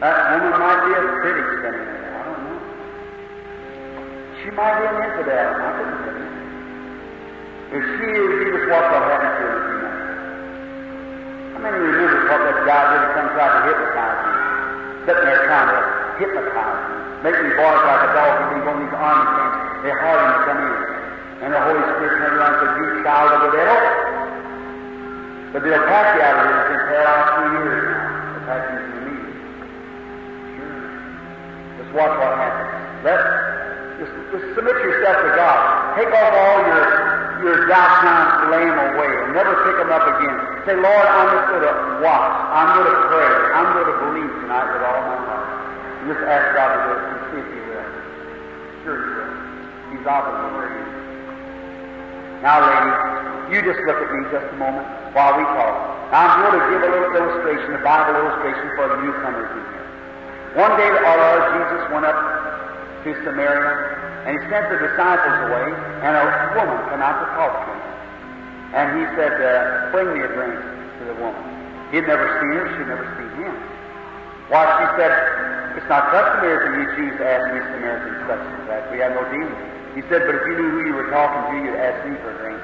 [0.05, 1.81] That woman might be a standing there.
[1.81, 2.61] I don't know.
[4.45, 5.49] She might be an infidel.
[5.57, 6.29] I couldn't tell you.
[7.81, 10.05] If she is, you just watch what happens to her in a few minutes.
[11.57, 11.81] Remember
[12.29, 14.37] what that guy did that comes out to hypnotize me?
[15.09, 15.81] Sitting there trying to
[16.21, 16.81] hypnotize.
[17.25, 19.81] Make me bark like a dog and leave on these army camps.
[19.81, 20.77] They hard him to come in.
[21.41, 24.10] And the Holy Spirit turned around and said, You child of the devil.
[25.51, 26.59] But pack you out of here.
[26.63, 28.07] It's been paralyzed three years now.
[28.31, 28.41] You
[28.71, 29.35] into the meeting.
[30.55, 30.79] Sure.
[31.75, 32.71] Just watch what happens.
[33.03, 33.19] Let
[33.99, 35.59] just, just submit yourself to God.
[35.99, 37.11] Take off all your
[37.43, 40.37] your doubts and them away and never pick them up again.
[40.69, 41.75] Say, Lord, I'm just going to
[42.05, 42.35] watch.
[42.53, 43.33] I'm going to pray.
[43.57, 45.49] I'm going to believe tonight with all my heart.
[45.99, 47.89] And just ask God to do it and see if He will.
[48.85, 49.99] Sure He will.
[49.99, 51.00] He's obligated.
[52.41, 55.75] Now, ladies, You just look at me just a moment while we talk.
[56.15, 59.87] I'm going to give a little illustration, a Bible illustration for the newcomers in here.
[60.55, 62.17] One day our Lord Jesus went up
[63.05, 65.67] to Samaria and he sent the disciples away
[66.01, 66.25] and a
[66.57, 67.81] woman came out to talk to him.
[68.73, 71.45] And he said, uh, bring me a drink to the woman.
[71.91, 73.55] He'd never seen her, she'd never seen him.
[74.47, 75.13] Why, she said,
[75.75, 78.89] it's not customary for you Jews to ask me Samaritans and that.
[78.95, 79.80] We have no dealing.
[79.95, 82.31] He said, but if you knew who you were talking to, you'd ask me for
[82.31, 82.61] a drink.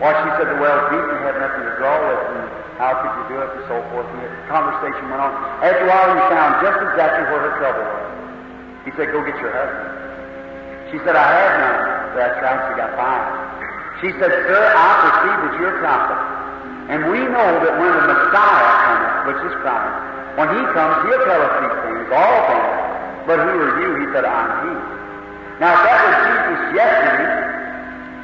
[0.00, 2.40] Why, she said, the well's deep and had nothing to draw with, and
[2.76, 4.08] how could you do it, and so forth.
[4.12, 5.32] And the conversation went on.
[5.60, 8.08] After a while, he found just exactly where her trouble was.
[8.88, 10.00] He said, go get your husband.
[10.92, 11.80] She said, I have none.
[12.16, 13.24] That's right, she got five.
[14.00, 16.20] She said, Sir, I perceive that you're a prophet.
[16.88, 19.94] And we know that when the Messiah comes, which is Christ,
[20.40, 22.72] when he comes, he'll tell us these things, all things.
[23.28, 23.90] But who are you?
[24.02, 24.74] He said, I'm he.
[25.60, 27.28] Now, if that was Jesus yesterday,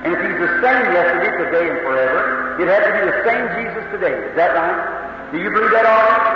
[0.08, 3.44] and if he's the same yesterday, today, and forever, it had to be the same
[3.60, 4.16] Jesus today.
[4.32, 4.80] Is that right?
[5.30, 6.32] Do you believe that already?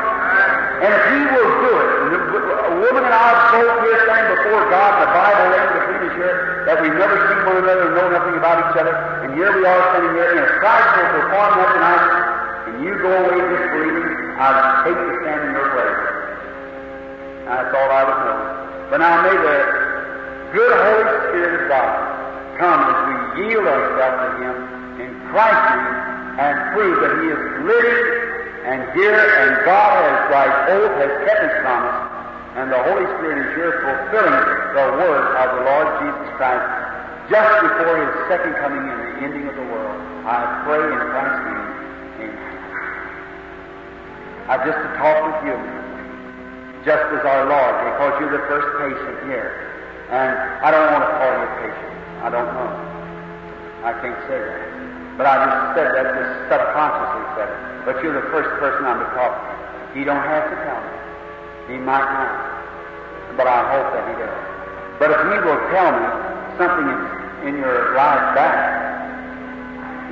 [0.84, 4.60] And if he will do it, and a woman and I both here stand before
[4.68, 6.36] God, the Bible laying between us here,
[6.68, 8.92] that we've never seen one another and know nothing about each other,
[9.24, 12.04] and here we are standing here, and if Christ will perform that tonight,
[12.68, 15.96] and you go away disbelieving, I'd hate to stand in your place.
[17.48, 18.38] That's all I would know.
[18.92, 19.99] But now may the
[20.52, 21.90] good Holy Spirit of God
[22.58, 23.14] come as we
[23.46, 24.56] yield ourselves to Him
[24.98, 25.98] in Christ's name
[26.42, 28.02] and prove that He is living
[28.66, 31.98] and here and God has right oath has kept His promise
[32.58, 34.42] and the Holy Spirit is here fulfilling
[34.74, 36.66] the word of the Lord Jesus Christ
[37.30, 39.98] just before His second coming and the ending of the world.
[40.26, 41.70] I pray in Christ's name.
[42.26, 42.54] Amen.
[44.50, 45.56] I've just to talk with you
[46.82, 49.70] just as our Lord, because you're the first patient here.
[50.10, 50.34] And
[50.66, 51.94] I don't want to call you a patient.
[52.26, 52.70] I don't know.
[53.86, 54.62] I can't say that.
[55.14, 57.60] But I just said that, just subconsciously said it.
[57.86, 59.52] But you're the first person I'm to talk to.
[59.94, 60.94] He don't have to tell me.
[61.70, 62.34] He might not.
[63.38, 64.38] But I hope that he does.
[64.98, 66.06] But if he will tell me
[66.58, 66.90] something
[67.46, 68.58] in your life back,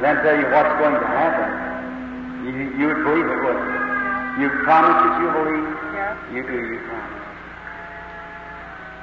[0.00, 4.46] then tell you what's going to happen, you, you would believe it, wouldn't you?
[4.46, 5.66] You promise that you believe?
[5.92, 6.14] Yes.
[6.30, 7.17] You do, you promise.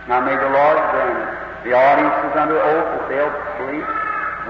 [0.07, 1.29] Now may the Lord grant it.
[1.65, 3.89] The audience is under oath that they'll believe.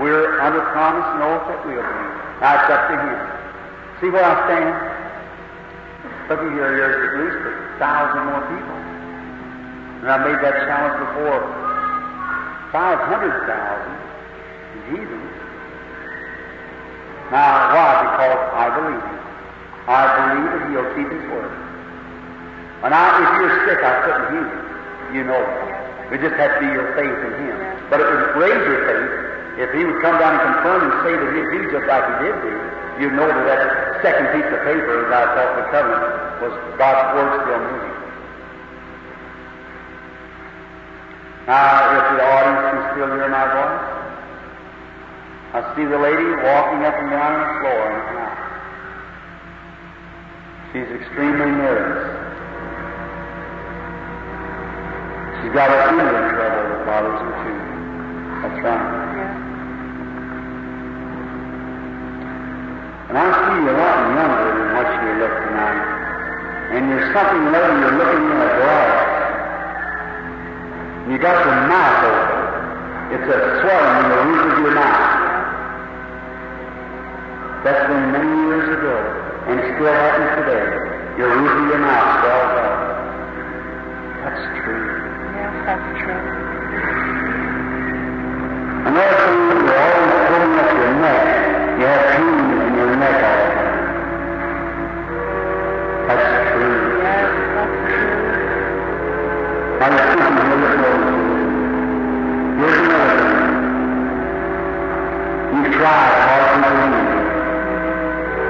[0.03, 2.15] We're under promise and oath that we'll believe.
[2.43, 3.19] Now it's up to Him.
[4.03, 4.75] See where I stand?
[6.27, 8.75] Look at here, there's at least a thousand more people.
[10.03, 11.39] And I made that challenge before.
[12.75, 13.95] Five hundred thousand
[14.91, 15.31] heathens.
[17.31, 17.89] Now, why?
[18.03, 19.19] Because I believe Him.
[19.87, 21.55] I believe that He'll keep His word.
[22.83, 24.64] And I, if you're sick, I couldn't heal you.
[25.13, 26.13] You know that.
[26.13, 27.57] It just has to be your faith in Him.
[27.89, 29.25] But if it would raise your faith
[29.55, 32.15] if He would come down and confirm and say that He'd do just like He
[32.27, 32.55] did do.
[32.99, 33.61] You know that that
[34.03, 36.03] second piece of paper, as I thought the covenant,
[36.43, 37.95] was God's word still moving.
[41.47, 43.95] Now, if the audience can still hear my voice,
[45.55, 48.05] I see the lady walking up and down the floor in.
[50.75, 52.34] She's extremely nervous.
[55.45, 57.53] She's got a healing trouble that bothers her too.
[58.41, 58.81] That's right.
[63.13, 65.85] And I see you a lot younger than what you look tonight.
[66.73, 69.05] And there's something there you're looking in a glass.
[71.13, 72.41] You got your mouth open.
[73.13, 75.13] It's a swelling in the roof of your mouth.
[77.61, 78.97] That's been many years ago,
[79.45, 80.65] and it still happens today.
[81.21, 82.73] Your roof of your mouth swells up.
[84.25, 85.04] That's true.
[85.45, 85.75] You.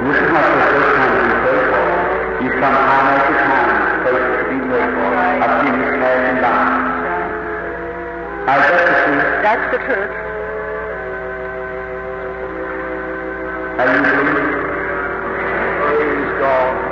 [0.06, 2.44] This is not the first time you pray it.
[2.44, 3.25] You've come time
[8.46, 9.26] Now, is that the truth?
[9.42, 10.12] That's the truth.
[13.76, 14.50] Are you believing?
[15.82, 16.86] Praise God.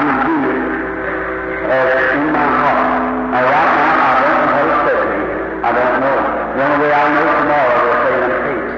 [0.00, 0.80] You do it
[1.70, 2.80] as in my heart,
[3.30, 5.02] now right now, I don't know how to say.
[5.60, 6.16] I don't know.
[6.56, 8.74] The only way I know tomorrow, they'll say in peace.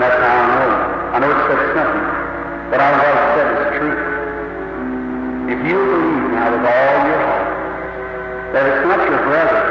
[0.00, 0.70] That's how I know.
[1.12, 2.06] I know it said something,
[2.72, 2.90] but I
[5.66, 7.50] you believe out of all your heart
[8.52, 9.62] that it's not your brother,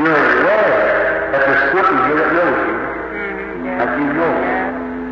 [0.00, 2.76] you're aware that there's something here that knows you,
[3.78, 4.34] that you know.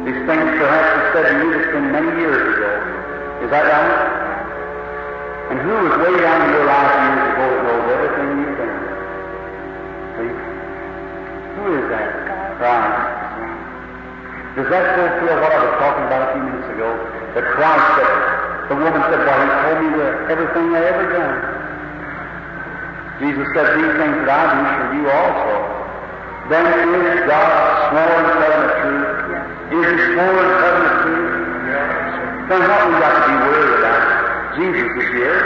[0.02, 2.70] These things perhaps were said to you that's been many years ago.
[3.46, 4.02] Is that right?
[5.54, 8.80] And who was way down in your life years ago that knows everything you've done?
[11.54, 12.08] Who is that?
[12.58, 13.12] Christ.
[14.56, 16.88] Does that fulfill what I was talking about a few minutes ago?
[17.34, 18.31] The Christ that
[18.72, 21.36] the woman said, Well, he told me the, everything I ever done.
[23.20, 25.52] Jesus said, These things that I do for you also.
[26.48, 27.52] Then is God
[27.92, 29.76] sworn covenant truth?
[29.76, 31.36] Is his sworn covenant truth?
[32.48, 34.00] Then what we got to be worried about?
[34.56, 35.40] Jesus is here.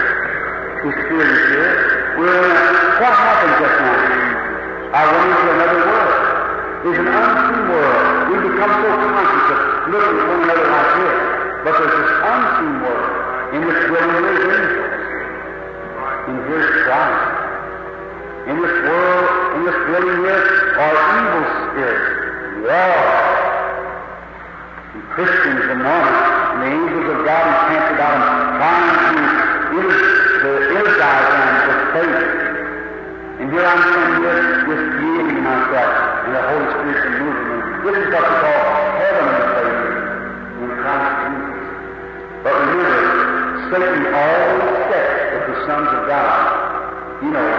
[0.86, 1.74] His Spirit is here.
[2.22, 4.06] In what happened just now?
[4.94, 6.14] I went into another world.
[6.86, 8.06] There's an unseen world.
[8.30, 9.58] We become so conscious of
[9.90, 11.25] looking at one another like this.
[11.66, 15.02] But there's this unseen world in which dwelling live angels.
[16.30, 17.26] And here's Christ.
[18.46, 19.26] In this world,
[19.58, 20.46] in this dwelling here,
[20.78, 22.06] are evil spirits,
[22.70, 23.02] war,
[24.94, 28.30] and Christians among us, and the angels of God encamped about them,
[28.62, 28.94] trying
[29.66, 32.30] to, energize them with faith.
[33.42, 37.58] And here I'm standing here just yielding myself, and the Holy Spirit's moving me.
[37.90, 38.62] This is what we call
[39.02, 39.82] heavenly faith
[40.62, 41.25] in Christ.
[42.46, 43.02] But remember,
[43.74, 46.30] Satan always sets with the sons of God.
[47.26, 47.50] You know,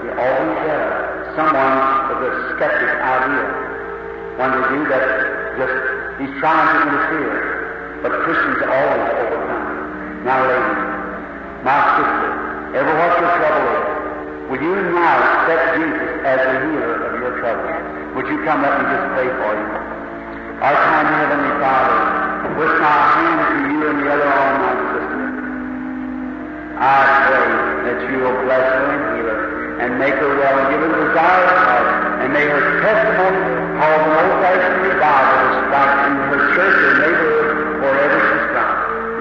[0.00, 1.36] he always does.
[1.36, 1.76] Someone
[2.08, 3.44] with a skeptic idea.
[4.40, 5.04] When they do that,
[5.60, 5.76] just
[6.16, 8.00] he's trying to interfere.
[8.00, 10.24] But Christians always overcome.
[10.24, 10.72] Now, lady,
[11.68, 12.30] my sister,
[12.72, 13.92] ever what your trouble is,
[14.48, 17.68] Will you now accept Jesus as the healer of your trouble?
[18.16, 19.68] Would you come up and just pray for you?
[20.60, 25.18] Our kind Heavenly Father, with my hand to you the other arm, my sister,
[26.78, 27.50] I pray
[27.90, 29.42] that you will bless her and heal her
[29.82, 31.88] and make her well and give her desire of heart
[32.22, 33.42] and may her testimony
[33.82, 37.48] cause an old-fashioned revival to strike in her church or neighborhood
[37.82, 38.70] wherever she's from.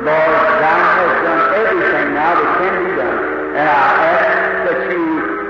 [0.06, 3.20] Lord, thou hast done everything now that can be done,
[3.58, 4.30] and I ask
[4.70, 5.06] that you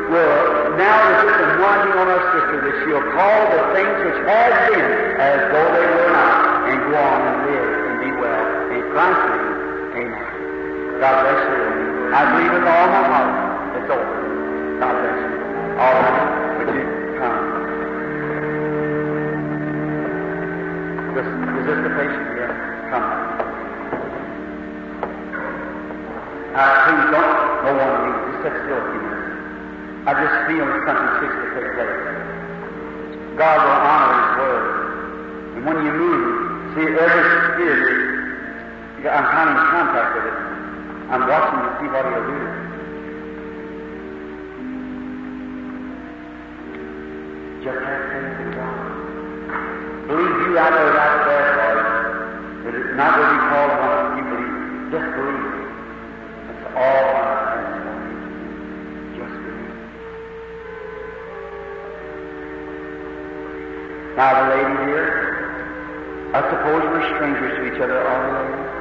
[0.08, 0.40] will
[0.80, 4.88] now that this anointing on our sister, that she'll call the things which have been
[5.20, 7.71] as though they were not, and go on and live
[8.92, 11.00] Christ's name, amen.
[11.00, 12.12] God bless you.
[12.12, 13.32] I believe with all my heart.
[13.80, 14.04] It's over.
[14.84, 15.32] God bless you.
[15.80, 16.60] All right.
[16.60, 16.84] Would you
[17.16, 17.38] come?
[21.16, 22.52] This, is this the patient here?
[22.92, 23.08] Come.
[26.52, 28.20] Uh, please don't, no one leave.
[28.28, 30.04] Just sit still a few minutes.
[30.04, 31.96] I just feel something fixed to take place.
[33.40, 34.68] God will honor His word.
[35.56, 37.24] And when you move, see every
[37.56, 38.21] spirit,
[39.10, 40.38] I'm of in contact with it.
[41.10, 42.38] I'm watching to see what He'll do.
[47.66, 50.08] Just have faith in God.
[50.08, 51.82] Believe you out there right there, Lord.
[52.62, 54.94] That it's not what you call what you believe.
[54.94, 55.66] Just believe.
[56.46, 57.26] That's all I
[57.58, 58.22] ask for you.
[59.18, 59.78] Just believe.
[64.16, 65.10] Now the lady here,
[66.36, 68.81] I suppose we're strangers to each other, are we, lady?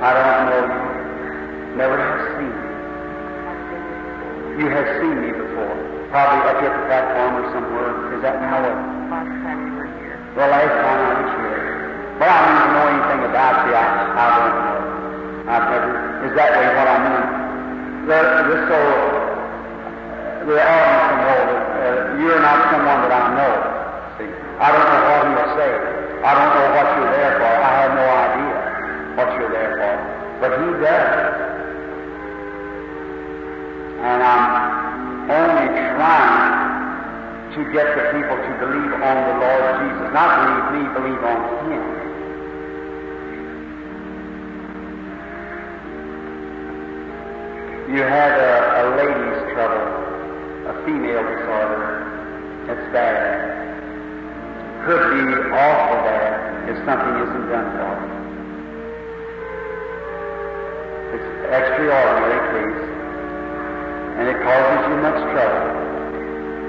[0.00, 1.76] I don't know you.
[1.76, 4.64] Never have seen you.
[4.64, 5.76] You have seen me before.
[6.08, 8.16] Probably up here at the platform or somewhere.
[8.16, 8.72] Is that how it?
[9.12, 10.16] Last time you were here.
[10.40, 12.16] The last time I was here.
[12.16, 13.76] But I don't even know anything about you.
[13.76, 15.52] I, I don't know.
[15.52, 15.92] I've never.
[16.24, 18.08] Is that way what I mean?
[18.08, 18.80] The, the so
[20.48, 23.52] the audience can know that uh, you're not someone that I know.
[24.16, 25.76] See, I don't know what you'll say.
[26.24, 27.52] I don't know what you're there for.
[27.52, 28.56] I have no idea
[29.20, 29.49] what you're.
[30.40, 31.50] But he does.
[34.00, 36.70] And I'm only trying
[37.52, 40.08] to get the people to believe on the Lord Jesus.
[40.16, 42.00] Not believe me, believe on Him.
[47.94, 49.84] You have a, a lady's trouble,
[50.70, 52.06] a female disorder.
[52.70, 53.76] It's bad.
[54.86, 58.19] Could be awful bad if something isn't done for it.
[61.50, 62.80] Extraordinary case,
[64.18, 65.66] and it causes you much trouble.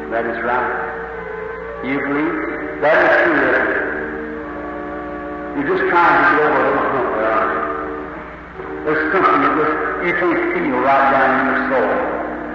[0.09, 1.85] That is right.
[1.85, 2.81] You believe?
[2.81, 3.41] That is true?
[5.51, 7.61] You're just trying to get over little hump there, aren't you?
[8.81, 11.93] There's something that just, you can't feel right down in your soul,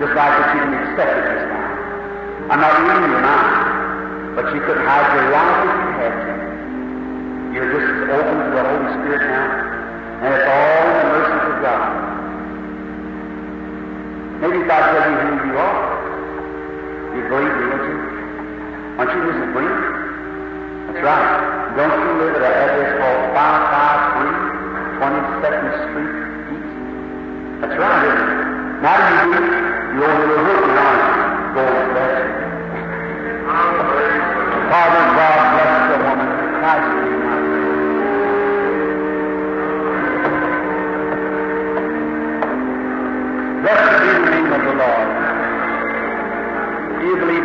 [0.02, 2.50] just like that you can accept it this time.
[2.50, 6.34] I'm not reading your mind, but you could hide your life if you had to.
[7.54, 9.46] You're just as open to the Holy Spirit now,
[10.26, 12.15] and it's all in the mercy of God.
[14.36, 15.80] Maybe I tell you who you are,
[17.16, 17.96] you believe me, don't you?
[19.00, 19.48] Aren't you Mrs.
[19.56, 19.76] Green?
[20.86, 21.72] That's right.
[21.76, 24.56] Don't you live at an address called 553
[25.00, 26.12] 22nd Street
[26.52, 26.72] East?
[27.64, 28.56] That's right, isn't it?
[28.84, 29.40] Now you do,
[29.96, 31.56] you're over the hook now.
[31.56, 32.36] Lord bless you.
[34.68, 36.28] Father God bless the woman
[36.60, 37.05] Christ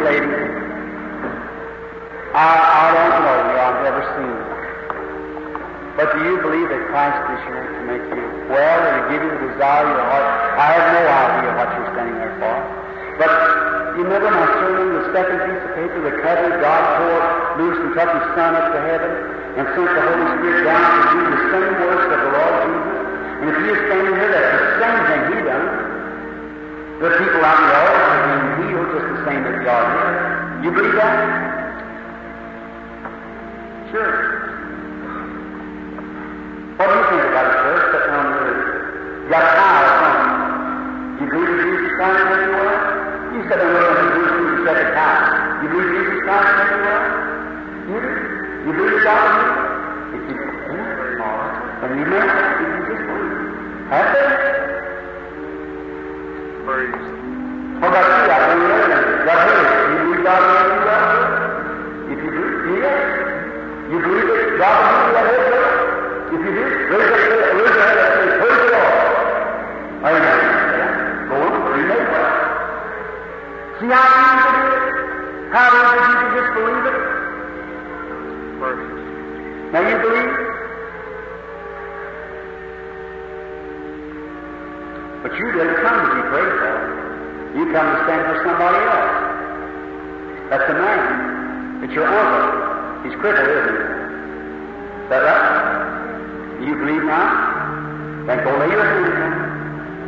[0.03, 0.33] lady?
[2.31, 3.57] I, I don't know you.
[3.59, 4.51] I've never seen you.
[5.99, 9.21] But do you believe that Christ is here to make you well and to give
[9.21, 10.27] you the desire of your heart?
[10.55, 12.55] I have no idea what you're standing there for.
[13.19, 13.31] But
[13.99, 17.25] you remember my sermon, the second piece of paper, the cover, God poured
[17.59, 19.11] loose and his Son up to heaven
[19.59, 23.01] and sent the Holy Spirit down to do the same works of the Lord Jesus.
[23.41, 25.37] And if is standing here, that's the same thing he
[27.01, 27.11] done.
[27.11, 30.61] The people out in the altar are being healed just the same as they are.
[30.63, 31.17] You believe that?
[33.89, 34.13] Sure.
[36.77, 37.73] What do you think about it, sir?
[37.91, 38.45] Sitting on your
[39.21, 40.17] you got power, don't
[41.21, 41.25] you?
[41.31, 42.61] Believe Jesus Christ make you?
[43.31, 44.93] You said I'm going to do through the second.
[45.61, 46.85] You believe Jesus Christ make you?
[47.89, 48.11] You do?
[48.61, 49.57] You believe God in you?
[50.11, 50.37] If you
[51.17, 51.49] right.
[51.81, 53.89] And you may if you just believe.
[53.89, 54.21] Have faith.
[54.21, 54.61] Praise.
[54.61, 54.79] What about you?
[55.01, 55.19] I don't know.
[55.93, 56.49] God heard it.
[56.50, 56.50] You
[60.23, 61.09] God will make you well?
[62.11, 62.45] If you do,
[62.79, 63.01] yes.
[63.89, 65.75] You believe that God will make you well?
[66.27, 68.95] If you do, raise up, raise your hand and say, praise the Lord.
[70.01, 70.13] On,
[71.77, 72.31] you may well.
[73.79, 74.95] See how easy it is?
[75.51, 76.97] How easy you can just believe it?
[78.61, 78.93] Praise.
[79.73, 80.50] Now you believe?
[85.21, 86.73] But you didn't come to be prayed for.
[87.53, 89.13] You come to stand for somebody else.
[90.49, 91.83] That's a man.
[91.85, 93.05] It's your uncle.
[93.05, 93.85] He's crippled, isn't he?
[95.05, 96.61] Is that right?
[96.65, 98.25] You believe now?
[98.25, 99.51] Then go lay your hands on.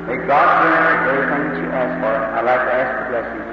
[0.09, 2.13] May God grant everything that you ask for.
[2.13, 3.43] I'd like to ask the blessing.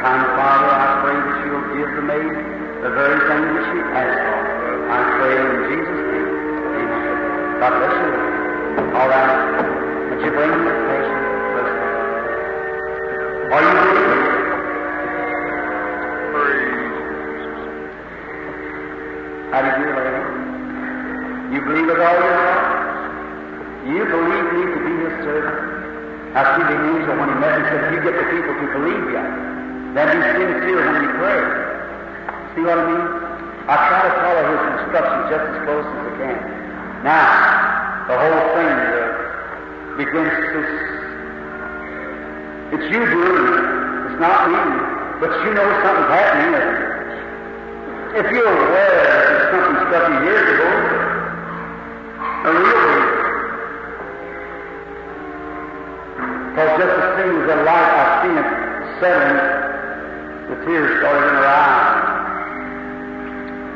[0.00, 2.34] Kind Father, I pray that you'll give the maid
[2.84, 4.38] the very thing that she asked for.
[4.88, 6.30] I pray in Jesus' name.
[6.72, 7.60] Amen.
[7.60, 8.96] God bless you.
[8.96, 9.79] All right.
[10.20, 10.28] You?
[13.50, 13.72] Are you?
[16.30, 16.60] Praise.
[19.48, 20.20] How do you do, lady?
[21.56, 22.68] You believe with all your heart?
[23.88, 26.36] You believe me to be his servant?
[26.36, 29.04] I see the angel when he met me said, you get the people to believe
[29.08, 29.24] you.
[29.96, 31.40] Then be sincere when you pray.
[32.54, 33.08] See what I mean?
[33.72, 36.38] I try to follow his instructions just as close as I can.
[37.08, 38.79] Now, the whole thing
[40.10, 40.90] uh, begins.
[42.72, 43.58] It's you doing it.
[44.10, 44.62] It's not me.
[45.20, 46.54] But you know something's happening.
[48.16, 50.70] If you're aware that something struck you years ago,
[52.40, 53.20] a real believer.
[56.50, 58.50] Because just as soon as the light I seen it
[58.98, 59.38] settling,
[60.50, 62.10] the tears started in her eyes.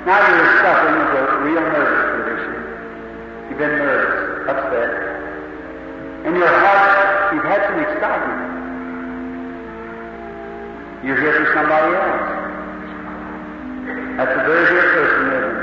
[0.06, 2.54] Now you're suffering with a real nervous condition.
[3.50, 5.03] You've been nervous, upset.
[6.34, 8.42] In your heart, you've had some excitement.
[11.06, 12.26] You're here for somebody else.
[14.18, 15.54] That's a very dear person, isn't it?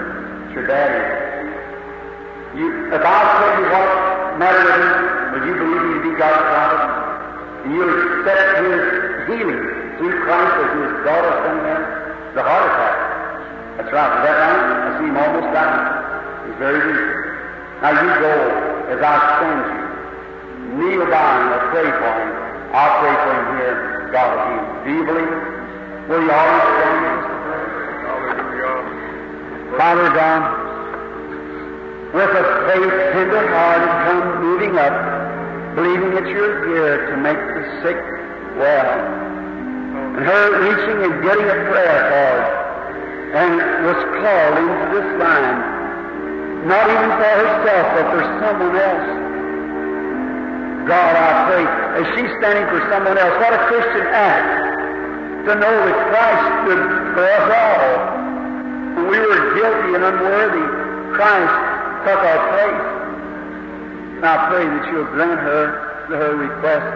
[0.48, 1.04] It's your daddy.
[2.56, 4.64] You, if I tell you what matter
[5.36, 7.68] with you believe me to be God's prophet?
[7.68, 9.60] And you'll accept his healing
[10.00, 11.84] through Christ as his daughter sitting there?
[12.32, 12.96] The heart attack.
[13.76, 14.08] That's right.
[14.08, 14.88] Is that right?
[14.88, 16.48] I see him almost dying.
[16.48, 17.12] He's very weak.
[17.84, 18.32] Now you go
[18.88, 19.91] as I send you.
[20.72, 22.32] Kneel down and pray for him.
[22.72, 24.10] I'll pray for him here.
[24.12, 24.84] God will heal him.
[24.84, 25.36] Do you believe?
[26.08, 27.02] Will you always stand
[28.08, 29.76] Hallelujah.
[29.78, 30.42] Father God,
[32.14, 34.96] with a faith tender heart and come moving up,
[35.76, 38.00] believing that you're here to make the sick
[38.60, 38.92] well.
[40.16, 42.44] And her reaching and getting a prayer card
[43.32, 45.60] and was called into this line,
[46.68, 49.31] not even for herself, but for someone else.
[50.92, 51.64] God, I pray,
[52.04, 56.84] as she's standing for someone else, what a Christian act to know that Christ stood
[57.16, 57.96] for us all.
[59.00, 60.68] When we were guilty and unworthy,
[61.16, 61.56] Christ
[62.04, 62.84] took our place.
[64.20, 66.92] And I pray that you'll grant her her request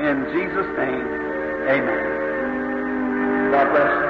[0.00, 1.04] in Jesus' name.
[1.68, 2.04] Amen.
[3.52, 4.08] God bless you.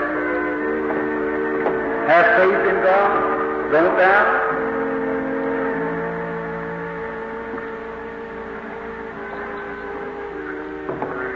[2.07, 3.11] Have faith in God.
[3.73, 4.54] Don't doubt.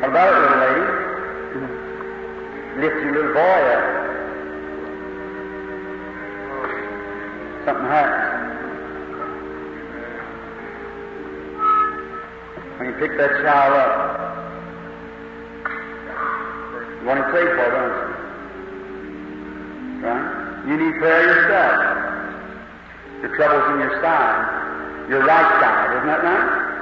[0.09, 0.85] About it, little lady?
[2.81, 3.99] Lift your little boy up.
[7.69, 8.49] something happens.
[12.79, 13.93] When you pick that child up,
[17.01, 18.17] you want to pray for, don't you?
[20.07, 20.25] Right?
[20.67, 21.77] You need prayer yourself.
[23.21, 26.78] Your trouble's in your side, your right side, isn't that right?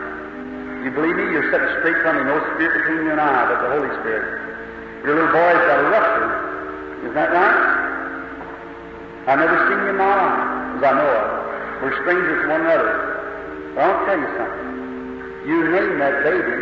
[0.87, 1.35] You believe me?
[1.35, 5.03] You're set straight from me, no spirit between you and I, but the Holy Spirit.
[5.03, 7.11] Your little boy's got a rupture.
[7.11, 7.59] Is that right?
[9.27, 11.27] I've never seen you in my life, as I know of.
[11.83, 13.75] We're strangers to one another.
[13.75, 14.71] But I'll tell you something.
[15.51, 16.55] You name that baby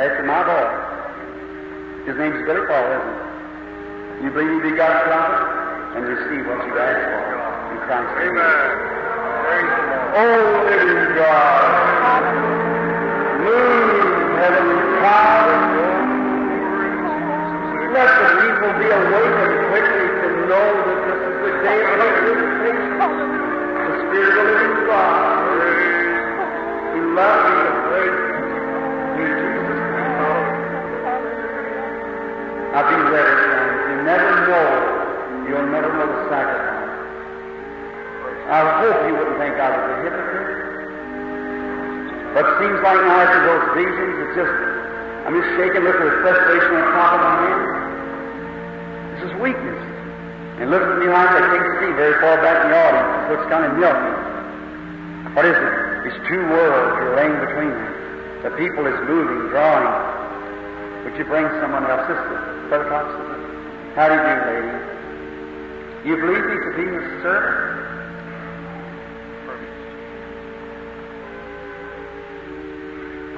[0.00, 2.08] after my boy.
[2.08, 3.20] His name's Billy Paul, isn't it?
[4.24, 5.44] You believe you be God's prophet?
[5.92, 7.20] And receive what you ask for
[7.68, 8.32] in Christ's name.
[8.32, 8.64] Amen.
[9.44, 10.16] Praise the Lord.
[10.16, 12.47] Oh, living God,
[17.98, 21.96] Let the people be awakened quickly to know that this is the day of
[23.74, 25.28] the Spirit of the you.
[33.08, 33.38] Friends.
[33.88, 34.68] You never know.
[35.48, 36.60] You'll never know the.
[38.50, 40.77] I hope you wouldn't think I was a hypocrite.
[42.38, 44.54] But seems like now after those visions, it's just,
[45.26, 47.62] I'm just shaking, looking with frustration on top of my head.
[49.10, 49.82] This is weakness.
[50.62, 53.10] And look at me like I can't see very far back in the audience.
[53.10, 54.14] It looks kind of milky.
[55.34, 55.74] What is it?
[56.06, 57.90] These two worlds you're laying between them.
[58.46, 59.90] The people is moving, drawing.
[61.10, 62.06] Would you bring someone else?
[62.06, 62.38] Sister,
[62.70, 63.06] Brother Cox,
[63.98, 64.78] how do you do, lady?
[66.06, 67.97] You believe me to be a servant?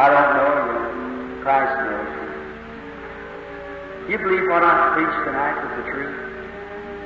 [0.00, 1.44] I don't know you.
[1.44, 2.32] Christ knows you.
[4.08, 6.16] You believe what I preach tonight is the truth?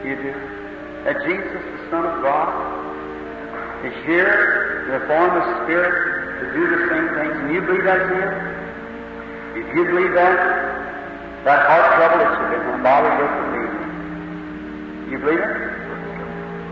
[0.07, 0.31] You do?
[1.03, 2.55] That Jesus, the Son of God,
[3.83, 7.83] is here in the form of Spirit to do the same things, and you believe
[7.83, 8.31] that's Him?
[9.59, 10.39] If you believe that,
[11.51, 13.91] that heart trouble that you've been bothered with will leave you.
[15.11, 15.51] You believe it?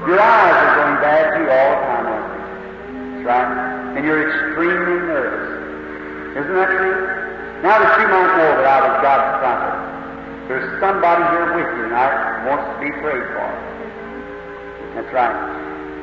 [0.06, 2.46] Your eyes are going bad to you all the time, aren't they?
[3.10, 3.98] That's right.
[3.98, 5.61] And you're extremely nervous.
[6.32, 6.96] Isn't that true?
[7.60, 9.74] Now that you might know that I was God's prophet,
[10.48, 13.48] there's somebody here with you tonight who wants to be prayed for.
[14.96, 15.36] That's right.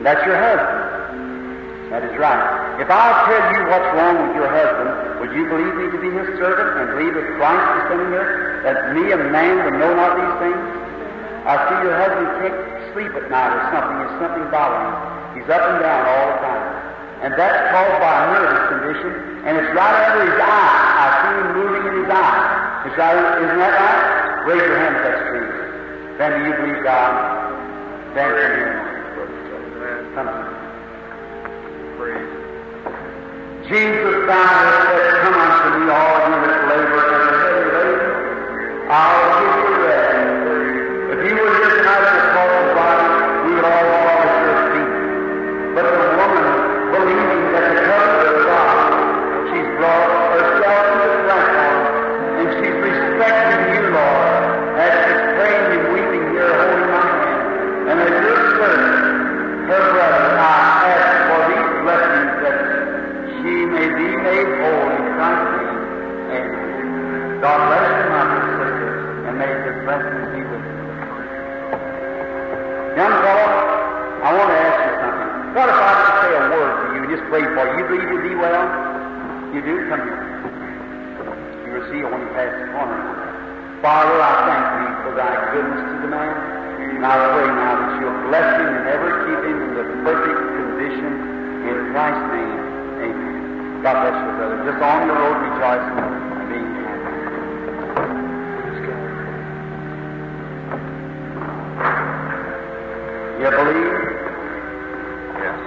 [0.06, 1.92] That's your husband.
[1.92, 2.78] That is right.
[2.78, 6.14] If I'll tell you what's wrong with your husband, would you believe me to be
[6.14, 8.62] his servant and believe that Christ is sending here?
[8.64, 10.62] That me, a man, would know not these things?
[11.50, 12.58] I see your husband can't
[12.94, 13.98] sleep at night or something.
[13.98, 15.42] There's something bothering him.
[15.42, 16.66] He's up and down all the time.
[17.20, 19.12] And that's caused by a nervous condition,
[19.44, 20.76] and it's right under his eye.
[21.04, 22.88] I see him moving in his eye.
[22.88, 24.48] It's right, isn't that right?
[24.48, 25.48] Raise your hand if that's true.
[26.16, 27.12] Then do you believe God?
[28.16, 28.80] Then come here.
[30.16, 30.60] Come here.
[33.70, 38.90] Jesus hast said, Come unto me, all you that labor and are heavy laden.
[38.90, 39.39] I'll
[79.50, 79.90] You do?
[79.90, 80.30] Come here.
[81.66, 83.02] You will see when you pass the corner.
[83.82, 86.38] Father, I thank thee for thy goodness to the man.
[87.00, 90.38] And I pray now that you'll bless him and ever keep him in the perfect
[90.54, 91.12] condition
[91.66, 92.62] in Christ's name.
[93.10, 93.82] Amen.
[93.82, 94.58] God bless you, brother.
[94.70, 97.10] Just on the road rejoicing and being happy.
[103.42, 103.98] You believe?
[105.42, 105.58] Yes.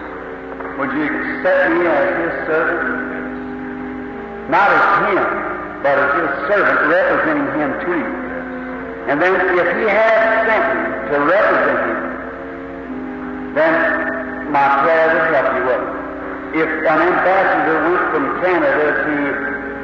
[0.79, 2.92] Would you accept me as his servant?
[4.53, 5.25] Not as him,
[5.81, 8.11] but as his servant representing him to you.
[9.09, 12.01] And then if he has sent me to represent him,
[13.57, 13.73] then
[14.53, 15.89] my prayer would help you with it.
[16.53, 19.15] If an ambassador went from Canada to,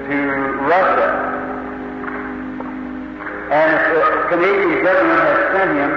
[0.05, 0.17] to
[0.69, 1.09] Russia,
[3.49, 4.05] and if the
[4.37, 5.93] Canadian government has sent him,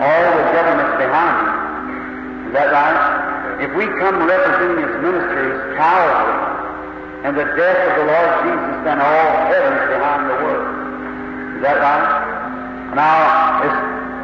[0.00, 3.60] all the governments behind him, is that right?
[3.68, 6.57] If we come representing his ministers cowardly
[7.24, 10.66] and the death of the Lord Jesus, then all heaven's behind the world.
[11.58, 12.94] Is that right?
[12.94, 13.18] Now,
[13.66, 13.78] it's,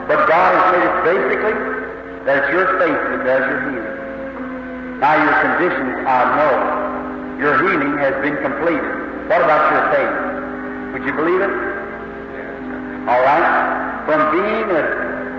[0.06, 1.56] but God has made it basically
[2.24, 5.00] that it's your faith that does your healing.
[5.02, 6.54] Now your conditions, I know.
[7.42, 8.86] Your healing has been completed.
[9.26, 10.14] What about your faith?
[10.94, 11.50] Would you believe it?
[13.10, 14.04] All right?
[14.06, 14.82] From being a,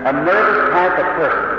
[0.06, 1.55] a nervous type of person,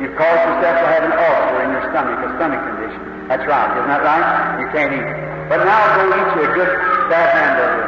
[0.00, 3.02] you've caused yourself to have an ulcer in your stomach, a stomach condition.
[3.28, 3.70] That's right.
[3.74, 4.60] Isn't that right?
[4.60, 5.08] You can't eat.
[5.48, 6.72] But now go eat you a good
[7.10, 7.86] fat hamburger.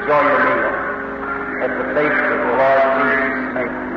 [0.00, 0.70] Enjoy your meal.
[1.62, 3.90] At the faith of the Lord Jesus makes you.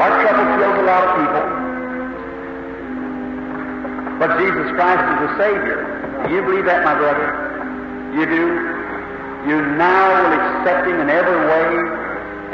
[0.00, 1.44] Heart trouble kills a lot of people.
[4.22, 5.78] But Jesus Christ is the Savior.
[6.26, 7.28] Do you believe that, my brother?
[8.14, 8.44] You do?
[9.50, 11.97] You now will accept Him in every way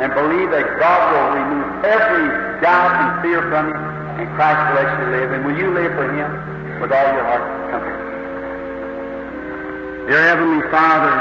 [0.00, 4.76] and believe that God will remove every doubt and fear from you and Christ will
[4.78, 5.32] let you live.
[5.32, 7.70] And will you live for Him with all your heart?
[7.70, 8.00] Come here.
[10.06, 11.16] Dear Heavenly Father,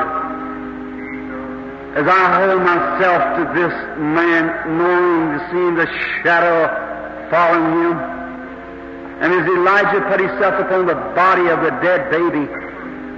[1.98, 5.88] as I hold myself to this man, knowing to seeing the
[6.22, 6.70] shadow
[7.30, 7.98] following him,
[9.22, 12.50] and as Elijah put himself upon the body of the dead baby,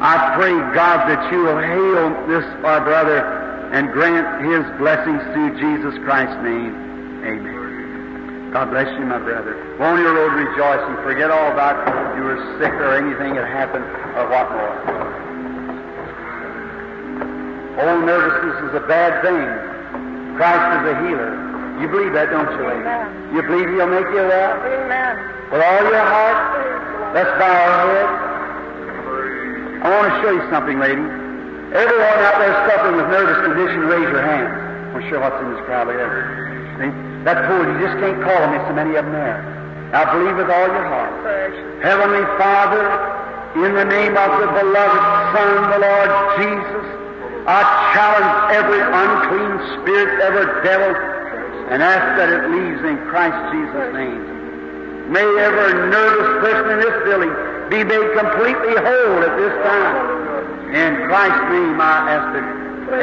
[0.01, 3.44] I pray, God, that you will heal this, our brother,
[3.75, 6.71] and grant his blessings through Jesus Christ's name.
[7.27, 8.55] Amen.
[8.55, 9.51] God bless you, my brother.
[9.75, 10.95] Go on your road rejoicing.
[11.03, 11.75] Forget all about
[12.15, 13.83] you were sick or anything that happened
[14.15, 14.79] or what more.
[17.83, 19.43] Oh, nervousness is a bad thing.
[20.39, 21.35] Christ is a healer.
[21.83, 22.87] You believe that, don't you, lady?
[23.35, 24.55] You believe He'll make you well?
[24.55, 25.19] Amen.
[25.51, 27.11] With all your heart?
[27.11, 28.07] Let's bow our head.
[29.83, 31.24] I want to show you something, lady.
[31.75, 34.47] Everyone out there suffering with nervous condition, raise your hand.
[34.95, 36.07] I'm sure what's in this crowd there.
[36.79, 36.87] See?
[37.27, 38.55] That pool, you just can't call them.
[38.55, 39.43] There's so many of them there.
[39.91, 41.11] Now believe with all your heart.
[41.83, 42.79] Heavenly Father,
[43.59, 45.03] in the name of the beloved
[45.35, 46.85] Son, the Lord Jesus,
[47.43, 47.59] I
[47.91, 50.95] challenge every unclean spirit, every devil,
[51.75, 55.11] and ask that it leaves in Christ Jesus' name.
[55.11, 57.33] May every nervous person in this building
[57.67, 60.34] be made completely whole at this time.
[60.73, 62.45] In Christ's name I ask it.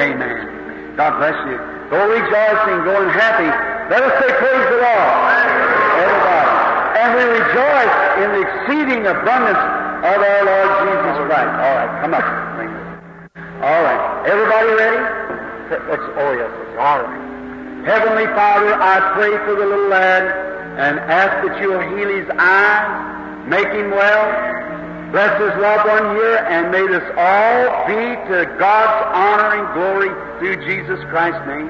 [0.02, 0.96] Amen.
[0.96, 1.58] God bless you.
[1.92, 3.48] Go rejoicing, going happy.
[3.92, 5.08] Let us say praise the Lord.
[6.00, 6.50] Everybody.
[6.98, 9.62] And we rejoice in the exceeding abundance
[10.02, 11.52] of our Lord Jesus Christ.
[11.62, 12.26] All right, come up.
[13.62, 14.26] All right.
[14.26, 15.02] Everybody ready?
[15.70, 16.50] Let's, oh, yes.
[16.78, 17.86] All right.
[17.86, 20.22] Heavenly Father, I pray for the little lad
[20.78, 24.61] and ask that you'll heal his eyes, make him well,
[25.12, 30.10] bless his loved one here, and may this all be to God's honor and glory
[30.38, 31.68] through Jesus Christ's name.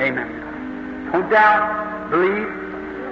[0.00, 1.10] Amen.
[1.12, 2.48] Don't doubt, believe,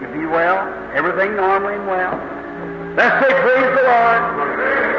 [0.00, 2.16] you be well, everything normal and well.
[2.96, 4.95] Let's say praise the Lord.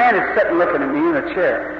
[0.00, 1.76] Man is sitting looking at me in a chair.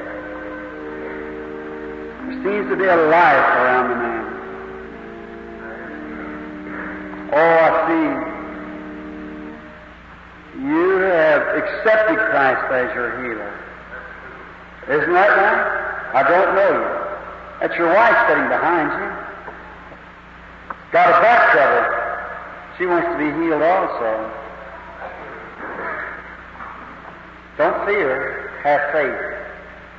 [2.26, 4.24] There seems to be a life around the man.
[7.32, 8.09] Oh, I see.
[10.68, 13.52] You have accepted Christ as your healer.
[15.01, 15.64] Isn't that right?
[16.12, 16.88] I don't know you.
[17.60, 19.09] That's your wife sitting behind you.
[20.92, 21.84] Got a back trouble.
[22.76, 24.49] She wants to be healed also.
[27.61, 28.49] Don't fear.
[28.65, 29.20] Have faith.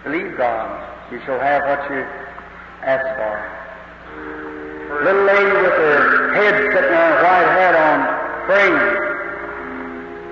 [0.03, 0.65] Believe God.
[1.13, 2.01] You shall have what you
[2.81, 3.37] ask for.
[5.05, 8.01] Little lady with her head sitting there, white hat on,
[8.49, 8.81] praying.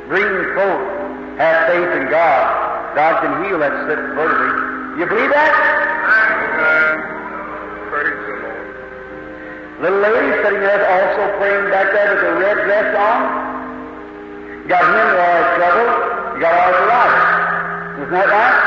[0.09, 0.89] Green coat.
[1.37, 2.97] Have faith in God.
[2.97, 4.97] God can heal that sick vertebrae.
[4.97, 5.53] You believe that?
[7.93, 8.09] Lord.
[9.85, 13.58] Little lady sitting there also praying back there with her red dress on
[14.69, 15.89] government or trouble,
[16.37, 17.15] you got all the right.
[18.05, 18.57] Isn't that right?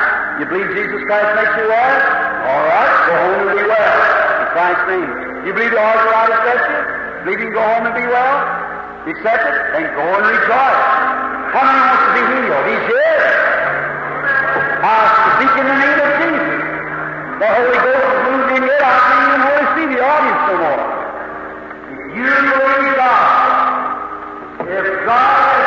[0.42, 1.94] You believe Jesus Christ makes you well?
[2.42, 3.94] All right, go home and be well.
[4.42, 5.10] In Christ's name.
[5.46, 6.80] You believe the arthritis sets you?
[7.22, 8.36] Believe you can go home and be well?
[9.14, 9.56] Accept it?
[9.78, 10.82] Then go and rejoice.
[11.54, 12.66] How many wants to be healed?
[12.66, 13.22] He's here.
[14.82, 14.94] I
[15.38, 16.62] speak in the name of Jesus.
[17.38, 18.82] The Holy Ghost is moving in here.
[18.82, 20.82] I can't even hardly see the audience no more.
[22.10, 23.52] You believe God.
[24.66, 25.61] If God